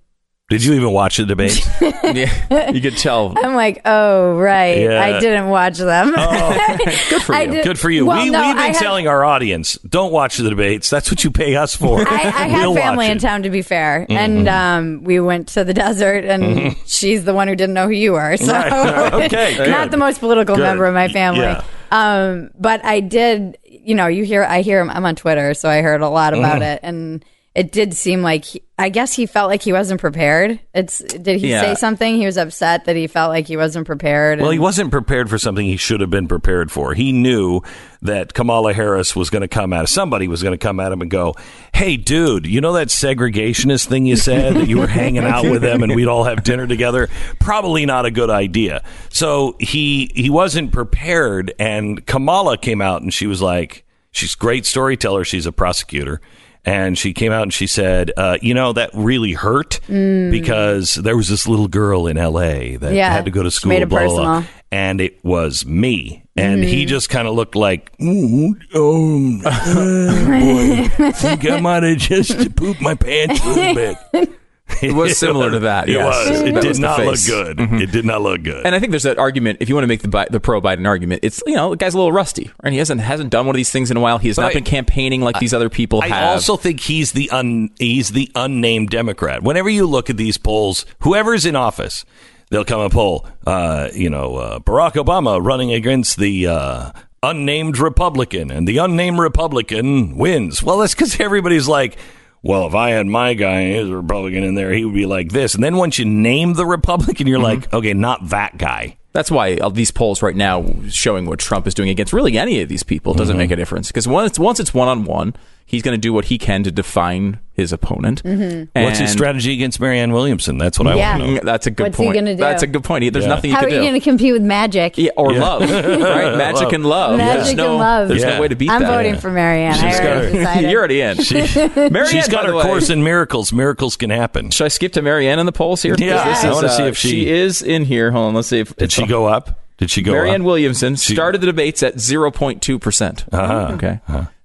[0.52, 1.66] Did you even watch the debate?
[1.82, 3.34] yeah, you could tell.
[3.42, 5.02] I'm like, oh right, Yeah.
[5.02, 6.12] I didn't watch them.
[7.10, 7.52] Good for I you.
[7.54, 8.06] did- Good for you.
[8.06, 10.90] well, we, no, we've been I have- telling our audience, don't watch the debates.
[10.90, 12.02] That's what you pay us for.
[12.02, 14.16] I, I had We'll family in town, to be fair, Mhm.
[14.16, 16.78] and um, we went to the desert, and Mhm.
[16.86, 18.36] she's the one who didn't know who you are.
[18.36, 19.14] So, Right.
[19.26, 19.70] Okay, good.
[19.70, 20.64] not the most political Good.
[20.64, 21.40] member of my family.
[21.42, 21.64] Yeah.
[21.92, 25.82] Um, but I did, you know, you hear, I hear, I'm on Twitter, so I
[25.82, 26.74] heard a lot about Mhm.
[26.76, 27.24] it, and
[27.54, 30.60] it did seem like he, I guess he felt like he wasn't prepared.
[30.74, 31.62] It's did he Yeah.
[31.62, 32.16] say something?
[32.16, 34.40] He was upset that he felt like he wasn't prepared.
[34.40, 36.94] Well, and- he wasn't prepared for something he should have been prepared for.
[36.94, 37.62] He knew
[38.02, 41.02] that Kamala Harris was going to come at somebody was going to come at him
[41.02, 41.36] and go,
[41.74, 45.62] "Hey, dude, you know that segregationist thing you said that you were hanging out with
[45.62, 47.10] them and we'd all have dinner together?
[47.40, 53.14] Probably not a good idea." So he he wasn't prepared, and Kamala came out and
[53.14, 55.26] she was like, "She's a great storyteller.
[55.26, 56.22] She's a prosecutor."
[56.64, 61.18] And she came out and she said, uh, "You know that really hurt because there
[61.18, 62.76] was this little girl in L.A.
[62.78, 64.08] that Yeah, had to go to school, blah, blah,
[64.42, 66.68] blah, and it was me." And Mhm.
[66.68, 72.56] he just kind of looked like, "Ooh, um, uh, boy, think I might have just
[72.56, 73.98] pooped my pants a little bit.
[74.82, 76.06] It was similar to that, It yes.
[76.30, 76.42] was.
[76.42, 77.28] It That did was not look face.
[77.30, 77.58] good.
[77.58, 77.82] Mhm.
[77.82, 78.66] It did not look good.
[78.66, 79.58] And I think there's that argument.
[79.62, 81.94] If you want to make the the pro Biden argument, it's you know the guy's
[81.94, 82.72] a little rusty, right?
[82.74, 84.18] He hasn't hasn't done one of these things in a while.
[84.18, 86.30] He has But not I- been campaigning like these other people I have.
[86.36, 89.44] also think he's the un, he's the unnamed Democrat.
[89.44, 92.04] Whenever you look at these polls, whoever's in office,
[92.50, 93.28] they'll come and poll.
[93.46, 96.92] Uh, you know, uh, Barack Obama running against the uh,
[97.24, 100.64] unnamed Republican, and the unnamed Republican wins.
[100.64, 101.98] Well, that's because everybody's like.
[102.44, 105.32] Well, if I had my guy as a Republican in there, he would be like
[105.32, 105.54] this.
[105.54, 108.98] And then once you name the Republican, you're like, okay, not that guy.
[109.14, 112.70] That's why these polls right now showing what Trump is doing against really any of
[112.70, 113.40] these people doesn't Mhm.
[113.40, 115.36] make a difference because once once it's one on one,
[115.72, 118.22] he's going to do what he can to define his opponent.
[118.24, 118.68] Mhm.
[118.74, 120.58] What's his strategy against Marianne Williamson?
[120.58, 121.18] That's what I Yeah.
[121.18, 121.42] want to know.
[121.44, 122.16] That's a good What's he point.
[122.16, 122.40] gonna do?
[122.40, 123.14] That's a good point.
[123.14, 123.30] There's Yeah.
[123.30, 123.84] nothing you How can are you do.
[123.88, 124.98] going to compete with magic?
[124.98, 125.40] Yeah, or Yeah.
[125.40, 126.36] love, right?
[126.38, 126.74] Magic Love.
[126.74, 127.18] and love.
[127.18, 128.08] Magic There's no, and love.
[128.10, 128.36] There's Yeah.
[128.36, 128.74] no way to beat that.
[128.76, 128.92] I'm that.
[128.92, 129.74] voting for Marianne.
[129.76, 131.18] She's I got already her- You're already in.
[131.94, 133.54] Marianne, She's got by her way- course in miracles.
[133.54, 134.50] Miracles can happen.
[134.50, 135.96] Should I skip to Marianne in the polls here?
[135.98, 136.28] Yeah.
[136.30, 138.12] This I wanna see uh, if she- she is in here.
[138.12, 139.60] Hold on, let's see if Did she go up?
[139.78, 140.18] Did she go up?
[140.18, 140.46] Marianne up?
[140.48, 143.26] Williamson started the debates at 0.2 percent.
[143.32, 143.72] Uh-huh.
[143.74, 144.00] Okay.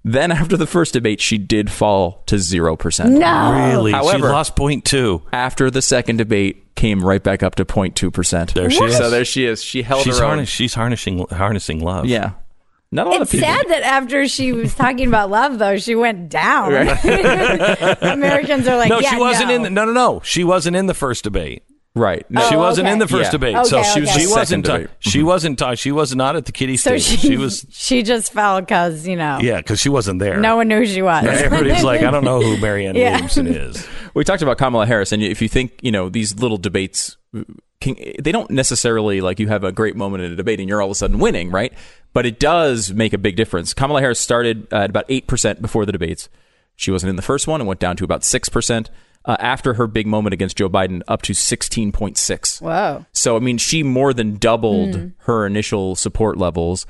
[0.07, 3.11] Then after the first debate, she did fall to zero percent.
[3.11, 3.51] No.
[3.51, 3.91] Really?
[3.91, 5.21] However, she lost point two.
[5.33, 8.53] after the second debate, came right back up to 0.2 percent.
[8.53, 8.97] There she is.
[8.97, 9.61] So there she is.
[9.61, 10.45] She held She's, her own.
[10.45, 12.05] she's harnessing harnessing love.
[12.05, 12.31] Yeah.
[12.89, 13.53] Not a lot It's of people.
[13.53, 16.71] sad that after she was talking about love, though, she went down.
[18.01, 19.55] Americans are like, no, yeah, she wasn't no.
[19.55, 19.63] in.
[19.63, 20.21] The, no, no, no.
[20.23, 21.63] She wasn't in the first debate.
[21.97, 22.25] Right.
[22.35, 22.93] Oh, she wasn't okay.
[22.93, 23.31] in the first Yeah.
[23.31, 23.55] debate.
[23.55, 24.09] Okay, so she was.
[24.09, 24.19] okay.
[24.19, 24.65] She Second wasn't.
[24.65, 24.89] ta- debate.
[24.99, 25.59] she wasn't.
[25.59, 27.19] ta- she was not at the kitty So stage.
[27.19, 27.65] she, she was.
[27.71, 30.37] she just fell because you know Yeah, because she wasn't there.
[30.39, 31.25] no one knew who she was.
[31.25, 33.11] Everybody's like, I don't know who Marianne Yeah.
[33.13, 33.87] Williamson is.
[34.13, 37.17] We talked about Kamala Harris, and if you think you know these little debates,
[37.81, 40.81] can, they don't necessarily like you have a great moment in a debate and you're
[40.81, 41.71] all of a sudden winning, right?
[42.13, 43.75] But it does make a big difference.
[43.75, 46.29] Kamala Harris started uh, at about eight percent before the debates.
[46.75, 48.89] She wasn't in the first one and went down to about six percent.
[49.27, 52.61] Uh, after her big moment against Joe Biden, up to sixteen point six.
[52.61, 53.05] Wow.
[53.11, 55.07] So I mean, she more than doubled Hmm.
[55.25, 56.85] her initial support levels.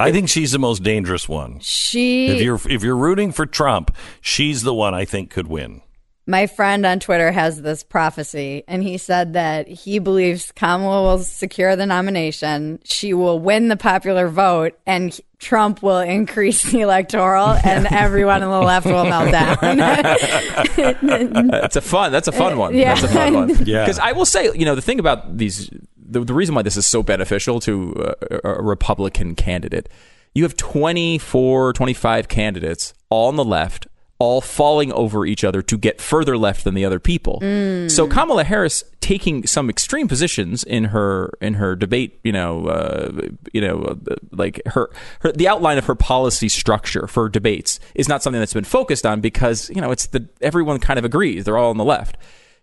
[0.00, 1.58] I think she's the most dangerous one.
[1.60, 5.82] She If you're if you're rooting for Trump, she's the one I think could win.
[6.24, 11.18] My friend on Twitter has this prophecy, and he said that he believes Kamala will
[11.18, 12.78] secure the nomination.
[12.84, 18.50] She will win the popular vote, and Trump will increase the electoral, and everyone on
[18.50, 19.76] the left will melt down.
[21.50, 22.12] That's a fun.
[22.12, 22.76] That's a fun one.
[22.76, 22.94] Yeah.
[22.94, 23.48] That's a fun one.
[23.66, 23.84] Yeah.
[23.84, 26.76] Because I will say, you know, the thing about these, the, the reason why this
[26.76, 29.88] is so beneficial to uh, a, a Republican candidate,
[30.34, 33.88] you have 24, 25 candidates all on the left,
[34.22, 37.40] all falling over each other to get further left than the other people.
[37.88, 43.10] So Kamala Harris taking some extreme positions in her in her debate, you know, uh,
[43.52, 44.92] you know, uh, like her,
[45.22, 49.04] her the outline of her policy structure for debates is not something that's been focused
[49.04, 52.16] on because you know it's the everyone kind of agrees they're all on the left.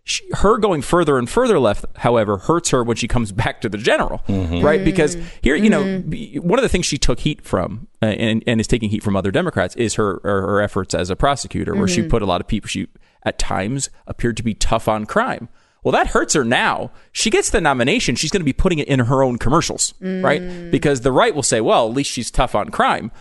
[0.09, 3.69] She, her going further and further left, however, hurts her when she comes back to
[3.69, 4.65] the general, mm-hmm.
[4.65, 4.83] right?
[4.83, 5.27] Because mm-hmm.
[5.43, 6.09] here, you know, mm-hmm.
[6.09, 9.03] b- one of the things she took heat from uh, and, and is taking heat
[9.03, 12.25] from other Democrats is her her, her efforts as a prosecutor, where she put a
[12.25, 12.67] lot of people.
[12.67, 12.87] She
[13.23, 15.47] at times appeared to be tough on crime.
[15.83, 16.91] Well, that hurts her now.
[17.11, 18.15] She gets the nomination.
[18.15, 20.41] She's going to be putting it in her own commercials, right?
[20.41, 20.71] Mm.
[20.71, 23.11] Because the right will say, "Well, at least she's tough on crime."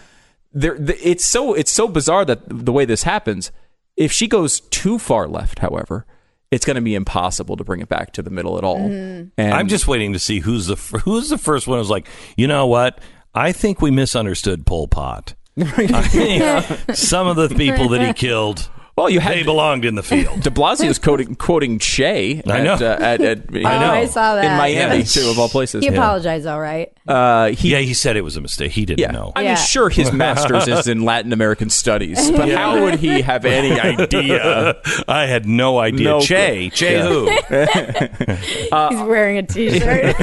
[0.52, 3.52] There, the, it's so it's so bizarre that the way this happens.
[3.96, 6.06] If she goes too far left, however,
[6.50, 8.78] it's going to be impossible to bring it back to the middle at all.
[8.78, 9.28] Mm-hmm.
[9.36, 12.06] And I'm just waiting to see who's the fir- who's the first one who's like,
[12.36, 13.00] you know what?
[13.34, 15.34] I think we misunderstood Pol Pot.
[15.58, 19.94] I think some of the people that he killed, well, you had they belonged in
[19.94, 20.40] the field.
[20.42, 22.42] De Blasio's quoting quoting Che.
[22.46, 22.74] I at, know.
[22.74, 24.44] Uh, at, at, you Oh, I saw that.
[24.44, 25.02] in Miami Yeah.
[25.04, 25.82] too, of all places.
[25.84, 26.92] he apologized, all right.
[27.06, 28.72] Uh, he, yeah, he said it was a mistake.
[28.72, 29.10] He didn't yeah.
[29.12, 29.32] know.
[29.36, 29.54] I Yeah.
[29.54, 34.76] sure, his master's is in Latin American studies, but how would he have any idea?
[35.08, 36.04] I had no idea.
[36.04, 36.70] No che, clue.
[36.70, 37.08] che Yeah.
[37.08, 38.94] who?
[38.96, 40.16] He's wearing a t-shirt.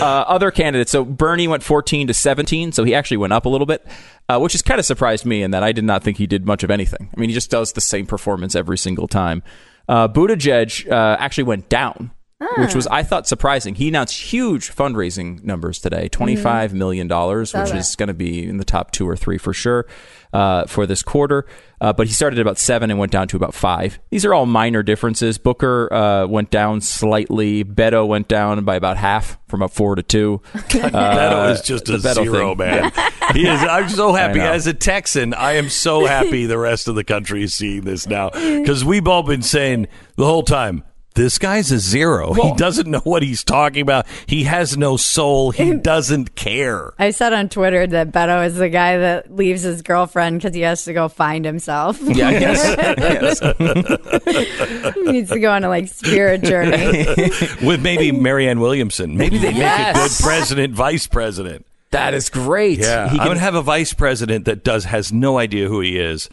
[0.00, 0.90] uh, other candidates.
[0.92, 3.84] So Bernie went 14 to 17, so he actually went up a little bit,
[4.28, 6.46] uh, which has kind of surprised me in that I did not think he did
[6.46, 7.05] much of anything.
[7.14, 9.42] I mean, he just does the same performance every single time.
[9.88, 12.10] Uh, Buttigieg uh, actually went down,
[12.58, 13.74] which was I thought surprising.
[13.76, 17.78] He announced huge fundraising numbers today, twenty five million dollars, which that.
[17.78, 19.86] is going to be in the top two or three for sure
[20.34, 21.46] uh, for this quarter.
[21.80, 23.98] Uh, but he started at about seven and went down to about five.
[24.10, 25.38] These are all minor differences.
[25.38, 27.64] Booker uh, went down slightly.
[27.64, 30.42] Beto went down by about half, from a four to two.
[30.76, 32.58] Uh, Beto is just a zero, thing.
[32.58, 32.92] man.
[33.32, 33.60] he is.
[33.62, 35.32] I'm so happy as a Texan.
[35.34, 39.08] I am so happy the rest of the country is seeing this now because we've
[39.08, 40.84] all been saying the whole time.
[41.16, 42.34] This guy's a zero.
[42.34, 44.06] he doesn't know what he's talking about.
[44.26, 45.50] He has no soul.
[45.50, 46.92] He doesn't care.
[46.98, 50.60] I said on Twitter that Beto is the guy that leaves his girlfriend because he
[50.60, 51.98] has to go find himself.
[52.02, 53.40] Yeah, I guess.
[54.94, 57.04] he needs to go on a like spirit journey.
[57.66, 59.16] With maybe Marianne Williamson.
[59.16, 61.66] Maybe they make a good president, vice president.
[61.90, 62.78] That is great.
[62.80, 65.98] Yeah, He I would have a vice president that does has no idea who he
[65.98, 66.28] is,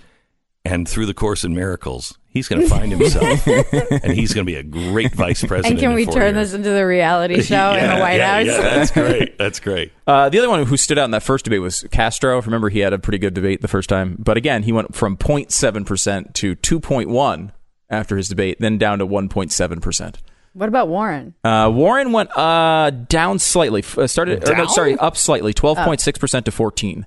[0.66, 4.52] and through the course in miracles, he's going to find himself, and he's going to
[4.52, 5.66] be a great vice president.
[5.74, 6.52] and can we turn years.
[6.52, 8.46] this into the reality show in the White yeah, House?
[8.48, 9.38] Yeah, that's great.
[9.38, 9.92] That's great.
[10.06, 12.42] Uh, the other one who stood out in that first debate was Castro.
[12.42, 15.16] Remember, he had a pretty good debate the first time, but again, he went from
[15.16, 17.52] 0.7 percent to 2.1
[17.90, 20.18] after his debate, then down to 1.7 percent.
[20.52, 21.34] What about Warren?
[21.44, 23.80] Uh, Warren went uh, down slightly.
[23.80, 27.06] F- Uh, started, or no, sorry, up slightly, 12.6 percent to 14.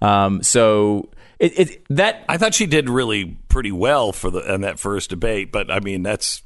[0.00, 4.62] Um, so it, it that I thought she did really pretty well for the in
[4.62, 6.42] that first debate, but I mean that's.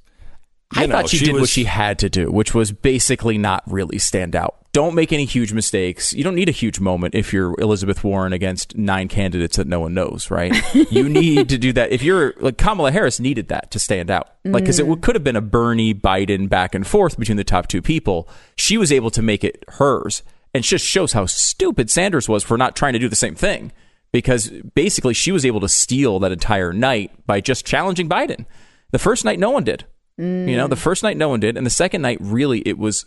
[0.75, 3.63] I know, thought she, did was, what she had to do, which was basically not
[3.67, 4.57] really stand out.
[4.73, 6.15] Don't make any huge mistakes.
[6.15, 9.81] You don't need a huge moment if you're Elizabeth Warren against nine candidates that no
[9.81, 10.55] one knows, right?
[10.91, 11.93] you need to do that.
[11.93, 14.99] If you're like Kamala Harris needed that to stand out, like because it mm.
[15.03, 18.27] could have been a Bernie Biden back and forth between the top two people.
[18.57, 20.23] She was able to make it hers,
[20.55, 23.73] and just shows how stupid Sanders was for not trying to do the same thing.
[24.13, 28.45] Because basically, she was able to steal that entire night by just challenging Biden.
[28.91, 29.87] The first night, no one did.
[30.19, 33.07] You know, the first night no one did, and the second night really it was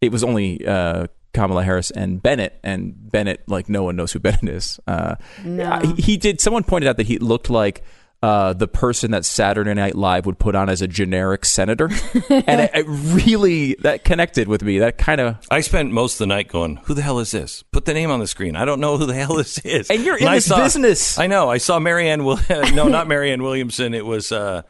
[0.00, 4.20] it was only uh, Kamala Harris and Bennet, and Bennet like no one knows who
[4.20, 4.78] Bennet is.
[4.86, 5.80] Uh, No.
[5.80, 6.40] he, he did.
[6.40, 7.82] Someone pointed out that he looked like.
[8.24, 11.90] Uh, the person that Saturday Night Live would put on as a generic senator,
[12.30, 14.78] and it, it really that connected with me.
[14.78, 17.64] That kind of I spent most of the night going, "Who the hell is this?
[17.64, 18.56] Put the name on the screen.
[18.56, 21.18] I don't know who the hell this is." And you're in I this business.
[21.18, 21.50] I know.
[21.50, 22.24] I saw Marianne.
[22.24, 22.40] Will-
[22.72, 23.92] no, not Marianne Williamson.
[23.92, 24.62] It was uh,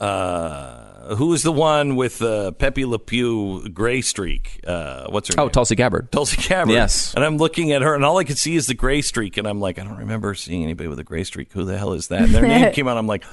[0.00, 4.60] uh, who was the one with uh, Pepe Le Pew gray streak?
[4.66, 5.50] Uh, what's her oh name?
[5.50, 6.12] Tulsi Gabbard.
[6.12, 6.72] Tulsi Gabbard.
[6.74, 7.14] Yes.
[7.14, 9.46] And I'm looking at her, and all I could see is the gray streak, and
[9.46, 11.52] I'm like, I don't remember seeing anybody with a gray streak.
[11.52, 12.22] Who the hell is that?
[12.22, 12.98] And their name came out.
[12.98, 13.24] I'm like,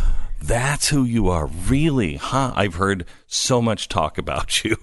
[0.42, 2.54] that's who you are, really, huh?
[2.56, 4.78] I've heard so much talk about you,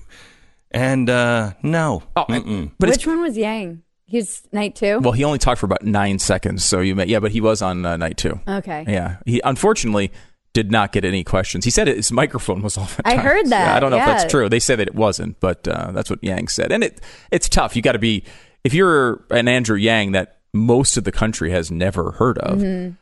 [0.70, 2.72] and uh, no, Oh, Mm-mm.
[2.78, 3.82] but Which one was Yang?
[4.04, 4.98] He's night two.
[5.00, 7.62] well, he only talked for about nine seconds, so you may yeah, but he was
[7.62, 8.38] on uh, night two.
[8.46, 8.84] okay.
[8.86, 10.12] Yeah, he unfortunately
[10.52, 11.64] did not get any questions.
[11.64, 12.98] He said his microphone was off.
[12.98, 14.48] at I heard that, Yeah, I don't know if that's true.
[14.48, 16.72] They said that it wasn't, but uh, that's what Yang said.
[16.72, 17.00] And it
[17.30, 17.74] it's tough.
[17.76, 18.24] You got to be
[18.64, 22.58] if you're an Andrew Yang that most of the country has never heard of.
[22.58, 22.94] Mm-hmm.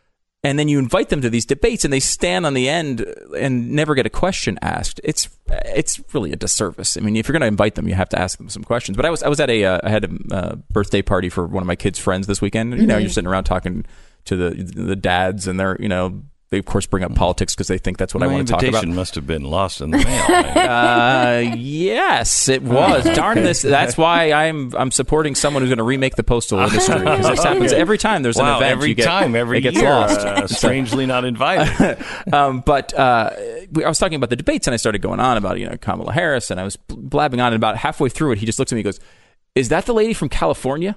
[0.43, 3.05] And then you invite them to these debates, and they stand on the end
[3.37, 4.99] and never get a question asked.
[5.05, 5.29] It's
[5.67, 6.97] it's really a disservice.
[6.97, 8.97] I mean, if you're going to invite them, you have to ask them some questions.
[8.97, 11.47] But I was I was at a uh, I had a uh, birthday party for
[11.47, 12.73] one of my kids' friends this weekend.
[12.79, 13.01] You know, Mm-hmm.
[13.03, 13.85] you're sitting around talking
[14.25, 17.69] to the the dads, and they're you know they of course bring up politics because
[17.69, 18.69] they think that's what I want to talk about.
[18.69, 20.25] invitation must have been lost in the mail.
[20.69, 23.05] Uh, yes, it was.
[23.15, 23.63] Darn this!
[23.63, 27.43] That's why I'm I'm supporting someone who's going to remake the postal industry because this
[27.45, 28.65] happens every time there's an event.
[28.65, 30.21] every you get, time, every it gets year, lost.
[30.21, 32.05] uh, strangely not invited.
[32.33, 35.61] um, but uh, I was talking about the debates, and I started going on about
[35.61, 37.53] you know Kamala Harris, and I was blabbing on.
[37.53, 39.01] And about halfway through it, he just looks at me and goes,
[39.55, 40.97] "Is that the lady from California?"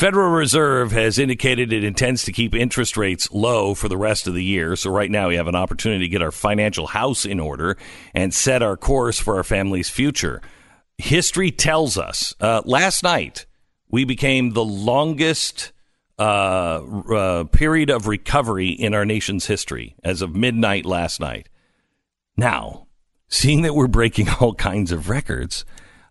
[0.00, 4.32] Federal Reserve has indicated it intends to keep interest rates low for the rest of
[4.32, 4.74] the year.
[4.74, 7.76] So right now we have an opportunity to get our financial house in order
[8.14, 10.40] and set our course for our family's future.
[10.96, 12.34] History tells us.
[12.40, 13.44] Uh, last night
[13.90, 15.72] we became the longest
[16.18, 16.80] uh,
[17.12, 21.50] uh, period of recovery in our nation's history as of midnight last night.
[22.38, 22.86] Now,
[23.28, 25.66] seeing that we're breaking all kinds of records,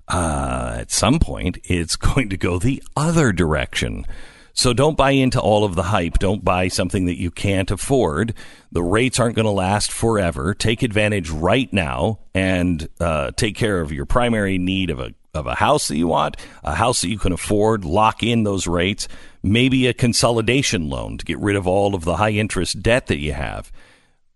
[0.10, 4.06] uh, at some point it's going to go the other direction.
[4.54, 6.20] So don't buy into all of the hype.
[6.20, 8.34] Don't buy something that you can't afford.
[8.74, 10.54] The rates aren't going to last forever.
[10.54, 15.46] Take advantage right now and uh, take care of your primary need of a of
[15.46, 17.86] a house that you want, a house that you can afford.
[17.86, 19.08] Lock in those rates.
[19.44, 23.20] Maybe a consolidation loan to get rid of all of the high interest debt that
[23.20, 23.72] you have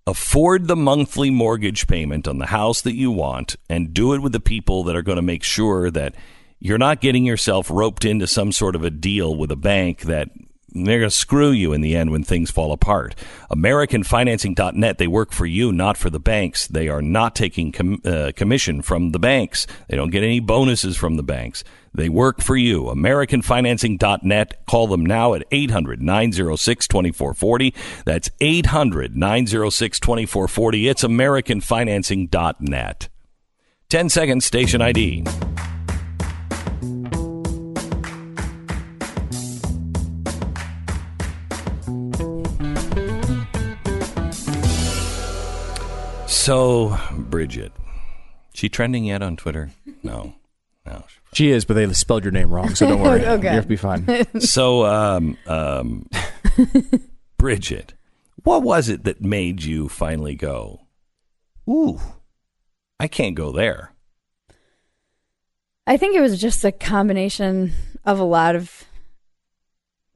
[0.05, 4.33] afford the monthly mortgage payment on the house that you want and do it with
[4.33, 6.13] the people that are going to make sure that
[6.59, 10.29] you're not getting yourself roped into some sort of a deal with a bank that
[10.73, 13.15] they're going to screw you in the end when things fall apart.
[13.51, 16.67] AmericanFinancing.net, they work for you, not for the banks.
[16.67, 19.67] They are not taking com- uh, commission from the banks.
[19.87, 21.63] They don't get any bonuses from the banks.
[21.93, 22.85] They work for you.
[22.85, 24.65] AmericanFinancing.net.
[24.65, 27.75] Call them now at 800 906 2440.
[28.05, 30.89] That's 800 906 2440.
[30.89, 33.09] It's AmericanFinancing.net.
[33.89, 35.23] 10 seconds, station ID.
[46.43, 47.71] So, Bridget,
[48.53, 49.71] she trending yet on Twitter?
[50.03, 50.35] No,
[50.85, 51.05] no.
[51.31, 53.25] She is, but they spelled your name wrong, so don't worry.
[53.25, 53.53] Okay.
[53.55, 54.05] You'll be fine.
[54.41, 56.09] So, um, um,
[57.37, 57.93] Bridget,
[58.43, 60.81] what was it that made you finally go?
[61.69, 62.01] Ooh,
[62.99, 63.93] I can't go there.
[65.87, 67.71] I think it was just a combination
[68.03, 68.83] of a lot of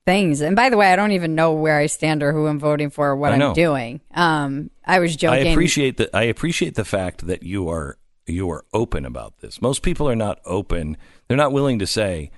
[0.07, 0.39] things.
[0.39, 2.89] And by the way, I don't even know where I stand or who I'm voting
[2.89, 3.99] for or what I'm doing.
[4.15, 5.45] Um, I was joking.
[5.45, 6.11] I appreciate that.
[6.13, 9.61] I appreciate the fact that you are you are open about this.
[9.61, 10.95] Most people are not open.
[11.27, 12.31] They're not willing to say,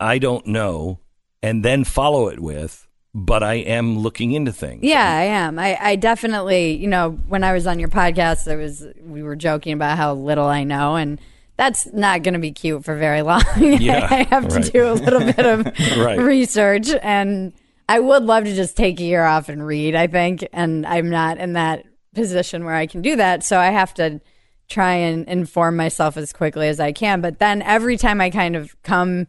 [0.00, 1.00] "I don't know,"
[1.42, 5.58] and then follow it with, "But I am looking into things." Yeah, I am.
[5.58, 9.36] I, I definitely, you know, when I was on your podcast, there was we were
[9.36, 11.20] joking about how little I know, and
[11.56, 13.42] that's not going to be cute for very long.
[13.56, 14.72] Yeah, I have to right.
[14.72, 15.66] do a little bit of
[15.98, 16.18] Right.
[16.18, 17.52] research, and
[17.88, 19.94] I would love to just take a year off and read.
[19.94, 21.84] I think, and I'm not in that
[22.14, 24.20] position where I can do that, so I have to
[24.68, 27.20] try and inform myself as quickly as I can.
[27.20, 29.26] But then every time I kind of come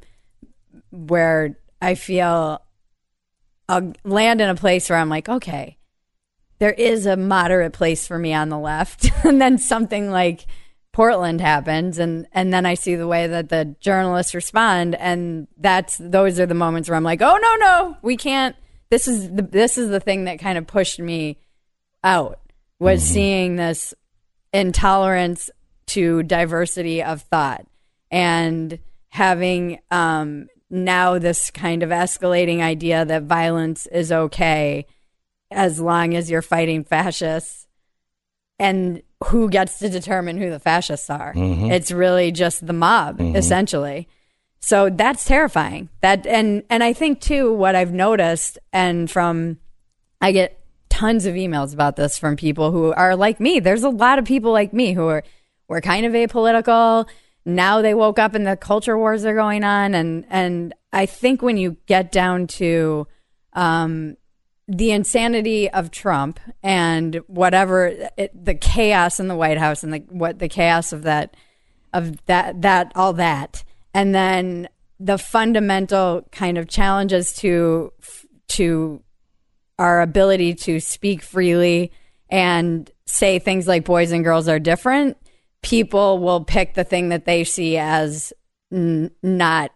[0.91, 2.61] where I feel
[3.67, 5.77] I'll land in a place where I'm like, okay,
[6.59, 9.09] there is a moderate place for me on the left.
[9.25, 10.45] and then something like
[10.93, 15.97] Portland happens and and then I see the way that the journalists respond and that's
[15.97, 18.55] those are the moments where I'm like, "Oh no, no, we can't.
[18.89, 21.39] This is the this is the thing that kind of pushed me
[22.03, 22.39] out
[22.79, 23.93] was seeing this
[24.53, 25.49] intolerance
[25.87, 27.65] to diversity of thought
[28.11, 28.77] and
[29.09, 34.85] having um, now this kind of escalating idea that violence is okay
[35.49, 37.67] as long as you're fighting fascists
[38.59, 41.33] and who gets to determine who the fascists are.
[41.33, 41.71] Mhm.
[41.71, 43.35] it's really just the mob Mhm.
[43.35, 44.07] essentially.
[44.59, 45.89] So that's terrifying.
[46.01, 49.57] That and and i think too what i've noticed and from
[50.21, 50.59] i get
[50.89, 53.59] tons of emails about this from people who are like me.
[53.59, 55.23] There's a lot of people like me who are
[55.67, 57.07] were kind of apolitical.
[57.45, 59.93] Now they woke up and the culture wars are going on.
[59.95, 63.07] And and i think when you get down to
[63.53, 64.15] um
[64.67, 69.99] the insanity of Trump and whatever it, the chaos in the White House and the
[70.09, 71.35] what the chaos of that
[71.93, 73.63] of that that all that.
[73.93, 74.69] And then
[74.99, 77.91] the fundamental kind of challenges to
[78.49, 79.01] to
[79.79, 81.91] our ability to speak freely
[82.29, 85.17] and say things like boys and girls are different
[85.63, 88.31] people will pick the thing that they see as
[88.71, 89.71] n- not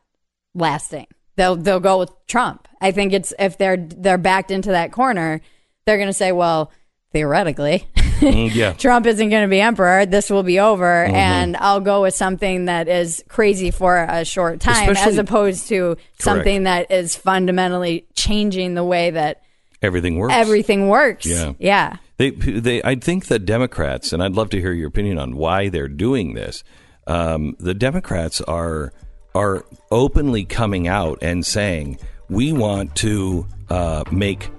[0.53, 1.07] lasting
[1.37, 2.67] they'll they'll go with Trump.
[2.81, 5.39] I think it's if they're they're backed into that corner,
[5.85, 6.71] they're going to say, well,
[7.13, 8.73] theoretically, Mm, yeah.
[8.77, 10.05] Trump isn't going to be emperor.
[10.05, 11.13] This will be over, Mhm.
[11.13, 15.97] and I'll go with something that is crazy for a short time, as opposed to
[16.19, 19.41] something that is fundamentally changing the way that
[19.83, 20.33] Everything works.
[20.35, 21.27] everything works.
[21.27, 21.53] Yeah.
[21.59, 21.97] yeah.
[22.17, 25.69] They, they, I think the Democrats, and I'd love to hear your opinion on why
[25.69, 26.63] they're doing this.
[27.05, 28.91] Um, the Democrats are
[29.37, 31.97] are openly coming out and saying
[32.29, 34.49] we want to uh, make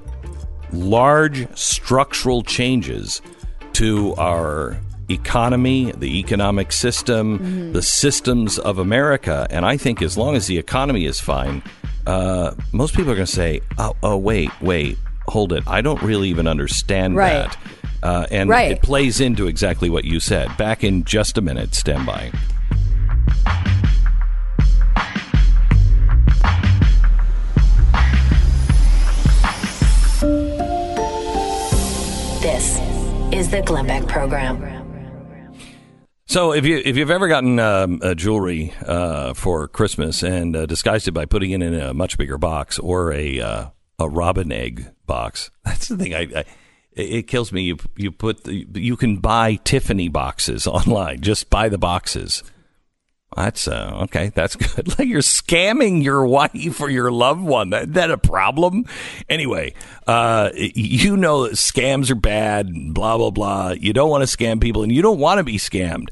[0.72, 3.20] large structural changes
[3.72, 4.78] to our
[5.10, 7.72] economy, the economic system, Mhm.
[7.72, 9.46] the systems of America.
[9.50, 11.62] And I think as long as the economy is fine,
[12.06, 15.62] uh, most people are going to say, oh, oh, wait, wait, hold it.
[15.66, 17.32] I don't really even understand Right.
[17.50, 17.56] that.
[18.02, 18.72] Uh, and Right.
[18.72, 20.54] it plays into exactly what you said.
[20.56, 21.74] Back in just a minute.
[21.74, 22.30] Stand by.
[33.38, 34.64] Is the Glenn Beck Program.
[36.26, 41.06] So if you if you've ever gotten um, jewelry uh, for Christmas and uh, disguised
[41.06, 43.66] it by putting it in a much bigger box or a uh,
[44.00, 46.14] a robin egg box, that's the thing.
[46.14, 46.44] I, I
[46.92, 47.62] it kills me.
[47.62, 51.20] You you put the, you can buy Tiffany boxes online.
[51.20, 52.42] Just buy the boxes.
[53.36, 54.30] That's uh, okay.
[54.34, 54.98] That's good.
[54.98, 57.70] Like you're scamming your wife or your loved one.
[57.70, 58.86] That, that a problem?
[59.28, 59.74] Anyway,
[60.06, 62.94] uh, you know scams are bad.
[62.94, 63.70] Blah blah blah.
[63.70, 66.08] You don't want to scam people, and you don't want to be scammed.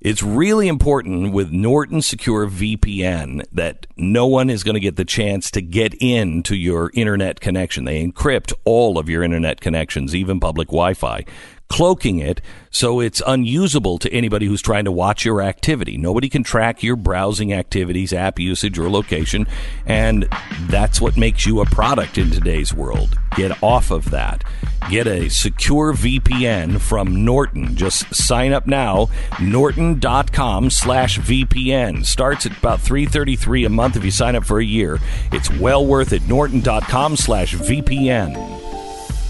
[0.00, 5.04] It's really important with Norton Secure VPN that no one is going to get the
[5.04, 7.84] chance to get into your internet connection.
[7.84, 11.24] They encrypt all of your internet connections, even public Wi Fi
[11.72, 15.96] cloaking it so it's unusable to anybody who's trying to watch your activity.
[15.96, 19.46] Nobody can track your browsing activities, app usage, or location,
[19.86, 20.28] and
[20.68, 23.18] that's what makes you a product in today's world.
[23.36, 24.44] Get off of that.
[24.90, 27.74] Get a secure VPN from Norton.
[27.74, 29.08] Just sign up now.
[29.40, 32.04] Norton.com slash VPN.
[32.04, 34.98] Starts at about three thirty three a month if you sign up for a year.
[35.32, 36.28] It's well worth it.
[36.28, 38.81] Norton.com slash VPN.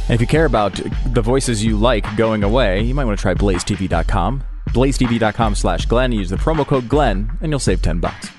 [0.08, 3.22] And if you care about the voices you like going away, you might want to
[3.22, 4.42] try blazetv.com.
[4.68, 6.12] blazetv.com slash Glenn.
[6.12, 8.30] Use the promo code Glenn, and you'll save 10 bucks.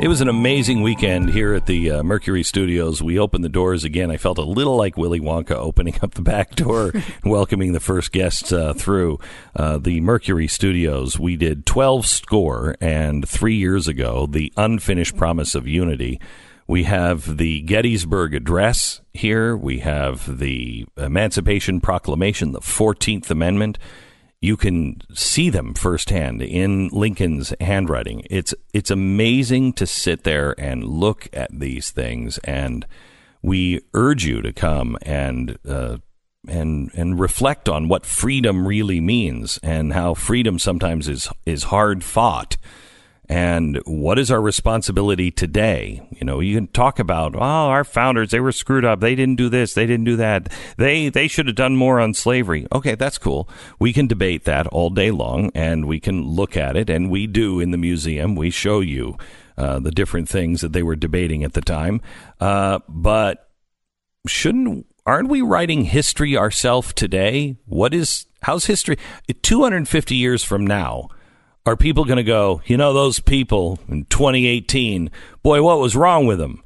[0.00, 3.00] It was an amazing weekend here at the uh, Mercury Studios.
[3.00, 4.10] We opened the doors again.
[4.10, 7.80] I felt a little like Willy Wonka opening up the back door and welcoming the
[7.80, 9.20] first guests uh, through
[9.54, 11.18] uh, the Mercury Studios.
[11.18, 16.20] We did 12 score, and three years ago, The Unfinished Promise of Unity.
[16.66, 19.56] We have the Gettysburg Address here.
[19.56, 23.78] We have the Emancipation Proclamation, the 14th Amendment.
[24.40, 28.26] You can see them firsthand in Lincoln's handwriting.
[28.30, 32.86] It's it's amazing to sit there and look at these things, and
[33.42, 35.98] we urge you to come and uh,
[36.46, 42.04] and and reflect on what freedom really means and how freedom sometimes is is hard
[42.04, 42.56] fought
[43.28, 46.06] and what is our responsibility today?
[46.10, 49.00] You know, you can talk about, oh, our founders, they were screwed up.
[49.00, 49.72] They didn't do this.
[49.72, 50.52] They didn't do that.
[50.76, 52.66] They, they should have done more on slavery.
[52.72, 53.48] Okay, that's cool.
[53.78, 56.90] We can debate that all day long and we can look at it.
[56.90, 58.36] And we do in the museum.
[58.36, 59.16] We show you
[59.56, 62.02] uh, the different things that they were debating at the time.
[62.40, 63.48] Uh, but
[64.26, 67.56] shouldn't, aren't we writing history ourselves today?
[67.64, 68.98] What is, how's history?
[69.42, 71.08] 250 years from now,
[71.66, 75.10] are people going to go, you know, those people in 2018,
[75.42, 76.62] boy, what was wrong with them?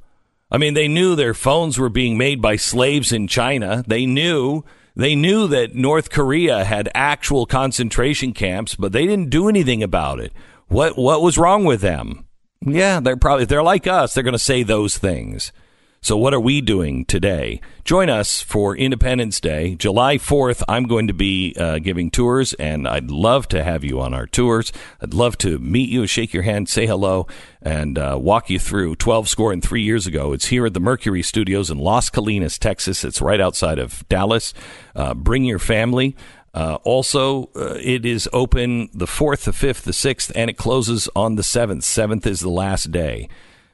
[0.50, 3.84] I mean, they knew their phones were being made by slaves in China.
[3.86, 4.64] They knew
[4.96, 10.18] they knew that North Korea had actual concentration camps, but they didn't do anything about
[10.18, 10.32] it.
[10.66, 12.26] What what was wrong with them?
[12.60, 14.14] Yeah, they're probably they're like us.
[14.14, 15.52] They're going to say those things.
[16.00, 17.60] So, what are we doing today?
[17.84, 20.62] Join us for Independence Day, July 4th.
[20.68, 24.26] I'm going to be uh, giving tours, and I'd love to have you on our
[24.26, 24.72] tours.
[25.02, 27.26] I'd love to meet you, shake your hand, say hello,
[27.60, 30.32] and uh, walk you through 12 score and three years ago.
[30.32, 33.02] It's here at the Mercury Studios in Las Colinas, Texas.
[33.04, 34.54] It's right outside of Dallas.
[34.94, 36.14] Uh, bring your family.
[36.54, 41.08] Uh, also, uh, it is open the 4th, the 5th, the 6th, and it closes
[41.16, 41.82] on the 7th.
[41.82, 43.28] 7th is the last day.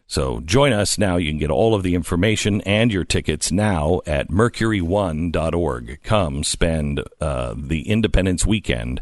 [0.06, 1.16] So join us now.
[1.16, 6.00] You can get all of the information and your tickets now at MercuryOne.org.
[6.02, 9.00] Come spend uh, the Independence Weekend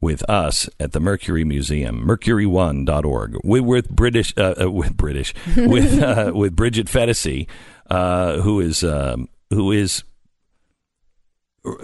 [0.00, 6.02] with us at the Mercury Museum, MercuryOne.org, with, with British, uh, uh, with British, with
[6.02, 7.46] uh, with Bridget Phetasy,
[7.88, 10.04] uh, who is um, who is.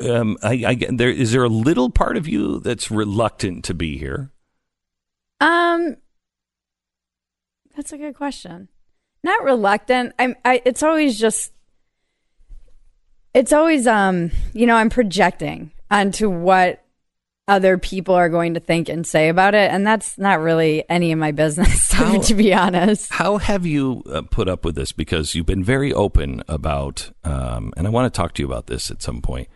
[0.06, 3.96] Um, I, I, there is there a little part of you that's reluctant to be
[3.96, 4.30] here?
[5.40, 5.96] Um,
[7.80, 8.68] that's a good question.
[9.22, 10.12] Not reluctant.
[10.18, 10.36] I'm.
[10.44, 10.60] I.
[10.66, 11.50] It's always just.
[13.32, 14.32] It's always um.
[14.52, 16.84] You know, I'm projecting onto what
[17.48, 21.10] other people are going to think and say about it, and that's not really any
[21.10, 23.10] of my business, how, to be honest.
[23.10, 24.92] How have you uh, put up with this?
[24.92, 28.66] Because you've been very open about, um, and I want to talk to you about
[28.66, 29.48] this at some point.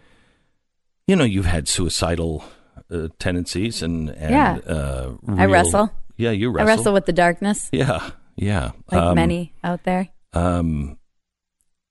[1.07, 2.43] You know, you've had suicidal
[2.91, 5.93] uh, tendencies, and, and yeah, uh, real, I wrestle.
[6.17, 6.69] Yeah, you wrestle.
[6.69, 7.69] I wrestle with the darkness.
[7.73, 8.73] Yeah, yeah.
[8.91, 10.09] Like um, many out there.
[10.33, 10.99] Um,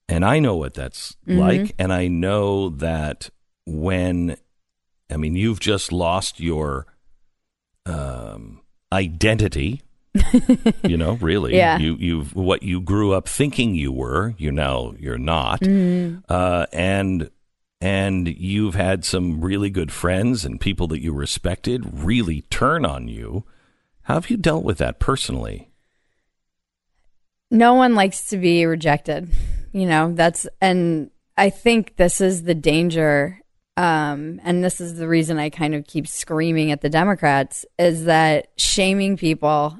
[0.10, 1.38] and I know what that's Mhm.
[1.40, 3.30] like, and I know that
[3.66, 4.36] when,
[5.10, 6.86] I mean, you've just lost your
[7.86, 9.82] um, identity.
[10.84, 11.78] you know, really, Yeah.
[11.80, 16.24] You you've what you grew up thinking you were, you now you're not, Mhm.
[16.30, 17.30] uh, and
[17.82, 23.08] and you've had some really good friends and people that you respected really turn on
[23.10, 23.44] you.
[24.04, 25.70] How have you dealt with that personally?
[27.54, 29.30] no one likes to be rejected.
[29.72, 33.40] You know, that's and I think this is the danger,
[33.78, 38.06] um, and this is the reason I kind of keep screaming at the Democrats is
[38.06, 39.78] that shaming people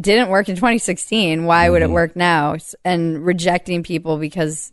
[0.00, 1.44] didn't work in 2016.
[1.44, 2.56] Why would it work now?
[2.84, 4.72] And rejecting people because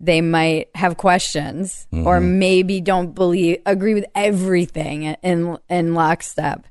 [0.00, 6.66] they might have questions or maybe don't believe agree with everything in in lockstep.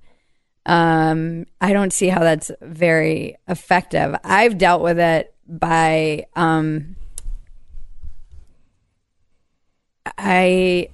[0.65, 4.15] Um, I don't see how that's very effective.
[4.23, 6.95] I've dealt with it by um,
[10.17, 10.89] I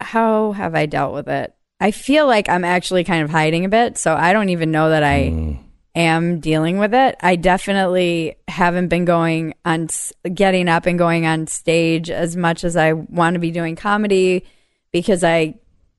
[0.00, 1.54] how have I dealt with it?
[1.80, 4.90] I feel like I'm actually kind of hiding a bit, so I don't even know
[4.90, 5.60] that I
[5.94, 7.16] am dealing with it.
[7.20, 9.88] I definitely haven't been going on
[10.34, 14.44] getting up and going on stage as much as I want to be doing comedy
[14.92, 15.54] because I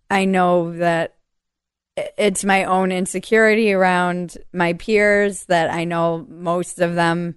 [0.10, 1.16] I know that
[2.18, 7.36] it's my own insecurity around my peers that I know most of them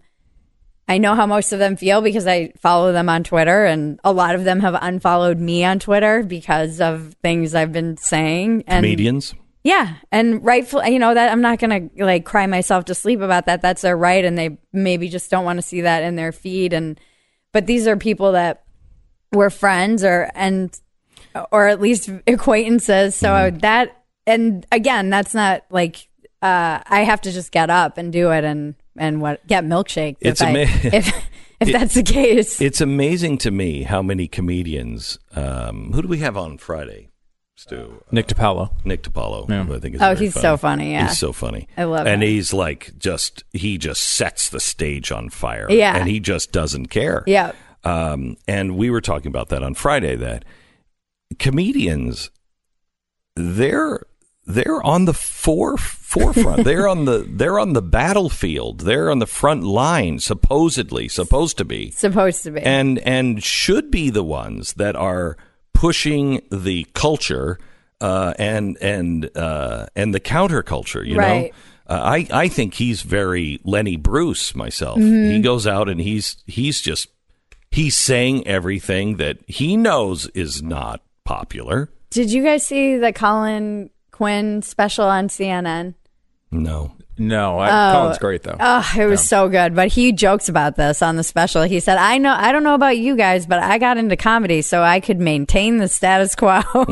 [0.86, 4.12] I know how most of them feel because I follow them on Twitter, and a
[4.12, 8.64] lot of them have unfollowed me on Twitter because of things I've been saying.
[8.66, 9.34] And Comedians.
[9.62, 13.46] yeah, and rightful, you know that I'm not gonna like cry myself to sleep about
[13.46, 13.62] that.
[13.62, 16.74] That's their right, and they maybe just don't want to see that in their feed.
[16.74, 17.00] And
[17.52, 18.64] but these are people that
[19.32, 20.78] were friends or and
[21.50, 23.14] or at least acquaintances.
[23.14, 23.58] So Mm-hmm.
[23.60, 26.08] that and again, that's not like
[26.42, 30.16] uh, I have to just get up and do it and and what get milkshake.
[30.20, 30.60] It's if, I, ama-
[30.96, 31.14] if
[31.60, 32.60] if that's the case.
[32.60, 35.18] It's amazing to me how many comedians.
[35.34, 37.08] Um, who do we have on Friday?
[37.56, 38.02] Stu.
[38.10, 38.70] Nick DiPaolo.
[38.84, 39.48] Nick DiPaolo.
[39.66, 41.06] who I think is Oh, very he's so funny, yeah.
[41.08, 41.68] he's so funny.
[41.76, 42.10] I love it.
[42.10, 42.28] and him.
[42.28, 45.68] he's like just he just sets the stage on fire.
[45.70, 45.96] Yeah.
[45.96, 47.22] and he just doesn't care.
[47.28, 47.52] Yeah.
[47.84, 50.16] Um, and we were talking about that on Friday.
[50.16, 50.44] That
[51.38, 52.30] comedians,
[53.36, 54.02] they're
[54.46, 56.64] they're on the fore forefront.
[56.64, 58.80] they're on the they're on the battlefield.
[58.80, 60.18] They're on the front line.
[60.18, 62.60] Supposedly, supposed to be supposed to be.
[62.60, 65.36] and and should be the ones that are
[65.72, 67.58] pushing the culture
[68.00, 71.06] uh, and and uh, and the counterculture.
[71.06, 71.52] You Right.
[71.88, 74.98] know, uh, I I think he's very Lenny Bruce myself.
[74.98, 75.32] Mhm.
[75.32, 77.08] He goes out and he's he's just
[77.70, 81.90] he's saying everything that he knows is not popular.
[82.10, 85.94] Did you guys see the Colin Quinn special on CNN?
[86.52, 86.92] No.
[87.18, 87.92] No, I, Oh.
[88.00, 88.56] Colin's great though.
[88.60, 89.74] Oh, it was so good.
[89.74, 91.62] But he jokes about this on the special.
[91.62, 94.62] He said, "I know, I don't know about you guys, but I got into comedy
[94.62, 96.60] so I could maintain the status quo."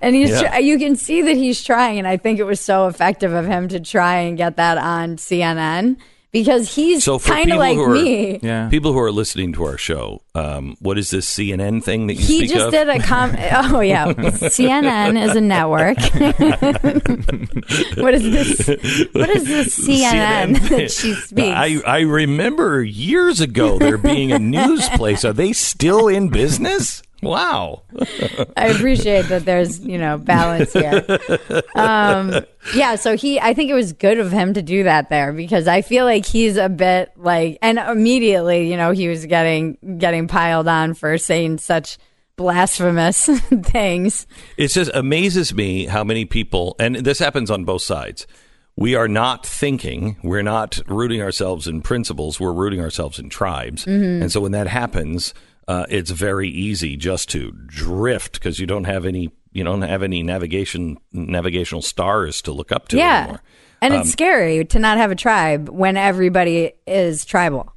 [0.00, 0.50] and he's, Yeah.
[0.56, 3.46] tr- you can see that he's trying, and I think it was so effective of
[3.46, 5.96] him to try and get that on CNN
[6.30, 8.68] because he's So for kind of people like who are me.
[8.70, 12.20] people who are listening to our show, um, what is this CNN thing that you
[12.26, 12.72] He speak just of?
[12.72, 13.30] did a com.
[13.74, 15.98] Oh yeah, CNN is a network.
[17.98, 18.68] what is this?
[19.12, 21.48] What is this CNN, that she speaks?
[21.48, 25.24] I, I remember years ago there being a news place.
[25.24, 27.02] Are they still in business?
[27.22, 27.82] Wow.
[28.56, 31.04] I appreciate that there's you know balance here.
[31.74, 32.34] Um,
[32.74, 35.66] yeah, so he, I think it was good of him to do that there because
[35.66, 40.28] I feel like he's a bit like, and immediately you know he was getting getting
[40.28, 41.98] piled on for saying such
[42.36, 43.26] blasphemous
[43.64, 44.26] things.
[44.56, 48.26] It just amazes me how many people, and this happens on both sides.
[48.76, 53.84] We are not thinking, we're not rooting ourselves in principles, we're rooting ourselves in tribes.
[53.84, 54.22] Mhm.
[54.22, 55.34] And so when that happens,
[55.68, 60.02] uh, it's very easy just to drift because you don't have any you don't have
[60.02, 63.42] any navigation navigational stars to look up to yeah, anymore.
[63.80, 67.72] and Um, it's scary to not have a tribe when everybody is tribal.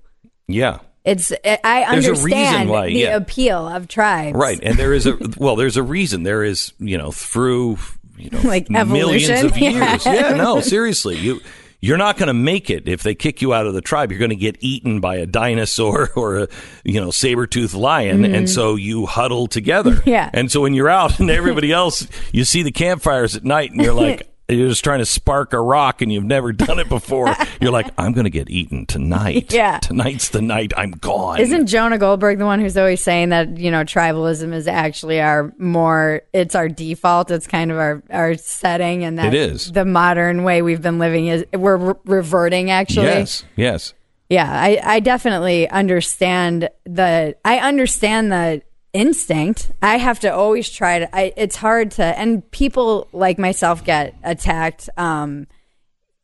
[0.47, 0.80] Yeah.
[1.03, 3.15] It's I There's understand why, the yeah.
[3.15, 6.23] appeal of tribes, Right, and there is a well, there's a reason.
[6.23, 7.77] There is, you know, through
[8.18, 9.45] you know Like millions evolution?
[9.47, 10.05] of years.
[10.05, 10.30] Yeah.
[10.30, 11.41] Yeah, no, seriously, you
[11.82, 14.12] you're not going to make it if they kick you out of the tribe.
[14.12, 16.48] You're going to get eaten by a dinosaur or a
[16.86, 18.36] you know saber toothed lion, Mhm.
[18.38, 20.02] and so you huddle together.
[20.06, 20.30] Yeah.
[20.34, 23.82] and so when you're out and everybody else, you see the campfires at night, and
[23.82, 24.28] you're like.
[24.56, 27.34] You're just trying to spark a rock and you've never done it before.
[27.61, 29.53] You're like, I'm going to get eaten tonight.
[29.53, 29.80] Yeah.
[29.80, 31.40] Tonight's the night I'm gone.
[31.40, 35.53] Isn't Jonah Goldberg the one who's always saying that you know tribalism is actually our
[35.57, 39.72] more it's our default it's kind of our our setting and that It is.
[39.72, 43.94] the modern way we've been living is we're re- reverting actually Yes, yes.
[44.30, 48.61] yeah I I definitely understand the I understand the
[48.93, 53.85] instinct I have to always try to I it's hard to and people like myself
[53.85, 55.47] get attacked um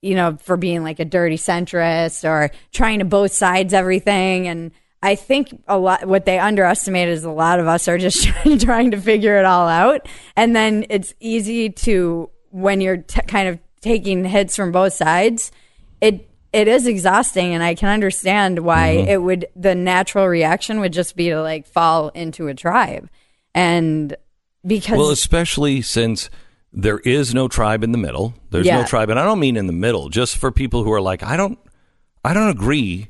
[0.02, 4.48] you know, for being like a dirty centrist or trying to both sides everything.
[4.48, 4.72] And
[5.02, 8.24] I think a lot, what they underestimate is a lot of us are just
[8.60, 10.08] trying to figure it all out.
[10.36, 15.52] And then it's easy to, when you're t- kind of taking hits from both sides,
[16.00, 19.10] it, it is exhausting, and I can understand why Mm-hmm.
[19.10, 19.46] it would.
[19.56, 23.10] The natural reaction would just be to like fall into a tribe,
[23.54, 24.16] and
[24.66, 26.30] because Well, especially since
[26.74, 28.34] there is no tribe in the middle.
[28.52, 28.82] There's Yeah.
[28.82, 30.10] no tribe, and I don't mean in the middle.
[30.10, 31.58] Just for people who are like, I don't,
[32.26, 33.08] I don't agree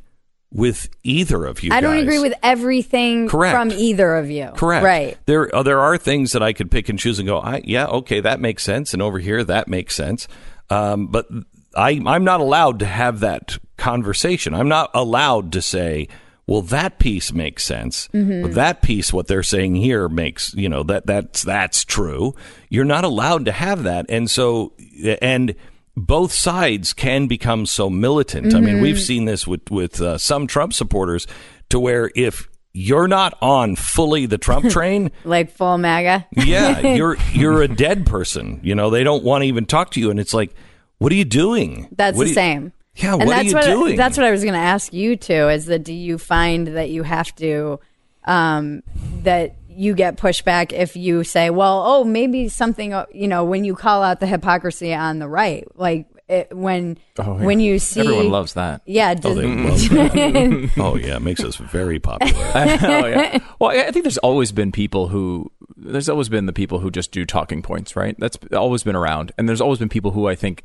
[0.53, 1.72] with either of you.
[1.74, 2.03] I don't guys.
[2.03, 3.53] agree with everything Correct.
[3.56, 4.52] from either of you.
[4.56, 4.86] Correct.
[4.86, 5.18] Right.
[5.26, 7.88] There, uh, there are things that I could pick and choose and go, I, yeah,
[7.88, 10.28] okay, that makes sense, and over here that makes sense.
[10.69, 11.28] Um, but
[11.77, 14.53] I, I'm not allowed to have that conversation.
[14.53, 16.07] I'm not allowed to say,
[16.47, 18.07] well, that piece makes sense.
[18.13, 18.53] Mhm.
[18.53, 22.35] That piece, what they're saying here, makes you know that that's that's true.
[22.69, 24.73] You're not allowed to have that, and so
[25.21, 25.55] and
[25.95, 28.53] both sides can become so militant.
[28.55, 31.27] I mean, we've seen this with with uh, some Trump supporters
[31.69, 36.27] to where if you're not on fully the Trump train, Like full MAGA.
[36.37, 38.59] yeah, you're you're a dead person.
[38.63, 40.53] You know, they don't want to even talk to you, and it's like,
[40.99, 41.88] what are you doing?
[41.95, 42.74] That's What the you- same.
[42.95, 43.95] Yeah, and what that's are you what doing?
[43.95, 45.49] that's what I was going to ask you too.
[45.49, 47.80] Is that do you find that you have to
[48.26, 48.82] um,
[49.22, 53.64] that you get pushback if you say, well, oh, maybe something uh, you know when
[53.64, 57.45] you call out the hypocrisy on the right, like it, when Oh, yeah.
[57.45, 58.82] when you see Everyone loves that.
[58.88, 59.11] Yeah.
[59.11, 60.72] Oh, does- they love that.
[60.78, 62.34] oh yeah, it makes us very popular.
[62.56, 63.38] oh, yeah.
[63.60, 66.90] Well, I I think there's always been people who there's always been the people who
[66.90, 68.15] just do talking points, right?
[68.18, 70.64] That's always been around, and there's always been people who I think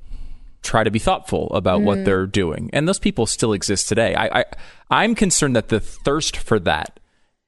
[0.63, 1.85] try to be thoughtful about Mm.
[1.85, 4.15] what they're doing, and those people still exist today.
[4.15, 4.45] I, I
[4.91, 7.01] I'm concerned that the thirst for that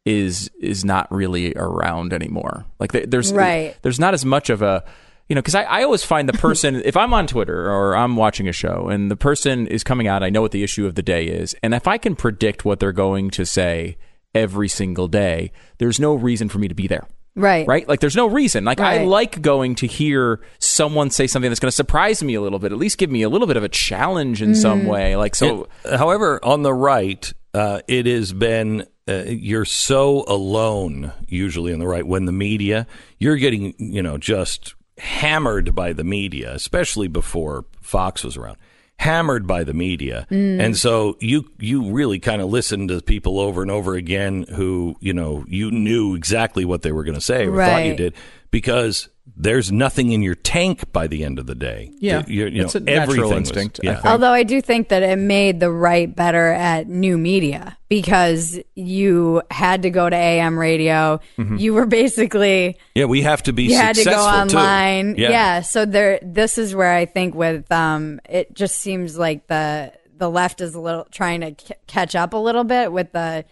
[0.05, 2.67] is is not really around anymore.
[2.79, 3.75] Like there- there's Right.
[3.83, 4.85] there's not as much of a
[5.29, 8.15] you know because I, I always find the person if i'm on twitter or i'm
[8.15, 10.97] watching a show and the person is coming out i know what the issue of
[10.97, 13.97] the day is and if i can predict what they're going to say
[14.35, 17.07] every single day there's no reason for me to be there
[17.37, 17.67] right.
[17.67, 21.61] right like there's no reason like i like going to hear someone say something that's
[21.61, 23.63] going to surprise me a little bit at least give me a little bit of
[23.65, 24.89] a challenge in some Mm-hmm.
[24.89, 30.25] way like so It- however, on the right, uh, it has been uh, you're so
[30.27, 32.87] alone usually on the right when the media
[33.19, 38.57] you're getting you know just hammered by the media, especially before Fox was around.
[38.99, 40.61] Hammered by the media, Mm.
[40.61, 44.95] and so you you really kind of listened to people over and over again who
[45.01, 48.15] you know you knew exactly what they were going to say or thought you did
[48.51, 51.91] because there's nothing in your tank by the end of the day.
[51.99, 52.23] Yeah.
[52.27, 53.95] you, you It's know, a natural everything was- instinct, I yeah.
[53.95, 54.07] think.
[54.07, 59.43] Although I do think that it made the right better at new media because you
[59.51, 61.21] had to go to AM radio.
[61.39, 61.59] Mhm.
[61.59, 65.15] You were basically Yeah, we have to be you had to go online.
[65.17, 65.31] Yeah.
[65.31, 65.61] Yeah.
[65.63, 70.31] So there, this is where I think with um, it just seems like the the
[70.31, 73.45] left is a little trying to c- catch up a little bit with the.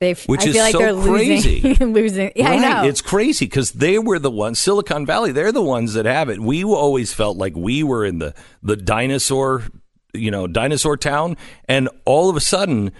[0.00, 1.60] They, Which I is feel like so they're crazy.
[1.60, 1.92] losing.
[1.92, 2.32] losing.
[2.34, 2.58] Yeah, right.
[2.58, 2.88] I know.
[2.88, 6.40] It's crazy because they were the ones, Silicon Valley, they're the ones that have it.
[6.40, 9.64] We always felt like we were in the, the dinosaur,
[10.14, 11.36] you know, dinosaur town.
[11.66, 12.92] And all of a sudden,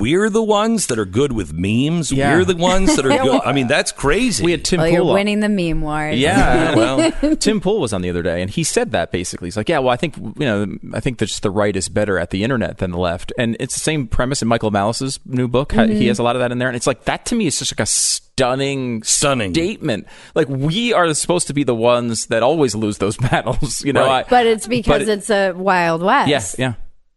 [0.00, 2.10] we're the ones that are good with memes.
[2.12, 2.36] Yeah.
[2.36, 3.40] We're the ones that are good.
[3.44, 4.44] I mean, that's crazy.
[4.44, 6.18] we had tim well, you're Pool winning the meme wars.
[6.18, 6.74] Yeah,
[7.22, 9.46] well, Tim Pool was on the other day, and he said that basically.
[9.48, 11.88] He's like, "Yeah, well, I think you know, I think that just the right is
[11.88, 15.18] better at the internet than the left," and it's the same premise in Michael Malice's
[15.26, 15.70] new book.
[15.70, 15.92] Mm-hmm.
[15.92, 17.58] He has a lot of that in there, and it's like that to me is
[17.58, 19.52] just like a stunning, Stunning.
[19.54, 20.06] statement.
[20.34, 24.06] Like we are supposed to be the ones that always lose those battles, you know?
[24.06, 24.24] Right.
[24.26, 26.28] I- But it's because it- it's a wild west.
[26.28, 26.74] yeah, yeah.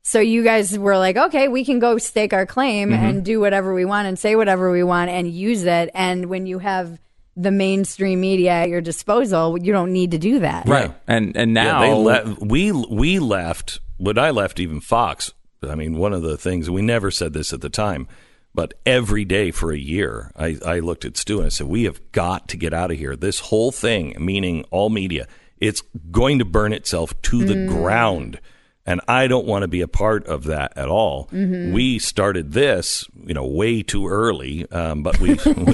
[0.08, 3.04] So you guys were like, okay, we can go stake our claim Mm-hmm.
[3.04, 5.90] and do whatever we want and say whatever we want and use it.
[5.96, 7.00] And when you have
[7.36, 10.68] the mainstream media at your disposal, you don't need to do that.
[10.68, 10.94] Right.
[11.08, 15.34] And and now Yeah, they le- we we left when I left even Fox.
[15.68, 18.08] I mean, one of the things we never said this at the time,
[18.54, 21.86] but every day for a year, I, I looked at Stu and I said, "We
[21.86, 23.16] have got to get out of here.
[23.16, 25.28] This whole thing, meaning all media,
[25.60, 28.40] it's going to burn itself to the ground."
[28.88, 31.28] And I don't want to be a part of that at all.
[31.32, 35.74] We started this, you know, way too early, um, but we, we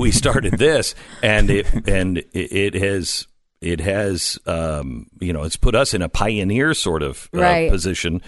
[0.00, 3.28] we started this, and it and it, it has
[3.60, 7.70] it has um, you know it's put us in a pioneer sort of uh, Right.
[7.70, 8.22] position,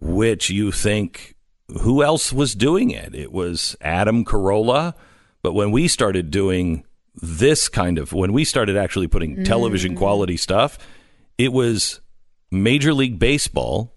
[0.00, 1.34] which you think
[1.80, 3.12] who else was doing it?
[3.14, 4.94] It was Adam Carolla,
[5.42, 6.84] but when we started doing
[7.20, 10.78] this kind of when we started actually putting television quality stuff,
[11.38, 12.00] it was
[12.54, 13.94] Major League Baseball,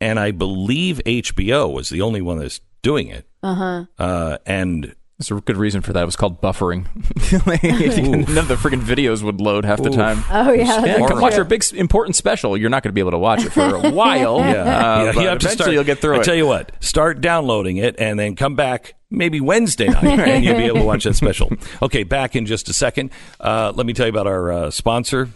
[0.00, 3.26] and I believe HBO was the only one that's doing it.
[3.42, 3.84] Uh-huh.
[3.98, 6.02] Uh, and There's a good reason for that.
[6.02, 6.86] It was called buffering.
[8.28, 10.22] None of the freaking videos would load half the time.
[10.30, 10.84] Oh, yeah.
[10.84, 11.38] Yeah, come watch true.
[11.38, 12.56] your big important special.
[12.56, 14.38] You're not going to be able to watch it for a while.
[14.40, 14.62] yeah,
[15.00, 15.72] Uh, yeah, but you have to eventually start.
[15.72, 16.20] you'll get through it.
[16.20, 20.44] I tell you what, start downloading it and then come back maybe Wednesday night and
[20.44, 21.50] you'll be able to watch that special.
[21.80, 23.10] Okay, back in just a second.
[23.40, 25.28] Uh, let me tell you about our uh, sponsor.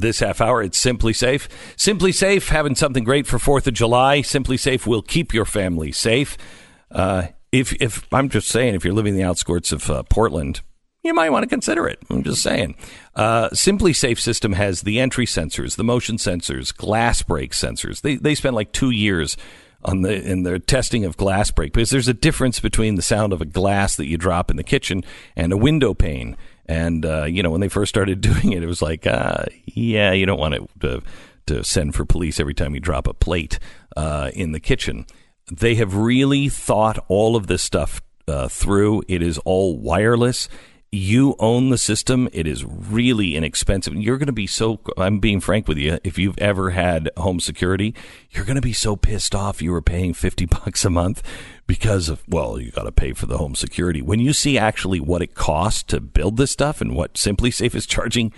[0.00, 0.62] This half hour.
[0.62, 1.48] It's SimpliSafe.
[1.76, 4.20] Simply Safe, having something great for 4th of July.
[4.20, 6.36] SimpliSafe will keep your family safe.
[6.90, 10.60] Uh, if, if I'm just saying, if you're living in the outskirts of uh, Portland,
[11.02, 11.98] you might want to consider it.
[12.10, 12.74] I'm just saying.
[13.14, 18.02] Uh, SimpliSafe system has the entry sensors, the motion sensors, glass break sensors.
[18.02, 19.36] They they spent like two years
[19.84, 23.32] on the in their testing of glass break because there's a difference between the sound
[23.32, 25.04] of a glass that you drop in the kitchen
[25.36, 26.36] and a window pane.
[26.68, 30.12] And uh, you know when they first started doing it, it was like, uh, yeah,
[30.12, 31.02] you don't want to,
[31.46, 33.58] to send for police every time you drop a plate
[33.96, 35.06] uh, in the kitchen.
[35.50, 39.02] They have really thought all of this stuff uh, through.
[39.08, 40.48] It is all wireless
[40.90, 42.28] you own the system.
[42.32, 43.94] It is really inexpensive.
[43.94, 45.98] You're going to be so, I'm being frank with you.
[46.02, 47.94] If you've ever had home security,
[48.30, 51.22] you're going to be so pissed off you were paying 50 bucks a month
[51.68, 54.02] because of, well, you got to pay for the home security.
[54.02, 57.86] When you see actually what it costs to build this stuff and what SimpliSafe is
[57.86, 58.32] charging,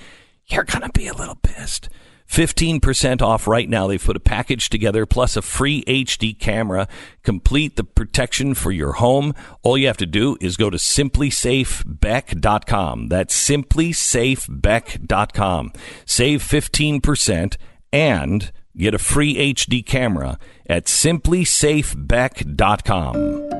[0.49, 1.89] you're going to be a little pissed.
[2.29, 3.87] 15% off right now.
[3.87, 6.89] They've put a package together plus a free HD camera.
[7.25, 9.35] Complete the protection for your home.
[9.63, 13.09] All you have to do is go to SimpliSafeBeck.com.
[13.09, 15.73] That's SimpliSafeBeck.com.
[16.05, 17.57] Save 15%
[17.93, 23.51] and get a free HD camera at SimpliSafeBeck.com.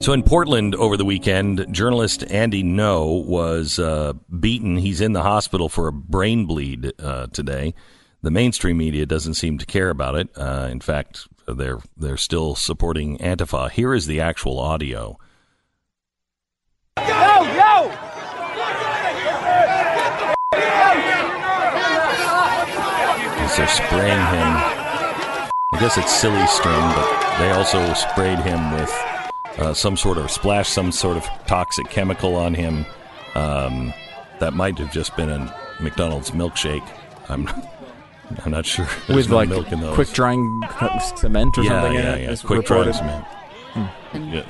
[0.00, 4.76] So in Portland over the weekend, journalist Andy Ngo was uh, beaten.
[4.76, 7.74] He's in the hospital for a brain bleed uh, today.
[8.22, 10.28] The mainstream media doesn't seem to care about it.
[10.36, 13.70] Uh, in fact, they're they're still supporting Antifa.
[13.70, 15.18] Here is the actual audio.
[23.58, 24.48] They're spraying him.
[25.74, 28.90] I guess it's silly string, but they also sprayed him with
[29.58, 32.86] uh, some sort of splash some sort of toxic chemical on him.
[33.34, 33.92] Um,
[34.38, 36.86] that might have just been a McDonald's milkshake.
[37.28, 37.48] I'm
[38.44, 38.86] I'm not sure.
[39.06, 39.94] There's With no like milk in those.
[39.94, 40.62] quick drying
[41.16, 42.22] cement or yeah, something yeah, in it.
[42.24, 42.30] yeah.
[42.30, 43.24] is Quick drying cement.
[43.74, 44.32] Hmm.
[44.32, 44.42] Yeah.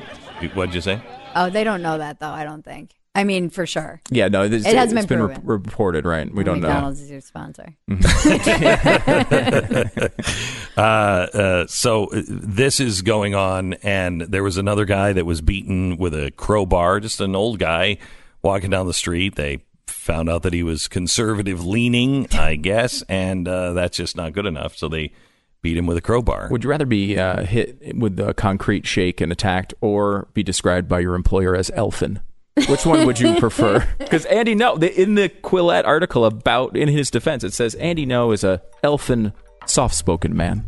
[0.54, 1.00] What'd you say?
[1.34, 2.28] Oh, they don't know that though.
[2.30, 2.90] I don't think.
[3.14, 4.00] I mean, for sure.
[4.10, 6.32] Yeah, no, this, It hasn't it's been been re- reported, right?
[6.32, 7.04] We don't McDonald's know.
[7.04, 7.74] is your sponsor.
[10.76, 15.40] uh, uh, so uh, this is going on, and there was another guy that was
[15.40, 17.98] beaten with a crowbar, just an old guy
[18.42, 19.34] walking down the street.
[19.34, 24.32] They found out that he was conservative leaning, I guess, and uh, that's just not
[24.32, 24.76] good enough.
[24.76, 25.12] So they
[25.60, 26.48] beat him with a crowbar.
[26.50, 30.88] Would you rather be uh, hit with a concrete shake and attacked, or be described
[30.88, 32.20] by your employer as elfin?
[32.66, 33.86] Which one would you prefer?
[33.98, 38.06] Because Andy Ngo, the, in the Quillette article about in his defense, it says Andy
[38.06, 39.32] Ngo is a elfin,
[39.66, 40.64] soft-spoken man.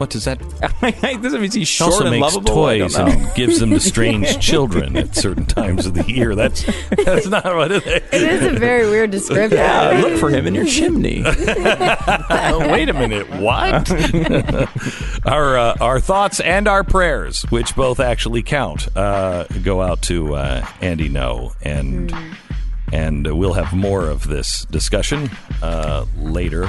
[0.00, 0.38] What does that?
[1.20, 2.64] does it mean he's He short also and makes lovable?
[2.64, 3.04] I don't toys know.
[3.04, 6.34] and gives them to strange children at certain times of the year.
[6.34, 6.64] That's
[7.04, 8.02] that's not what it is.
[8.10, 9.58] It is a very weird description.
[9.58, 11.22] Yeah, look for him in your chimney.
[11.26, 13.90] Wait a minute, what?
[15.26, 20.34] our uh, our thoughts and our prayers, which both actually count, uh, go out to
[20.34, 22.10] uh, Andy Ngo, and
[22.92, 25.30] and we'll have more of this discussion
[25.62, 26.64] uh, later,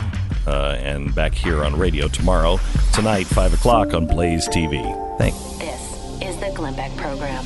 [0.47, 2.59] uh, and back here on radio tomorrow,
[2.93, 4.81] tonight, five o'clock on Blaze TV.
[5.17, 5.35] Thank.
[5.59, 7.45] This is the Glenn Beck Program.